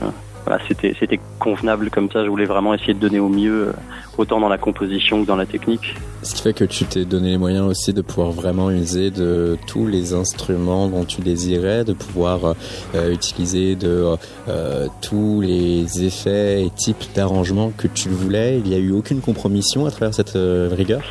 c'était 0.68 1.20
convenable 1.38 1.90
comme 1.90 2.10
ça. 2.10 2.24
Je 2.24 2.28
voulais 2.28 2.44
vraiment 2.44 2.74
essayer 2.74 2.94
de 2.94 2.98
donner 2.98 3.20
au 3.20 3.28
mieux, 3.28 3.68
euh, 3.68 3.72
autant 4.18 4.40
dans 4.40 4.48
la 4.48 4.58
composition 4.58 5.22
que 5.22 5.26
dans 5.26 5.36
la 5.36 5.46
technique. 5.46 5.94
Ce 6.22 6.34
qui 6.34 6.42
fait 6.42 6.52
que 6.52 6.64
tu 6.64 6.84
t'es 6.84 7.04
donné 7.04 7.30
les 7.30 7.38
moyens 7.38 7.66
aussi 7.66 7.92
de 7.92 8.00
pouvoir 8.00 8.30
vraiment 8.30 8.70
user 8.70 9.10
de 9.10 9.58
tous 9.66 9.86
les 9.86 10.14
instruments 10.14 10.88
dont 10.88 11.04
tu 11.04 11.20
désirais, 11.20 11.84
de 11.84 11.92
pouvoir 11.92 12.54
euh, 12.94 13.12
utiliser 13.12 13.74
de 13.74 14.06
euh, 14.48 14.86
tous 15.00 15.40
les 15.40 16.04
effets 16.04 16.64
et 16.64 16.70
types 16.70 17.04
d'arrangements 17.14 17.72
que 17.76 17.88
tu 17.88 18.08
voulais. 18.08 18.58
Il 18.58 18.70
n'y 18.70 18.76
a 18.76 18.78
eu 18.78 18.92
aucune 18.92 19.20
compromission 19.20 19.86
à 19.86 19.90
travers 19.90 20.14
cette 20.14 20.36
euh, 20.36 20.70
rigueur? 20.72 21.02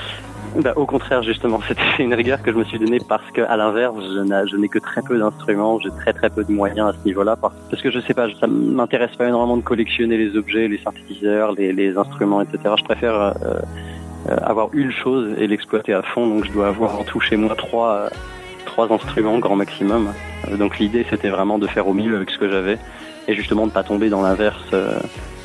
Bah, 0.56 0.74
au 0.76 0.86
contraire, 0.86 1.24
justement, 1.24 1.60
c'était 1.68 2.04
une 2.04 2.14
rigueur 2.14 2.42
que 2.42 2.52
je 2.52 2.58
me 2.58 2.64
suis 2.66 2.78
donnée 2.78 3.00
parce 3.08 3.30
que, 3.32 3.42
à 3.42 3.56
l'inverse, 3.56 3.96
je 4.02 4.58
n'ai 4.58 4.68
que 4.68 4.80
très 4.80 5.02
peu 5.02 5.18
d'instruments, 5.18 5.80
j'ai 5.80 5.90
très 5.92 6.14
très 6.14 6.30
peu 6.30 6.44
de 6.44 6.52
moyens 6.52 6.90
à 6.90 6.94
ce 6.94 7.06
niveau-là, 7.06 7.36
par- 7.36 7.54
parce 7.70 7.82
que 7.82 7.90
je 7.90 8.00
sais 8.00 8.14
pas, 8.14 8.28
ça 8.40 8.48
m'intéresse 8.48 9.16
pas 9.16 9.28
énormément 9.28 9.58
de 9.58 9.62
collectionner 9.62 10.18
les 10.18 10.36
objets, 10.36 10.68
les 10.68 10.80
synthétiseurs, 10.80 11.54
les, 11.54 11.98
instruments, 11.98 12.42
etc. 12.42 12.76
Je 12.78 12.84
préfère 12.84 13.16
euh, 13.16 13.32
euh, 14.30 14.38
avoir 14.42 14.70
une 14.74 14.92
chose 14.92 15.36
et 15.38 15.48
l'exploiter 15.48 15.94
à 15.94 16.02
fond, 16.02 16.28
donc 16.28 16.46
je 16.46 16.52
dois 16.52 16.68
avoir 16.68 17.00
en 17.00 17.04
tout 17.04 17.20
chez 17.20 17.38
moi 17.38 17.56
trois 17.56 17.92
euh, 17.94 18.10
trois 18.66 18.92
instruments 18.92 19.40
grand 19.40 19.56
maximum. 19.56 20.14
Donc 20.58 20.80
l'idée, 20.80 21.06
c'était 21.10 21.30
vraiment 21.30 21.60
de 21.60 21.68
faire 21.68 21.88
au 21.88 21.94
mieux 21.94 22.16
avec 22.16 22.30
ce 22.30 22.38
que 22.38 22.50
j'avais 22.50 22.78
et 23.28 23.36
justement 23.36 23.68
de 23.68 23.72
pas 23.72 23.84
tomber 23.84 24.10
dans 24.10 24.22
l'inverse, 24.22 24.74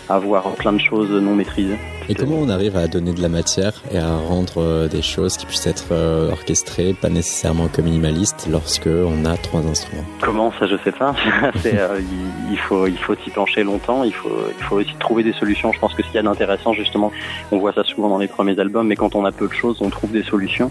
avoir 0.08 0.54
plein 0.54 0.72
de 0.72 0.80
choses 0.80 1.10
non 1.10 1.34
maîtrisées. 1.34 1.78
Et 2.08 2.14
comment 2.14 2.36
on 2.36 2.48
arrive 2.48 2.76
à 2.76 2.86
donner 2.86 3.12
de 3.12 3.20
la 3.20 3.28
matière 3.28 3.72
et 3.90 3.98
à 3.98 4.16
rendre 4.16 4.58
euh, 4.58 4.88
des 4.88 5.02
choses 5.02 5.36
qui 5.36 5.46
puissent 5.46 5.66
être 5.66 5.88
euh, 5.90 6.30
orchestrées, 6.30 6.94
pas 6.94 7.08
nécessairement 7.08 7.68
comme 7.68 7.86
minimalistes, 7.86 8.46
lorsque 8.50 8.86
on 8.86 9.24
a 9.24 9.36
trois 9.36 9.66
instruments? 9.66 10.04
Comment 10.20 10.52
ça, 10.58 10.66
je 10.66 10.76
sais 10.84 10.92
pas. 10.92 11.14
Euh, 11.66 12.00
il, 12.00 12.52
il 12.52 12.58
faut, 12.58 12.86
il 12.86 12.96
faut 12.96 13.14
s'y 13.24 13.30
pencher 13.30 13.64
longtemps. 13.64 14.04
Il 14.04 14.12
faut, 14.12 14.30
il 14.56 14.64
faut 14.64 14.76
aussi 14.76 14.94
trouver 15.00 15.24
des 15.24 15.32
solutions. 15.32 15.72
Je 15.72 15.80
pense 15.80 15.92
que 15.94 16.02
ce 16.02 16.06
qu'il 16.06 16.16
y 16.16 16.18
a 16.18 16.22
d'intéressant, 16.22 16.72
justement, 16.74 17.10
on 17.50 17.58
voit 17.58 17.72
ça 17.72 17.82
souvent 17.82 18.08
dans 18.08 18.18
les 18.18 18.28
premiers 18.28 18.58
albums, 18.58 18.86
mais 18.86 18.94
quand 18.94 19.14
on 19.16 19.24
a 19.24 19.32
peu 19.32 19.48
de 19.48 19.52
choses, 19.52 19.78
on 19.80 19.90
trouve 19.90 20.12
des 20.12 20.22
solutions. 20.22 20.70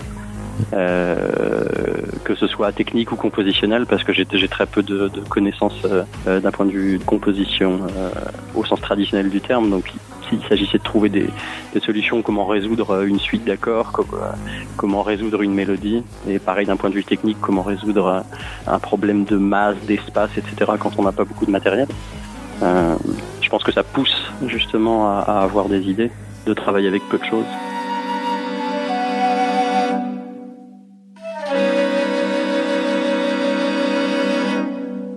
Euh, 0.73 1.65
que 2.23 2.35
ce 2.35 2.47
soit 2.47 2.71
technique 2.71 3.11
ou 3.11 3.15
compositionnel, 3.15 3.85
parce 3.85 4.03
que 4.03 4.13
j'ai 4.13 4.47
très 4.47 4.65
peu 4.65 4.83
de, 4.83 5.09
connaissances 5.29 5.79
euh, 5.85 6.03
euh, 6.27 6.39
d'un 6.39 6.51
point 6.51 6.65
de 6.65 6.71
vue 6.71 6.97
de 6.97 7.03
composition 7.03 7.81
au 8.55 8.63
sens 8.65 8.81
traditionnel 8.81 9.29
du 9.29 9.41
terme. 9.41 9.69
Donc, 9.69 9.91
s'il 10.27 10.41
s'agissait 10.47 10.77
de 10.79 10.83
trouver 10.83 11.09
des, 11.09 11.29
solutions, 11.85 12.21
comment 12.21 12.45
résoudre 12.45 13.03
une 13.05 13.19
suite 13.19 13.45
d'accords, 13.45 13.91
com- 13.91 14.05
comment 14.77 15.03
résoudre 15.03 15.41
une 15.41 15.53
mélodie, 15.53 16.03
et 16.27 16.39
pareil 16.39 16.65
d'un 16.65 16.77
point 16.77 16.89
de 16.89 16.95
vue 16.95 17.03
technique, 17.03 17.37
comment 17.41 17.61
résoudre 17.61 18.23
un 18.65 18.79
problème 18.79 19.25
de 19.25 19.37
masse, 19.37 19.75
d'espace, 19.85 20.31
etc. 20.37 20.71
quand 20.79 20.91
on 20.97 21.03
n'a 21.03 21.11
pas 21.11 21.25
beaucoup 21.25 21.45
de 21.45 21.51
matériel. 21.51 21.87
Je 22.61 23.49
pense 23.49 23.63
que 23.63 23.71
ça 23.71 23.83
pousse 23.83 24.31
justement 24.47 25.09
à, 25.09 25.19
à 25.19 25.43
avoir 25.43 25.67
des 25.67 25.89
idées, 25.89 26.11
de 26.47 26.53
travailler 26.53 26.87
avec 26.87 27.03
peu 27.09 27.17
de 27.17 27.25
choses. 27.25 27.45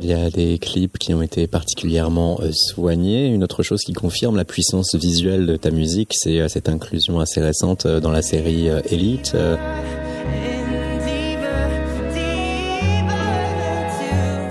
Y 0.08 0.14
a 0.14 0.30
des 0.30 0.58
clips 0.58 0.98
qui 0.98 1.12
ont 1.12 1.22
été 1.22 1.46
particulièrement 1.46 2.38
euh, 2.40 2.50
soignés. 2.52 3.26
Une 3.26 3.44
autre 3.44 3.62
chose 3.62 3.82
qui 3.82 3.92
confirme 3.92 4.36
la 4.36 4.44
puissance 4.44 4.94
visuelle 4.94 5.46
de 5.46 5.56
ta 5.56 5.70
musique, 5.70 6.12
c'est 6.14 6.40
euh, 6.40 6.48
cette 6.48 6.68
inclusion 6.68 7.20
assez 7.20 7.40
récente 7.40 7.86
euh, 7.86 8.00
dans 8.00 8.10
la 8.10 8.22
série 8.22 8.68
Elite. 8.90 9.36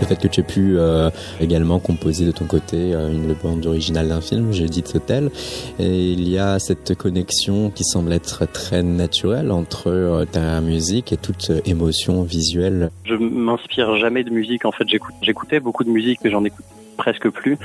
Fait 0.07 0.15
que 0.19 0.27
tu 0.27 0.39
aies 0.39 0.43
pu 0.43 0.77
euh, 0.77 1.09
également 1.41 1.79
composer 1.79 2.25
de 2.25 2.31
ton 2.31 2.45
côté 2.45 2.93
euh, 2.93 3.11
une 3.11 3.33
bande 3.33 3.65
originale 3.65 4.07
d'un 4.07 4.21
film, 4.21 4.51
j'ai 4.51 4.67
dit 4.67 4.83
Hotel, 4.95 5.29
et 5.79 6.11
il 6.11 6.27
y 6.29 6.37
a 6.37 6.59
cette 6.59 6.95
connexion 6.95 7.69
qui 7.69 7.83
semble 7.83 8.13
être 8.13 8.49
très 8.51 8.83
naturelle 8.83 9.51
entre 9.51 9.87
euh, 9.87 10.25
ta 10.25 10.61
musique 10.61 11.11
et 11.11 11.17
toute 11.17 11.51
émotion 11.65 12.23
visuelle. 12.23 12.89
Je 13.03 13.15
m'inspire 13.15 13.97
jamais 13.97 14.23
de 14.23 14.29
musique. 14.29 14.65
En 14.65 14.71
fait, 14.71 14.87
j'écoutais 15.21 15.59
beaucoup 15.59 15.83
de 15.83 15.89
musique, 15.89 16.19
mais 16.23 16.31
j'en 16.31 16.43
écoute 16.45 16.65
presque 16.97 17.29
plus. 17.29 17.57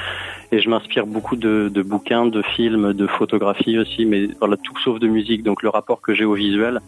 Et 0.51 0.61
je 0.61 0.69
m'inspire 0.69 1.07
beaucoup 1.07 1.37
de, 1.37 1.71
de 1.73 1.83
bouquins, 1.83 2.27
de 2.27 2.43
films, 2.43 2.93
de 2.93 3.07
photographies 3.07 3.79
aussi, 3.79 4.05
mais 4.05 4.29
voilà, 4.41 4.57
tout 4.57 4.79
sauf 4.85 4.99
de 4.99 5.09
musique. 5.09 5.43
Donc 5.43 5.63
le 5.63 5.69
rapport 5.69 6.03
que 6.03 6.13
j'ai 6.13 6.25
au 6.25 6.35
visuel 6.35 6.81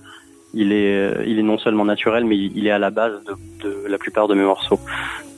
il 0.55 0.73
est, 0.73 0.95
euh, 0.95 1.25
il 1.27 1.39
est 1.39 1.43
non 1.43 1.59
seulement 1.59 1.85
naturel, 1.85 2.25
mais 2.25 2.37
il, 2.37 2.67
est 2.67 2.71
à 2.71 2.79
la 2.79 2.91
base 2.91 3.13
de, 3.25 3.69
de 3.69 3.89
la 3.89 3.99
plupart 3.99 4.29
de 4.29 4.35
mes 4.35 4.45
morceaux. 4.45 4.79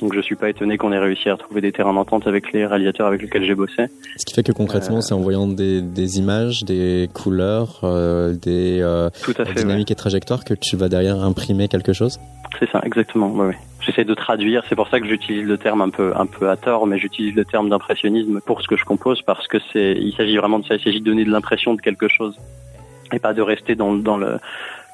Donc 0.01 0.15
je 0.15 0.21
suis 0.21 0.37
pas 0.37 0.51
étonné 0.51 0.77
qu'on 0.77 0.93
ait 0.93 0.99
réussi 0.99 1.31
à 1.31 1.37
trouver 1.37 1.61
des 1.61 1.73
terrains 1.73 1.95
d'entente 1.95 2.27
avec 2.27 2.53
les 2.53 2.67
réalisateurs 2.67 3.07
avec 3.07 3.23
lesquels 3.23 3.45
j'ai 3.45 3.55
bossé. 3.55 3.87
Ce 4.17 4.27
qui 4.27 4.35
fait 4.35 4.43
que 4.43 4.53
concrètement, 4.53 4.99
Euh, 4.99 5.01
c'est 5.01 5.15
en 5.15 5.21
voyant 5.21 5.47
des, 5.47 5.81
des 5.81 6.19
images, 6.19 6.65
des 6.65 7.09
couleurs, 7.13 7.81
euh, 7.83 8.35
des 8.35 8.81
euh, 8.83 9.09
ouais. 9.27 9.55
dynamiques 9.55 9.91
et 9.91 9.95
trajectoires 9.95 10.45
que 10.45 10.55
tu 10.55 10.77
vas 10.77 10.89
derrière 10.89 11.23
imprimer 11.23 11.69
quelque 11.69 11.93
chose? 11.93 12.19
C'est 12.59 12.71
ça, 12.71 12.81
exactement. 12.85 13.31
Ouais, 13.33 13.47
ouais. 13.49 13.59
J'essaie 13.81 14.05
de 14.05 14.15
traduire. 14.15 14.65
C'est 14.69 14.75
pour 14.75 14.89
ça 14.89 15.01
que 15.01 15.07
j'utilise 15.07 15.45
le 15.45 15.59
terme 15.59 15.81
un 15.81 15.91
peu, 15.91 16.13
un 16.17 16.27
peu 16.27 16.51
à 16.51 16.57
tort, 16.57 16.87
mais 16.87 16.99
j'utilise 16.99 17.35
le 17.35 17.45
terme 17.45 17.69
d'impressionnisme 17.69 18.41
pour 18.45 18.61
ce 18.61 18.69
que 18.69 18.77
je 18.77 18.85
compose 18.85 19.23
parce 19.23 19.47
que 19.47 19.59
c'est, 19.73 19.93
il 19.93 20.13
s'agit 20.15 20.37
vraiment 20.37 20.59
de 20.59 20.67
ça. 20.67 20.75
Il 20.75 20.83
s'agit 20.83 21.01
de 21.01 21.05
donner 21.05 21.25
de 21.25 21.31
l'impression 21.31 21.75
de 21.75 21.81
quelque 21.81 22.09
chose 22.09 22.37
et 23.13 23.19
pas 23.19 23.33
de 23.33 23.43
rester 23.43 23.77
dans, 23.77 23.95
dans 23.95 24.17
le, 24.17 24.39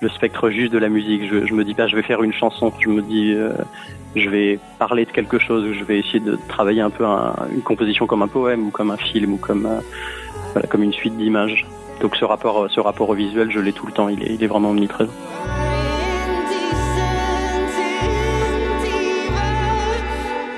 le 0.02 0.08
spectre 0.10 0.50
juste 0.50 0.72
de 0.72 0.78
la 0.78 0.88
musique. 0.88 1.22
Je, 1.30 1.46
je 1.46 1.54
me 1.54 1.64
dis 1.64 1.74
pas, 1.74 1.86
je 1.86 1.96
vais 1.96 2.02
faire 2.02 2.22
une 2.22 2.32
chanson. 2.32 2.72
Je 2.80 2.88
me 2.90 3.00
dis, 3.02 3.32
euh, 3.32 3.52
je 4.16 4.28
vais 4.28 4.58
parler 4.78 5.04
de 5.06 5.10
quelque 5.12 5.38
chose. 5.38 5.72
Je 5.72 5.84
vais 5.84 5.98
essayer 6.00 6.20
de 6.20 6.36
travailler 6.48 6.80
un 6.82 6.90
peu 6.90 7.06
un- 7.06 7.34
une 7.54 7.62
composition 7.62 8.06
comme 8.06 8.22
un 8.22 8.28
poème 8.28 8.66
ou 8.66 8.70
comme 8.70 8.90
un 8.90 8.96
film 8.96 9.34
ou 9.34 9.36
comme, 9.38 9.66
euh, 9.66 10.60
comme 10.68 10.82
une 10.82 10.92
suite 10.92 11.16
d'images. 11.16 11.64
Donc 12.00 12.16
ce 12.16 12.24
rapport, 12.24 12.66
ce 12.68 12.80
rapport 12.80 13.08
au 13.08 13.14
visuel, 13.14 13.50
je 13.50 13.60
l'ai 13.60 13.72
tout 13.72 13.86
le 13.86 13.92
temps. 13.92 14.08
Il 14.08 14.22
est, 14.22 14.34
il 14.34 14.42
est 14.42 14.46
vraiment 14.48 14.70
omniprésent. 14.70 15.12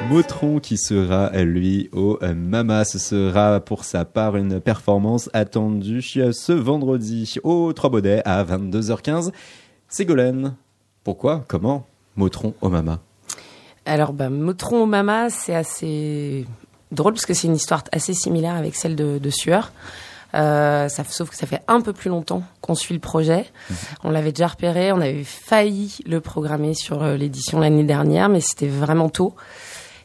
Motron 0.09 0.59
qui 0.61 0.77
sera 0.77 1.31
lui 1.43 1.89
au 1.93 2.19
euh, 2.23 2.35
Mama. 2.35 2.85
Ce 2.85 2.99
sera 2.99 3.61
pour 3.61 3.85
sa 3.85 4.05
part 4.05 4.37
une 4.37 4.61
performance 4.61 5.31
attendue 5.33 6.03
ce 6.03 6.53
vendredi 6.53 7.37
au 7.43 7.73
Trois 7.73 7.91
Baudets 7.91 8.23
à 8.25 8.45
22h15. 8.45 9.33
Ségolène, 9.89 10.55
pourquoi, 11.03 11.45
comment 11.49 11.87
Motron 12.17 12.55
au 12.61 12.69
Mama? 12.69 13.01
Alors, 13.87 14.13
bah, 14.13 14.31
Motron 14.31 14.83
au 14.83 14.87
Mama, 14.87 15.31
c'est 15.31 15.55
assez 15.55 16.47
drôle 16.93 17.15
parce 17.15 17.27
que 17.27 17.35
c'est 17.35 17.49
une 17.49 17.57
histoire 17.57 17.85
assez 17.93 18.15
similaire 18.15 18.55
avec 18.55 18.75
celle 18.75 18.97
de, 18.97 19.19
de 19.19 19.31
Sueur. 19.31 19.73
Euh, 20.35 20.89
ça, 20.89 21.05
sauf 21.05 21.31
que 21.31 21.37
ça 21.37 21.47
fait 21.47 21.61
un 21.69 21.81
peu 21.81 21.93
plus 21.93 22.11
longtemps 22.11 22.43
qu'on 22.61 22.75
suit 22.75 22.95
le 22.95 23.01
projet. 23.01 23.47
On 24.03 24.11
l'avait 24.11 24.33
déjà 24.33 24.49
repéré, 24.49 24.91
on 24.91 25.01
avait 25.01 25.25
failli 25.25 25.99
le 26.07 26.21
programmer 26.21 26.75
sur 26.75 27.03
euh, 27.03 27.17
l'édition 27.17 27.61
l'année 27.61 27.85
dernière, 27.85 28.29
mais 28.29 28.41
c'était 28.41 28.67
vraiment 28.67 29.09
tôt. 29.09 29.35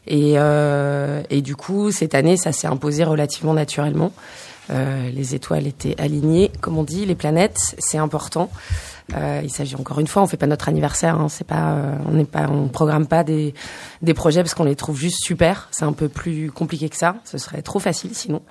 Et, 0.06 0.34
euh, 0.36 1.22
et 1.30 1.42
du 1.42 1.56
coup, 1.56 1.90
cette 1.90 2.14
année, 2.14 2.36
ça 2.36 2.52
s'est 2.52 2.66
imposé 2.66 3.04
relativement 3.04 3.54
naturellement. 3.54 4.12
Euh, 4.70 5.10
les 5.10 5.34
étoiles 5.34 5.66
étaient 5.66 6.00
alignées, 6.00 6.50
comme 6.60 6.78
on 6.78 6.84
dit, 6.84 7.04
les 7.04 7.14
planètes, 7.14 7.74
c'est 7.78 7.98
important. 7.98 8.50
Euh, 9.16 9.40
il 9.42 9.50
s'agit 9.50 9.74
encore 9.74 9.98
une 9.98 10.06
fois, 10.06 10.22
on 10.22 10.26
fait 10.26 10.36
pas 10.36 10.46
notre 10.46 10.68
anniversaire, 10.68 11.18
hein, 11.20 11.28
c'est 11.28 11.46
pas, 11.46 11.72
euh, 11.72 11.96
on 12.06 12.12
n'est 12.12 12.24
pas, 12.24 12.46
on 12.48 12.68
programme 12.68 13.06
pas 13.06 13.24
des 13.24 13.54
des 14.02 14.14
projets 14.14 14.42
parce 14.42 14.54
qu'on 14.54 14.64
les 14.64 14.76
trouve 14.76 14.98
juste 14.98 15.24
super. 15.24 15.68
C'est 15.72 15.84
un 15.84 15.92
peu 15.92 16.08
plus 16.08 16.50
compliqué 16.50 16.88
que 16.88 16.96
ça. 16.96 17.16
Ce 17.24 17.38
serait 17.38 17.62
trop 17.62 17.80
facile 17.80 18.14
sinon. 18.14 18.42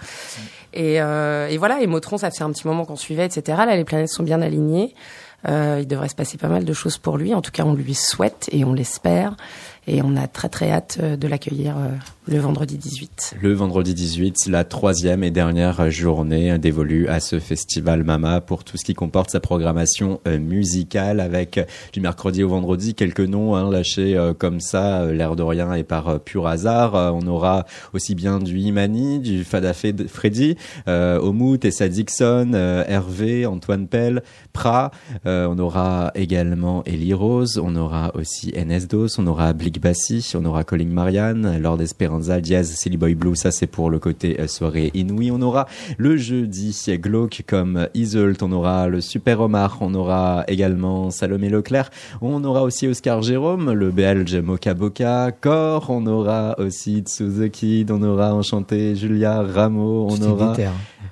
Et, 0.74 1.02
euh, 1.02 1.47
et 1.47 1.58
voilà. 1.58 1.82
Et 1.82 1.88
Motron, 1.88 2.18
ça 2.18 2.32
fait 2.32 2.43
un 2.43 2.52
petit 2.52 2.68
moment 2.68 2.86
qu'on 2.86 2.97
suivait, 2.97 3.26
etc. 3.26 3.58
Là, 3.66 3.76
les 3.76 3.86
planètes 3.86 4.10
sont 4.10 4.24
bien 4.24 4.41
alignées. 4.41 4.93
Euh, 5.47 5.80
il 5.80 5.88
devrait 5.88 6.10
se 6.10 6.16
passer 6.16 6.38
pas 6.38 6.50
mal 6.50 6.66
de 6.66 6.74
choses 6.74 6.97
pour 6.97 7.18
lui. 7.18 7.34
En 7.34 7.41
tout 7.41 7.52
cas, 7.52 7.64
on 7.64 7.74
lui 7.74 7.95
souhaite 7.95 8.50
et 8.52 8.66
on 8.66 8.74
l'espère. 8.74 9.38
Et 9.89 10.01
on 10.03 10.15
a 10.15 10.27
très 10.27 10.49
très 10.49 10.71
hâte 10.71 10.99
euh, 11.01 11.17
de 11.17 11.27
l'accueillir 11.27 11.75
euh, 11.77 11.89
le 12.30 12.38
vendredi 12.38 12.77
18. 12.77 13.38
Le 13.41 13.53
vendredi 13.53 13.95
18, 13.95 14.49
la 14.49 14.63
troisième 14.63 15.23
et 15.23 15.32
dernière 15.32 15.89
journée 15.89 16.59
dévolue 16.59 17.07
à 17.07 17.19
ce 17.19 17.39
festival 17.39 18.03
Mama 18.03 18.39
pour 18.39 18.63
tout 18.63 18.77
ce 18.77 18.86
qui 18.86 18.93
comporte 18.93 19.32
sa 19.32 19.39
programmation 19.39 20.21
euh, 20.27 20.38
musicale 20.38 21.21
avec 21.21 21.57
euh, 21.57 21.63
du 21.91 22.01
mercredi 22.01 22.43
au 22.43 22.49
vendredi 22.49 22.93
quelques 22.93 23.19
noms 23.21 23.55
hein, 23.55 23.71
lâchés 23.71 24.15
euh, 24.15 24.36
comme 24.36 24.59
ça, 24.59 25.11
l'air 25.11 25.36
de 25.36 25.41
rien 25.41 25.73
et 25.73 25.84
par 25.84 26.19
pur 26.19 26.45
hasard. 26.45 26.93
On 26.93 27.25
aura 27.25 27.65
aussi 27.93 28.13
bien 28.13 28.38
du 28.38 28.59
Imani, 28.59 29.19
du 29.19 29.43
Fada 29.43 29.73
Freddy, 29.73 30.55
euh, 30.88 31.57
Tessa 31.57 31.89
Dixon, 31.89 32.53
Hervé, 32.53 33.47
Antoine 33.47 33.88
Pell, 33.88 34.21
Pra. 34.53 34.91
On 35.25 35.57
aura 35.57 36.11
également 36.13 36.84
Ellie 36.86 37.13
Rose, 37.13 37.59
on 37.63 37.75
aura 37.75 38.11
aussi 38.13 38.53
NS 38.53 38.88
DOS, 38.88 39.17
on 39.17 39.25
aura 39.25 39.53
Blick 39.53 39.82
Bassi, 39.82 40.32
on 40.36 40.45
aura 40.45 40.63
Colin 40.63 40.89
Marianne, 40.89 41.59
Lord 41.59 41.82
Esperanza, 41.82 42.18
Diaz, 42.20 42.72
Silly 42.76 42.97
Boy 42.97 43.15
Blue, 43.15 43.36
ça 43.36 43.51
c'est 43.51 43.67
pour 43.67 43.89
le 43.89 43.99
côté 43.99 44.39
euh, 44.39 44.47
soirée 44.47 44.91
inouïe. 44.93 45.32
On 45.32 45.41
aura 45.41 45.67
le 45.97 46.17
jeudi 46.17 46.76
glauque 47.01 47.43
comme 47.47 47.88
Isolt, 47.93 48.41
on 48.43 48.51
aura 48.51 48.88
le 48.88 49.01
Super 49.01 49.41
Omar, 49.41 49.78
on 49.82 49.93
aura 49.93 50.43
également 50.47 51.11
Salomé 51.11 51.49
Leclerc, 51.49 51.89
on 52.22 52.43
aura 52.43 52.63
aussi 52.63 52.88
Oscar 52.88 53.22
Jérôme, 53.22 53.72
le 53.72 53.91
belge 53.91 54.36
Moka 54.36 54.74
Boka, 54.74 55.32
Cor, 55.41 55.89
on 55.89 56.05
aura 56.05 56.55
aussi 56.59 56.99
Tsuzuki, 56.99 57.86
on 57.89 58.01
aura 58.03 58.34
Enchanté, 58.34 58.95
Julia, 58.95 59.41
Rameau, 59.41 60.07
on 60.09 60.22
aura... 60.22 60.55
déter. 60.55 60.70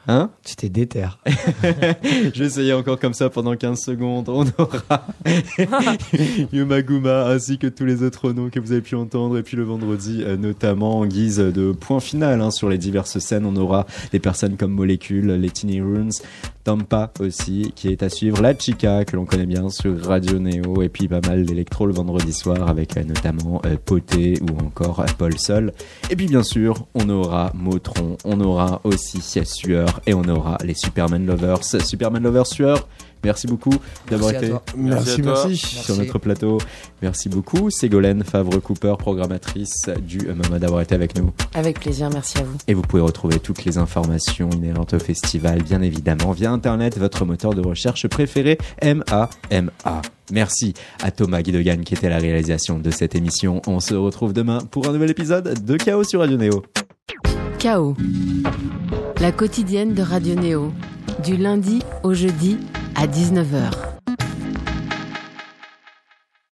Hein 0.07 0.29
Tu 0.43 0.55
t'es 0.55 0.69
déter. 0.69 1.07
Je 1.25 2.39
vais 2.39 2.45
essayer 2.45 2.73
encore 2.73 2.99
comme 2.99 3.13
ça 3.13 3.29
pendant 3.29 3.55
15 3.55 3.79
secondes. 3.79 4.29
On 4.29 4.45
aura 4.57 5.05
Yumaguma 6.53 7.27
ainsi 7.27 7.57
que 7.57 7.67
tous 7.67 7.85
les 7.85 8.03
autres 8.03 8.31
noms 8.31 8.49
que 8.49 8.59
vous 8.59 8.71
avez 8.71 8.81
pu 8.81 8.95
entendre. 8.95 9.37
Et 9.37 9.43
puis 9.43 9.57
le 9.57 9.63
vendredi, 9.63 10.23
euh, 10.23 10.37
notamment 10.37 10.99
en 10.99 11.05
guise 11.05 11.37
de 11.37 11.71
point 11.71 11.99
final 11.99 12.41
hein, 12.41 12.51
sur 12.51 12.69
les 12.69 12.77
diverses 12.77 13.19
scènes, 13.19 13.45
on 13.45 13.55
aura 13.55 13.85
des 14.11 14.19
personnes 14.19 14.55
comme 14.55 14.71
Molecule, 14.71 15.33
les 15.33 15.49
Tiny 15.49 15.81
Runes, 15.81 16.11
Tampa 16.67 17.13
aussi, 17.21 17.71
qui 17.77 17.87
est 17.87 18.03
à 18.03 18.09
suivre, 18.09 18.41
La 18.41 18.53
Chica, 18.53 19.05
que 19.05 19.15
l'on 19.15 19.23
connaît 19.23 19.45
bien 19.45 19.69
sur 19.69 20.03
Radio 20.03 20.37
Neo, 20.37 20.81
et 20.81 20.89
puis 20.89 21.07
pas 21.07 21.21
mal 21.25 21.45
d'électro 21.45 21.85
le 21.85 21.93
vendredi 21.93 22.33
soir 22.33 22.67
avec 22.67 22.97
euh, 22.97 23.05
notamment 23.05 23.61
euh, 23.65 23.77
Poté 23.85 24.33
ou 24.41 24.65
encore 24.65 24.99
euh, 24.99 25.05
Paul 25.17 25.39
Sol. 25.39 25.71
Et 26.09 26.17
puis 26.17 26.27
bien 26.27 26.43
sûr, 26.43 26.85
on 26.93 27.07
aura 27.07 27.53
Motron, 27.53 28.17
on 28.25 28.41
aura 28.41 28.81
aussi 28.83 29.21
Sueur 29.21 30.01
et 30.05 30.13
on 30.13 30.25
aura 30.25 30.57
les 30.65 30.73
Superman 30.73 31.25
Lovers. 31.25 31.63
Superman 31.63 32.21
Lovers 32.21 32.47
Sueur, 32.47 32.89
merci 33.23 33.47
beaucoup 33.47 33.73
d'avoir 34.09 34.31
été 34.31 34.49
toi. 34.49 34.63
Merci, 34.75 35.21
à 35.21 35.23
toi. 35.23 35.43
merci. 35.47 35.57
sur 35.57 35.97
notre 35.97 36.19
plateau. 36.19 36.57
Merci 37.01 37.29
beaucoup. 37.29 37.69
Ségolène 37.69 38.23
Favre-Cooper, 38.23 38.95
programmatrice 38.97 39.89
du 40.01 40.19
MAMA, 40.19 40.59
d'avoir 40.59 40.81
été 40.81 40.95
avec 40.95 41.17
nous. 41.17 41.31
Avec 41.53 41.79
plaisir, 41.79 42.09
merci 42.11 42.37
à 42.39 42.43
vous. 42.43 42.57
Et 42.67 42.73
vous 42.73 42.81
pouvez 42.81 43.01
retrouver 43.01 43.39
toutes 43.39 43.65
les 43.65 43.77
informations 43.77 44.49
inhérentes 44.49 44.93
au 44.93 44.99
festival, 44.99 45.63
bien 45.63 45.81
évidemment, 45.81 46.31
via 46.31 46.51
Internet, 46.51 46.97
votre 46.97 47.25
moteur 47.25 47.53
de 47.53 47.61
recherche 47.61 48.07
préféré, 48.07 48.57
M-A-M-A. 48.81 50.01
Merci 50.31 50.73
à 51.01 51.11
Thomas 51.11 51.41
Guidogan 51.41 51.83
qui 51.83 51.93
était 51.93 52.07
à 52.07 52.09
la 52.09 52.17
réalisation 52.17 52.79
de 52.79 52.91
cette 52.91 53.15
émission. 53.15 53.61
On 53.65 53.79
se 53.79 53.95
retrouve 53.95 54.33
demain 54.33 54.59
pour 54.59 54.87
un 54.89 54.91
nouvel 54.91 55.09
épisode 55.09 55.63
de 55.63 55.77
Chaos 55.77 56.03
sur 56.03 56.19
Radio 56.19 56.37
Néo. 56.37 56.63
Chaos. 57.59 57.95
La 59.21 59.31
quotidienne 59.31 59.93
de 59.93 60.01
Radio 60.01 60.35
Néo. 60.35 60.73
Du 61.23 61.37
lundi 61.37 61.81
au 62.03 62.13
jeudi 62.13 62.57
à 62.97 63.05
19h. 63.05 63.96